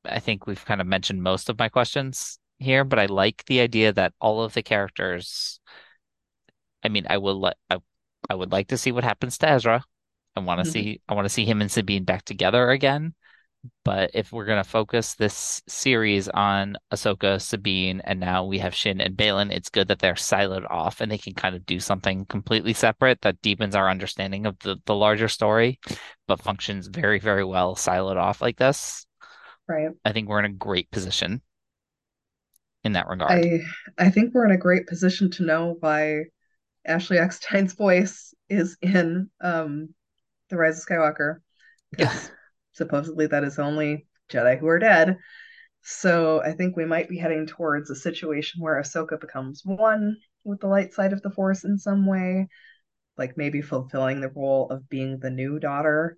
I 0.05 0.19
think 0.19 0.47
we've 0.47 0.65
kind 0.65 0.81
of 0.81 0.87
mentioned 0.87 1.23
most 1.23 1.49
of 1.49 1.59
my 1.59 1.69
questions 1.69 2.39
here, 2.59 2.83
but 2.83 2.99
I 2.99 3.07
like 3.07 3.45
the 3.47 3.61
idea 3.61 3.93
that 3.93 4.13
all 4.21 4.43
of 4.43 4.53
the 4.53 4.63
characters. 4.63 5.59
I 6.83 6.89
mean, 6.89 7.05
I 7.09 7.17
will 7.17 7.39
let 7.39 7.57
I, 7.69 7.77
I 8.29 8.35
would 8.35 8.51
like 8.51 8.67
to 8.69 8.77
see 8.77 8.91
what 8.91 9.03
happens 9.03 9.37
to 9.39 9.49
Ezra. 9.49 9.83
I 10.35 10.39
want 10.41 10.59
to 10.59 10.65
Mhm. 10.65 10.71
see 10.71 11.01
I 11.07 11.13
want 11.13 11.25
to 11.25 11.29
see 11.29 11.45
him 11.45 11.61
and 11.61 11.71
Sabine 11.71 12.03
back 12.03 12.23
together 12.25 12.69
again. 12.71 13.15
But 13.83 14.11
if 14.13 14.31
we're 14.31 14.45
gonna 14.45 14.63
focus 14.63 15.15
this 15.15 15.61
series 15.67 16.27
on 16.29 16.77
Ahsoka, 16.91 17.41
Sabine, 17.41 18.01
and 18.03 18.19
now 18.19 18.45
we 18.45 18.59
have 18.59 18.75
Shin 18.75 19.01
and 19.01 19.17
Baylan, 19.17 19.51
it's 19.51 19.69
good 19.69 19.87
that 19.87 19.99
they're 19.99 20.13
siloed 20.13 20.69
off 20.69 21.01
and 21.01 21.11
they 21.11 21.17
can 21.17 21.33
kind 21.33 21.55
of 21.55 21.65
do 21.65 21.79
something 21.79 22.25
completely 22.25 22.73
separate 22.73 23.21
that 23.21 23.41
deepens 23.41 23.75
our 23.75 23.89
understanding 23.89 24.45
of 24.45 24.59
the, 24.59 24.77
the 24.85 24.95
larger 24.95 25.27
story, 25.27 25.79
but 26.27 26.41
functions 26.41 26.87
very, 26.87 27.19
very 27.19 27.43
well 27.43 27.75
siloed 27.75 28.17
off 28.17 28.41
like 28.41 28.57
this. 28.57 29.05
Right. 29.67 29.89
I 30.05 30.11
think 30.11 30.29
we're 30.29 30.39
in 30.39 30.45
a 30.45 30.49
great 30.49 30.91
position 30.91 31.41
in 32.83 32.93
that 32.93 33.07
regard. 33.07 33.31
I 33.31 33.61
I 33.97 34.09
think 34.09 34.33
we're 34.33 34.45
in 34.45 34.51
a 34.51 34.57
great 34.57 34.87
position 34.87 35.29
to 35.31 35.43
know 35.43 35.75
why 35.79 36.25
Ashley 36.85 37.17
Eckstein's 37.17 37.73
voice 37.73 38.33
is 38.49 38.77
in 38.81 39.29
um 39.41 39.93
The 40.49 40.57
Rise 40.57 40.79
of 40.79 40.85
Skywalker. 40.85 41.37
'Cause 41.97 42.31
supposedly 42.77 43.27
that 43.27 43.43
is 43.43 43.59
only 43.59 44.07
Jedi 44.29 44.59
who 44.59 44.67
are 44.67 44.79
dead. 44.79 45.17
So 45.83 46.41
I 46.41 46.53
think 46.53 46.75
we 46.75 46.85
might 46.85 47.09
be 47.09 47.17
heading 47.17 47.47
towards 47.47 47.89
a 47.89 47.95
situation 47.95 48.61
where 48.61 48.81
Ahsoka 48.81 49.19
becomes 49.19 49.63
one 49.65 50.17
with 50.43 50.59
the 50.59 50.67
light 50.67 50.93
side 50.93 51.13
of 51.13 51.21
the 51.21 51.31
Force 51.31 51.63
in 51.63 51.77
some 51.77 52.05
way, 52.05 52.47
like 53.17 53.37
maybe 53.37 53.61
fulfilling 53.61 54.21
the 54.21 54.29
role 54.29 54.69
of 54.69 54.89
being 54.89 55.19
the 55.19 55.29
new 55.29 55.59
daughter. 55.59 56.17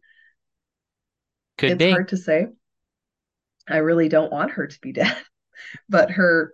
Could 1.57 1.73
It's 1.73 1.79
be. 1.79 1.91
hard 1.91 2.07
to 2.09 2.17
say. 2.17 2.47
I 3.67 3.77
really 3.77 4.09
don't 4.09 4.31
want 4.31 4.51
her 4.51 4.67
to 4.67 4.81
be 4.81 4.91
dead, 4.93 5.15
but 5.89 6.11
her 6.11 6.53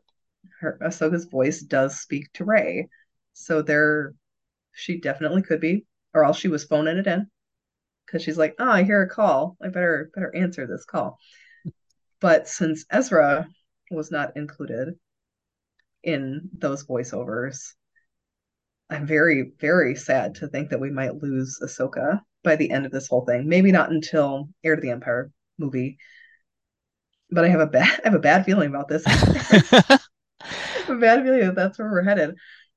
her 0.62 0.80
Ahsoka's 0.82 1.26
voice 1.26 1.62
does 1.62 1.99
speak 2.01 2.32
to 2.34 2.45
Rey, 2.45 2.89
so 3.34 3.62
there 3.62 4.14
she 4.74 4.99
definitely 4.99 5.43
could 5.43 5.62
be, 5.62 5.86
or 6.14 6.26
else 6.26 6.39
she 6.39 6.47
was 6.49 6.66
phoning 6.66 6.97
it 6.97 7.08
in 7.08 7.30
because 8.06 8.24
she's 8.24 8.38
like, 8.38 8.56
"Oh, 8.60 8.70
I 8.70 8.84
hear 8.84 9.01
a 9.01 9.10
call. 9.10 9.58
I 9.62 9.68
better 9.68 10.10
better 10.14 10.36
answer 10.36 10.68
this 10.68 10.86
call." 10.86 11.18
But 12.20 12.47
since 12.47 12.86
Ezra 12.91 13.47
was 13.91 14.12
not 14.12 14.36
included 14.38 14.95
in 16.03 16.49
those 16.53 16.86
voiceovers, 16.86 17.74
I'm 18.89 19.06
very 19.06 19.51
very 19.60 19.95
sad 19.95 20.36
to 20.36 20.47
think 20.47 20.70
that 20.70 20.80
we 20.80 20.91
might 20.91 21.22
lose 21.22 21.60
Ahsoka 21.62 22.22
by 22.43 22.56
the 22.56 22.72
end 22.72 22.86
of 22.86 22.91
this 22.91 23.08
whole 23.08 23.26
thing. 23.26 23.47
Maybe 23.47 23.72
not 23.72 23.91
until 23.91 24.49
Heir 24.64 24.76
to 24.76 24.82
the 24.82 24.91
Empire 24.91 25.32
movie, 25.58 25.97
but 27.32 27.45
I 27.45 27.49
have 27.49 27.60
a 27.60 27.68
bad 27.68 28.01
I 28.06 28.10
have 28.10 28.14
a 28.16 28.20
bad 28.20 28.45
feeling 28.45 28.70
about 28.70 28.88
this. 28.88 29.03
A 30.88 30.93
bad 30.95 31.24
feeling 31.24 31.39
that 31.41 31.56
that's 31.56 31.80
where 31.80 31.89
we're 31.89 32.03
headed. 32.03 32.36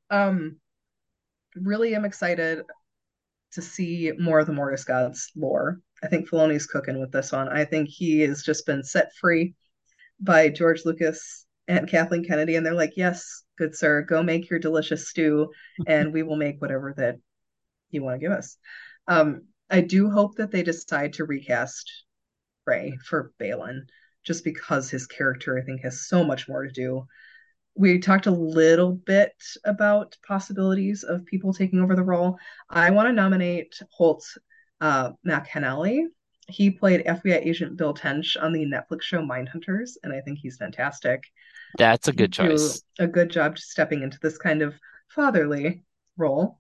Um, 0.09 0.57
really 1.55 1.95
am 1.95 2.07
excited 2.07 2.63
to 3.53 3.63
see 3.63 4.13
more 4.19 4.39
of 4.39 4.47
the 4.47 4.53
Mortis 4.53 4.85
Gods 4.85 5.31
lore. 5.35 5.81
I 6.03 6.09
think 6.09 6.29
Filoni's 6.29 6.67
cooking 6.67 7.01
with 7.01 7.13
this 7.13 7.33
one. 7.33 7.49
I 7.49 7.65
think 7.65 7.89
he 7.89 8.21
has 8.21 8.43
just 8.43 8.67
been 8.67 8.85
set 8.85 9.15
free 9.21 9.55
by 10.21 10.49
George 10.49 10.85
Lucas 10.85 11.47
and 11.67 11.89
Kathleen 11.89 12.25
Kennedy, 12.25 12.57
and 12.57 12.65
they're 12.65 12.75
like, 12.75 12.97
"Yes, 12.97 13.45
good 13.57 13.75
sir, 13.75 14.03
go 14.03 14.23
make 14.23 14.49
your 14.49 14.59
delicious 14.59 15.09
stew, 15.09 15.53
and 15.87 16.13
we 16.13 16.23
will 16.23 16.37
make 16.37 16.61
whatever 16.61 16.95
that 16.97 17.17
you 17.91 18.03
want 18.03 18.21
to 18.21 18.27
give 18.27 18.33
us." 18.33 18.57
Um, 19.07 19.49
I 19.71 19.81
do 19.81 20.11
hope 20.11 20.37
that 20.37 20.51
they 20.51 20.63
decide 20.63 21.15
to 21.15 21.25
recast 21.25 22.05
Ray 22.67 22.99
for 23.05 23.33
Baylan, 23.39 23.87
just 24.25 24.45
because 24.45 24.91
his 24.91 25.07
character, 25.07 25.59
I 25.59 25.63
think, 25.63 25.83
has 25.83 26.07
so 26.07 26.25
much 26.25 26.49
more 26.49 26.65
to 26.65 26.71
do. 26.71 27.07
We 27.79 28.01
talked 28.01 28.27
a 28.27 28.33
little 28.33 28.93
bit 28.93 29.41
about 29.65 30.17
possibilities 30.27 31.05
of 31.05 31.25
people 31.27 31.55
taking 31.55 31.79
over 31.79 31.95
the 31.95 32.03
role. 32.03 32.37
I 32.69 32.91
want 32.91 33.09
to 33.09 33.13
nominate 33.13 33.81
Holt 33.93 34.27
uh. 34.81 35.13
He 36.49 36.71
played 36.71 37.07
FBI 37.07 37.47
agent 37.47 37.77
Bill 37.77 37.95
Tench 37.95 38.37
on 38.37 38.53
the 38.53 38.67
Netflix 38.67 39.03
show 39.03 39.21
Mindhunters, 39.21 39.91
and 40.03 40.13
I 40.13 40.21
think 40.23 40.41
he's 40.41 40.57
fantastic. 40.57 41.23
That's 41.77 42.09
a 42.09 42.13
good 42.13 42.33
choice. 42.33 42.83
a 42.99 43.07
good 43.07 43.31
job 43.31 43.59
stepping 43.59 44.03
into 44.03 44.19
this 44.21 44.39
kind 44.39 44.61
of 44.61 44.75
fatherly 45.15 45.85
role. 46.17 46.59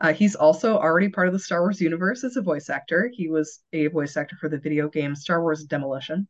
Uh, 0.00 0.12
he's 0.12 0.36
also 0.36 0.78
already 0.78 1.08
part 1.08 1.26
of 1.26 1.32
the 1.32 1.40
Star 1.40 1.62
Wars 1.62 1.80
universe 1.80 2.22
as 2.22 2.36
a 2.36 2.42
voice 2.42 2.70
actor. 2.70 3.10
He 3.12 3.28
was 3.28 3.58
a 3.72 3.88
voice 3.88 4.16
actor 4.16 4.36
for 4.36 4.48
the 4.48 4.58
video 4.58 4.88
game 4.88 5.16
Star 5.16 5.42
Wars 5.42 5.64
Demolition. 5.64 6.28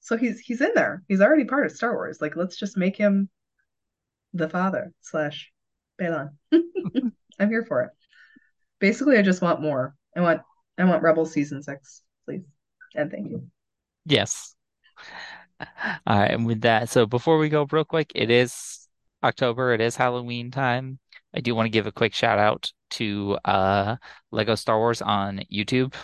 So 0.00 0.18
he's 0.18 0.38
he's 0.40 0.60
in 0.60 0.72
there. 0.74 1.02
He's 1.08 1.22
already 1.22 1.46
part 1.46 1.64
of 1.64 1.72
Star 1.72 1.94
Wars. 1.94 2.20
Like, 2.20 2.36
let's 2.36 2.56
just 2.56 2.76
make 2.76 2.94
him 2.94 3.30
the 4.34 4.48
father 4.48 4.92
slash 5.00 5.50
Baylan. 6.00 6.30
I'm 7.38 7.48
here 7.48 7.64
for 7.64 7.82
it. 7.82 7.90
Basically, 8.80 9.16
I 9.16 9.22
just 9.22 9.40
want 9.40 9.62
more. 9.62 9.94
I 10.16 10.20
want 10.20 10.42
I 10.76 10.84
want 10.84 11.02
Rebel 11.02 11.24
season 11.24 11.62
six, 11.62 12.02
please. 12.26 12.42
And 12.94 13.10
thank 13.10 13.30
you. 13.30 13.48
Yes. 14.04 14.54
All 15.60 16.18
right, 16.18 16.30
and 16.30 16.46
with 16.46 16.62
that, 16.62 16.88
so 16.88 17.06
before 17.06 17.38
we 17.38 17.48
go 17.48 17.66
real 17.70 17.84
quick, 17.84 18.12
it 18.14 18.30
is 18.30 18.88
October, 19.22 19.72
it 19.72 19.80
is 19.80 19.96
Halloween 19.96 20.50
time. 20.50 20.98
I 21.34 21.40
do 21.40 21.54
want 21.54 21.66
to 21.66 21.70
give 21.70 21.86
a 21.86 21.92
quick 21.92 22.14
shout 22.14 22.38
out 22.38 22.72
to 22.90 23.38
uh 23.44 23.96
Lego 24.30 24.54
Star 24.56 24.78
Wars 24.78 25.00
on 25.00 25.40
YouTube. 25.52 25.94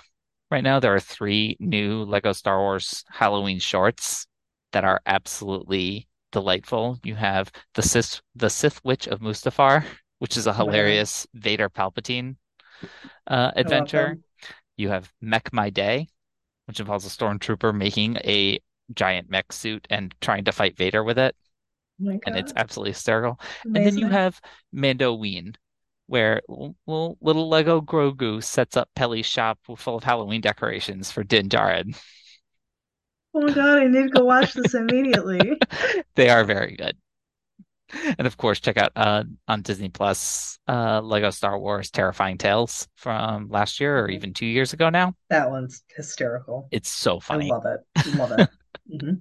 Right 0.51 0.64
now, 0.64 0.81
there 0.81 0.95
are 0.95 1.01
three 1.01 1.57
new 1.61 2.05
Lego 2.05 2.33
Star 2.33 2.59
Wars 2.59 3.05
Halloween 3.11 3.59
shorts 3.59 4.26
that 4.72 4.85
are 4.85 5.01
absolutely 5.07 6.09
delightful. 6.33 6.99
You 7.05 7.14
have 7.16 7.51
the 7.74 7.83
Sith 7.83 8.20
the 8.35 8.51
Sith 8.51 8.81
Witch 8.85 9.07
of 9.09 9.20
Mustafar, 9.20 9.85
which 10.18 10.37
is 10.37 10.47
a 10.47 10.53
Oh 10.53 10.55
hilarious 10.55 11.26
Vader 11.35 11.68
Palpatine 11.68 12.37
uh, 13.26 13.53
adventure. 13.57 14.18
You 14.76 14.89
have 14.91 15.12
Mech 15.20 15.53
My 15.53 15.70
Day, 15.70 16.09
which 16.66 16.81
involves 16.81 17.07
a 17.07 17.09
stormtrooper 17.11 17.74
making 17.74 18.16
a 18.18 18.61
giant 18.95 19.31
mech 19.31 19.53
suit 19.53 19.87
and 19.91 20.14
trying 20.20 20.45
to 20.45 20.53
fight 20.53 20.76
Vader 20.76 21.05
with 21.05 21.18
it, 21.18 21.37
Oh 22.03 22.18
and 22.26 22.37
it's 22.37 22.53
absolutely 22.57 22.93
hysterical. 22.93 23.39
And 23.74 23.85
then 23.85 23.99
you 23.99 24.07
Amazing. 24.07 24.12
have 24.12 24.41
Mandoween, 24.74 25.55
where 26.07 26.41
l- 26.49 26.74
l- 26.89 27.18
little 27.20 27.49
Lego 27.49 27.81
Grogu 27.81 28.43
sets 28.43 28.76
up 28.76 28.89
Peli's 28.95 29.26
shop 29.26 29.59
full 29.76 29.97
of 29.97 30.05
Halloween 30.05 30.41
decorations 30.41 31.11
for 31.11 31.22
Din 31.22 31.49
Djarin. 31.49 31.97
Oh 33.35 33.41
my 33.43 33.53
God, 33.53 33.78
I 33.78 33.87
need 33.87 34.03
to 34.03 34.09
go 34.09 34.24
watch 34.24 34.55
this 34.55 34.74
immediately. 34.74 35.59
They 36.16 36.28
are 36.28 36.45
very 36.45 36.76
good. 36.76 36.97
And 38.18 38.26
of 38.26 38.37
course, 38.37 38.61
check 38.61 38.76
out 38.76 38.93
uh, 38.95 39.24
on 39.49 39.62
Disney 39.62 39.89
Plus 39.89 40.59
uh, 40.68 41.01
Lego 41.01 41.31
Star 41.31 41.59
Wars 41.59 41.91
Terrifying 41.91 42.39
Tales 42.39 42.87
from 42.95 43.49
last 43.49 43.81
year 43.81 43.99
or 43.99 44.09
even 44.09 44.35
two 44.35 44.47
years 44.47 44.72
ago 44.72 44.91
now. 44.91 45.14
That 45.28 45.51
one's 45.51 45.83
hysterical. 45.97 46.68
It's 46.70 46.91
so 46.91 47.20
funny. 47.20 47.51
I 47.51 47.55
love 47.55 47.64
it. 47.66 48.14
Love 48.16 48.33
it. 48.39 48.49
Mhm. 48.93 49.20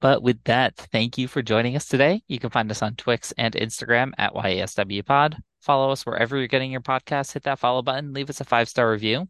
But 0.00 0.22
with 0.22 0.42
that, 0.44 0.76
thank 0.76 1.18
you 1.18 1.26
for 1.26 1.42
joining 1.42 1.74
us 1.74 1.86
today. 1.86 2.22
You 2.28 2.38
can 2.38 2.50
find 2.50 2.70
us 2.70 2.82
on 2.82 2.94
Twix 2.94 3.32
and 3.38 3.54
Instagram 3.54 4.12
at 4.18 4.34
YASW 4.34 5.04
Pod. 5.04 5.36
Follow 5.60 5.90
us 5.90 6.06
wherever 6.06 6.36
you're 6.36 6.46
getting 6.46 6.70
your 6.70 6.80
podcast. 6.82 7.32
Hit 7.32 7.42
that 7.44 7.58
follow 7.58 7.82
button. 7.82 8.12
Leave 8.12 8.30
us 8.30 8.40
a 8.40 8.44
five 8.44 8.68
star 8.68 8.90
review. 8.90 9.28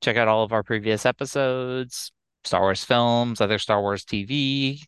Check 0.00 0.16
out 0.16 0.28
all 0.28 0.44
of 0.44 0.52
our 0.52 0.62
previous 0.62 1.04
episodes, 1.04 2.12
Star 2.44 2.60
Wars 2.60 2.84
films, 2.84 3.40
other 3.40 3.58
Star 3.58 3.80
Wars 3.80 4.04
TV. 4.04 4.82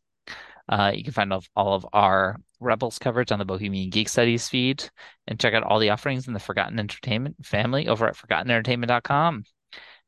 Uh, 0.68 0.92
you 0.94 1.04
can 1.04 1.12
find 1.12 1.32
all 1.32 1.74
of 1.74 1.86
our 1.92 2.36
Rebels 2.60 2.98
coverage 2.98 3.32
on 3.32 3.38
the 3.38 3.44
Bohemian 3.44 3.90
Geek 3.90 4.08
Studies 4.08 4.48
feed, 4.48 4.88
and 5.26 5.38
check 5.38 5.52
out 5.54 5.64
all 5.64 5.78
the 5.78 5.90
offerings 5.90 6.28
in 6.28 6.34
the 6.34 6.40
Forgotten 6.40 6.78
Entertainment 6.78 7.44
family 7.44 7.88
over 7.88 8.06
at 8.06 8.16
ForgottenEntertainment.com. 8.16 9.44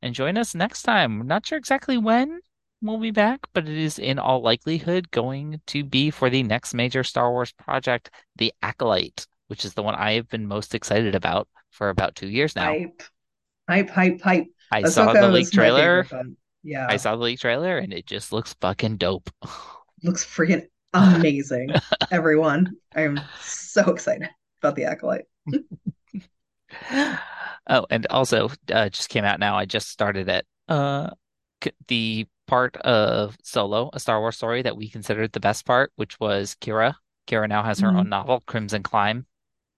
And 0.02 0.14
join 0.14 0.36
us 0.38 0.54
next 0.54 0.82
time. 0.82 1.18
We're 1.18 1.24
not 1.24 1.46
sure 1.46 1.58
exactly 1.58 1.98
when 1.98 2.40
we'll 2.82 2.98
be 2.98 3.10
back, 3.10 3.40
but 3.52 3.68
it 3.68 3.76
is 3.76 3.98
in 3.98 4.18
all 4.18 4.42
likelihood 4.42 5.10
going 5.10 5.60
to 5.68 5.82
be 5.82 6.10
for 6.10 6.30
the 6.30 6.42
next 6.42 6.74
major 6.74 7.02
Star 7.02 7.30
Wars 7.32 7.52
project, 7.52 8.10
The 8.36 8.52
Acolyte, 8.62 9.26
which 9.48 9.64
is 9.64 9.74
the 9.74 9.82
one 9.82 9.94
I 9.94 10.12
have 10.12 10.28
been 10.28 10.46
most 10.46 10.74
excited 10.74 11.14
about 11.14 11.48
for 11.70 11.88
about 11.88 12.14
two 12.14 12.28
years 12.28 12.54
now. 12.54 12.66
Hype. 12.66 13.02
Hype, 13.68 13.90
hype, 13.90 14.20
hype. 14.20 14.46
I 14.70 14.82
saw 14.84 15.12
the 15.12 15.28
leak 15.28 15.50
trailer. 15.50 16.06
Yeah. 16.64 16.86
I 16.88 16.96
saw 16.96 17.14
the 17.14 17.22
leak 17.22 17.38
trailer, 17.40 17.78
and 17.78 17.92
it 17.92 18.06
just 18.06 18.32
looks 18.32 18.54
fucking 18.60 18.96
dope. 18.96 19.30
Looks 20.02 20.24
freaking 20.24 20.66
amazing. 20.94 21.70
Everyone. 22.10 22.72
I'm 22.94 23.20
so 23.40 23.82
excited 23.90 24.28
about 24.60 24.74
the 24.76 24.84
Acolyte. 24.84 25.26
Oh, 27.66 27.86
and 27.88 28.06
also, 28.10 28.50
uh, 28.70 28.90
just 28.90 29.08
came 29.08 29.24
out 29.24 29.40
now. 29.40 29.56
I 29.56 29.64
just 29.64 29.88
started 29.88 30.28
it. 30.28 30.46
Uh, 30.68 31.10
the 31.88 32.26
part 32.46 32.76
of 32.78 33.38
Solo, 33.42 33.88
a 33.94 34.00
Star 34.00 34.20
Wars 34.20 34.36
story 34.36 34.60
that 34.62 34.76
we 34.76 34.90
considered 34.90 35.32
the 35.32 35.40
best 35.40 35.64
part, 35.64 35.90
which 35.96 36.20
was 36.20 36.56
Qi'ra. 36.60 36.94
Qi'ra 37.26 37.48
now 37.48 37.62
has 37.62 37.80
her 37.80 37.88
Mhm. 37.88 38.00
own 38.00 38.08
novel, 38.10 38.42
Crimson 38.46 38.82
Climb, 38.82 39.26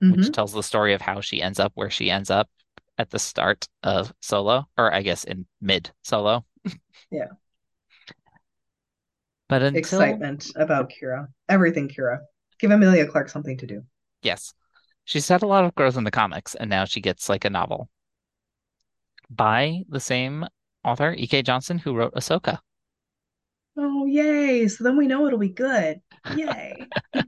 which 0.00 0.26
Mhm. 0.26 0.32
tells 0.32 0.52
the 0.52 0.64
story 0.64 0.94
of 0.94 1.00
how 1.00 1.20
she 1.20 1.40
ends 1.40 1.60
up 1.60 1.70
where 1.76 1.90
she 1.90 2.10
ends 2.10 2.28
up 2.28 2.50
at 2.98 3.10
the 3.10 3.20
start 3.20 3.68
of 3.84 4.12
Solo, 4.20 4.68
or 4.76 4.92
I 4.92 5.02
guess 5.02 5.22
in 5.22 5.46
mid 5.60 5.92
Solo. 6.02 6.44
Yeah. 7.10 7.28
But 9.48 9.62
until 9.62 9.78
Excitement 9.78 10.50
about 10.56 10.90
Qi'ra. 10.90 11.28
Everything 11.48 11.88
Qi'ra. 11.88 12.18
Give 12.58 12.70
Emilia 12.70 13.06
Clarke 13.06 13.28
something 13.28 13.56
to 13.58 13.66
do. 13.66 13.82
yes, 14.22 14.52
she's 15.04 15.28
had 15.28 15.42
a 15.42 15.46
lot 15.46 15.64
of 15.64 15.74
growth 15.74 15.96
in 15.96 16.04
the 16.04 16.10
comics, 16.10 16.54
and 16.54 16.68
now 16.70 16.84
she 16.84 17.00
gets 17.00 17.28
like 17.28 17.44
a 17.44 17.50
novel 17.50 17.88
by 19.30 19.82
the 19.88 20.00
same 20.00 20.46
author, 20.84 21.14
E.K. 21.16 21.42
Johnston, 21.42 21.78
who 21.78 21.94
wrote 21.94 22.14
Ahsoka. 22.14 22.58
Oh, 23.76 24.06
yay. 24.06 24.68
So 24.68 24.84
then 24.84 24.96
we 24.96 25.06
know 25.06 25.26
it'll 25.26 25.38
be 25.38 25.48
good. 25.50 26.00
Yay. 26.36 26.86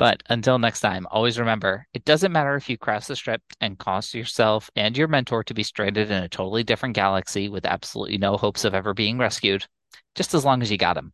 But 0.00 0.22
until 0.30 0.58
next 0.58 0.80
time, 0.80 1.06
always 1.10 1.38
remember 1.38 1.86
it 1.92 2.06
doesn't 2.06 2.32
matter 2.32 2.56
if 2.56 2.70
you 2.70 2.78
cross 2.78 3.06
the 3.06 3.14
strip 3.14 3.42
and 3.60 3.78
cause 3.78 4.14
yourself 4.14 4.70
and 4.74 4.96
your 4.96 5.08
mentor 5.08 5.44
to 5.44 5.52
be 5.52 5.62
stranded 5.62 6.10
in 6.10 6.22
a 6.22 6.28
totally 6.28 6.64
different 6.64 6.94
galaxy 6.94 7.50
with 7.50 7.66
absolutely 7.66 8.16
no 8.16 8.38
hopes 8.38 8.64
of 8.64 8.72
ever 8.74 8.94
being 8.94 9.18
rescued, 9.18 9.66
just 10.14 10.32
as 10.32 10.42
long 10.42 10.62
as 10.62 10.70
you 10.70 10.78
got 10.78 10.96
him. 10.96 11.12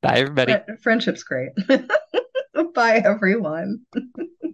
Bye, 0.00 0.20
everybody. 0.20 0.56
Friendship's 0.80 1.22
great. 1.22 1.50
Bye, 2.74 3.02
everyone. 3.04 3.80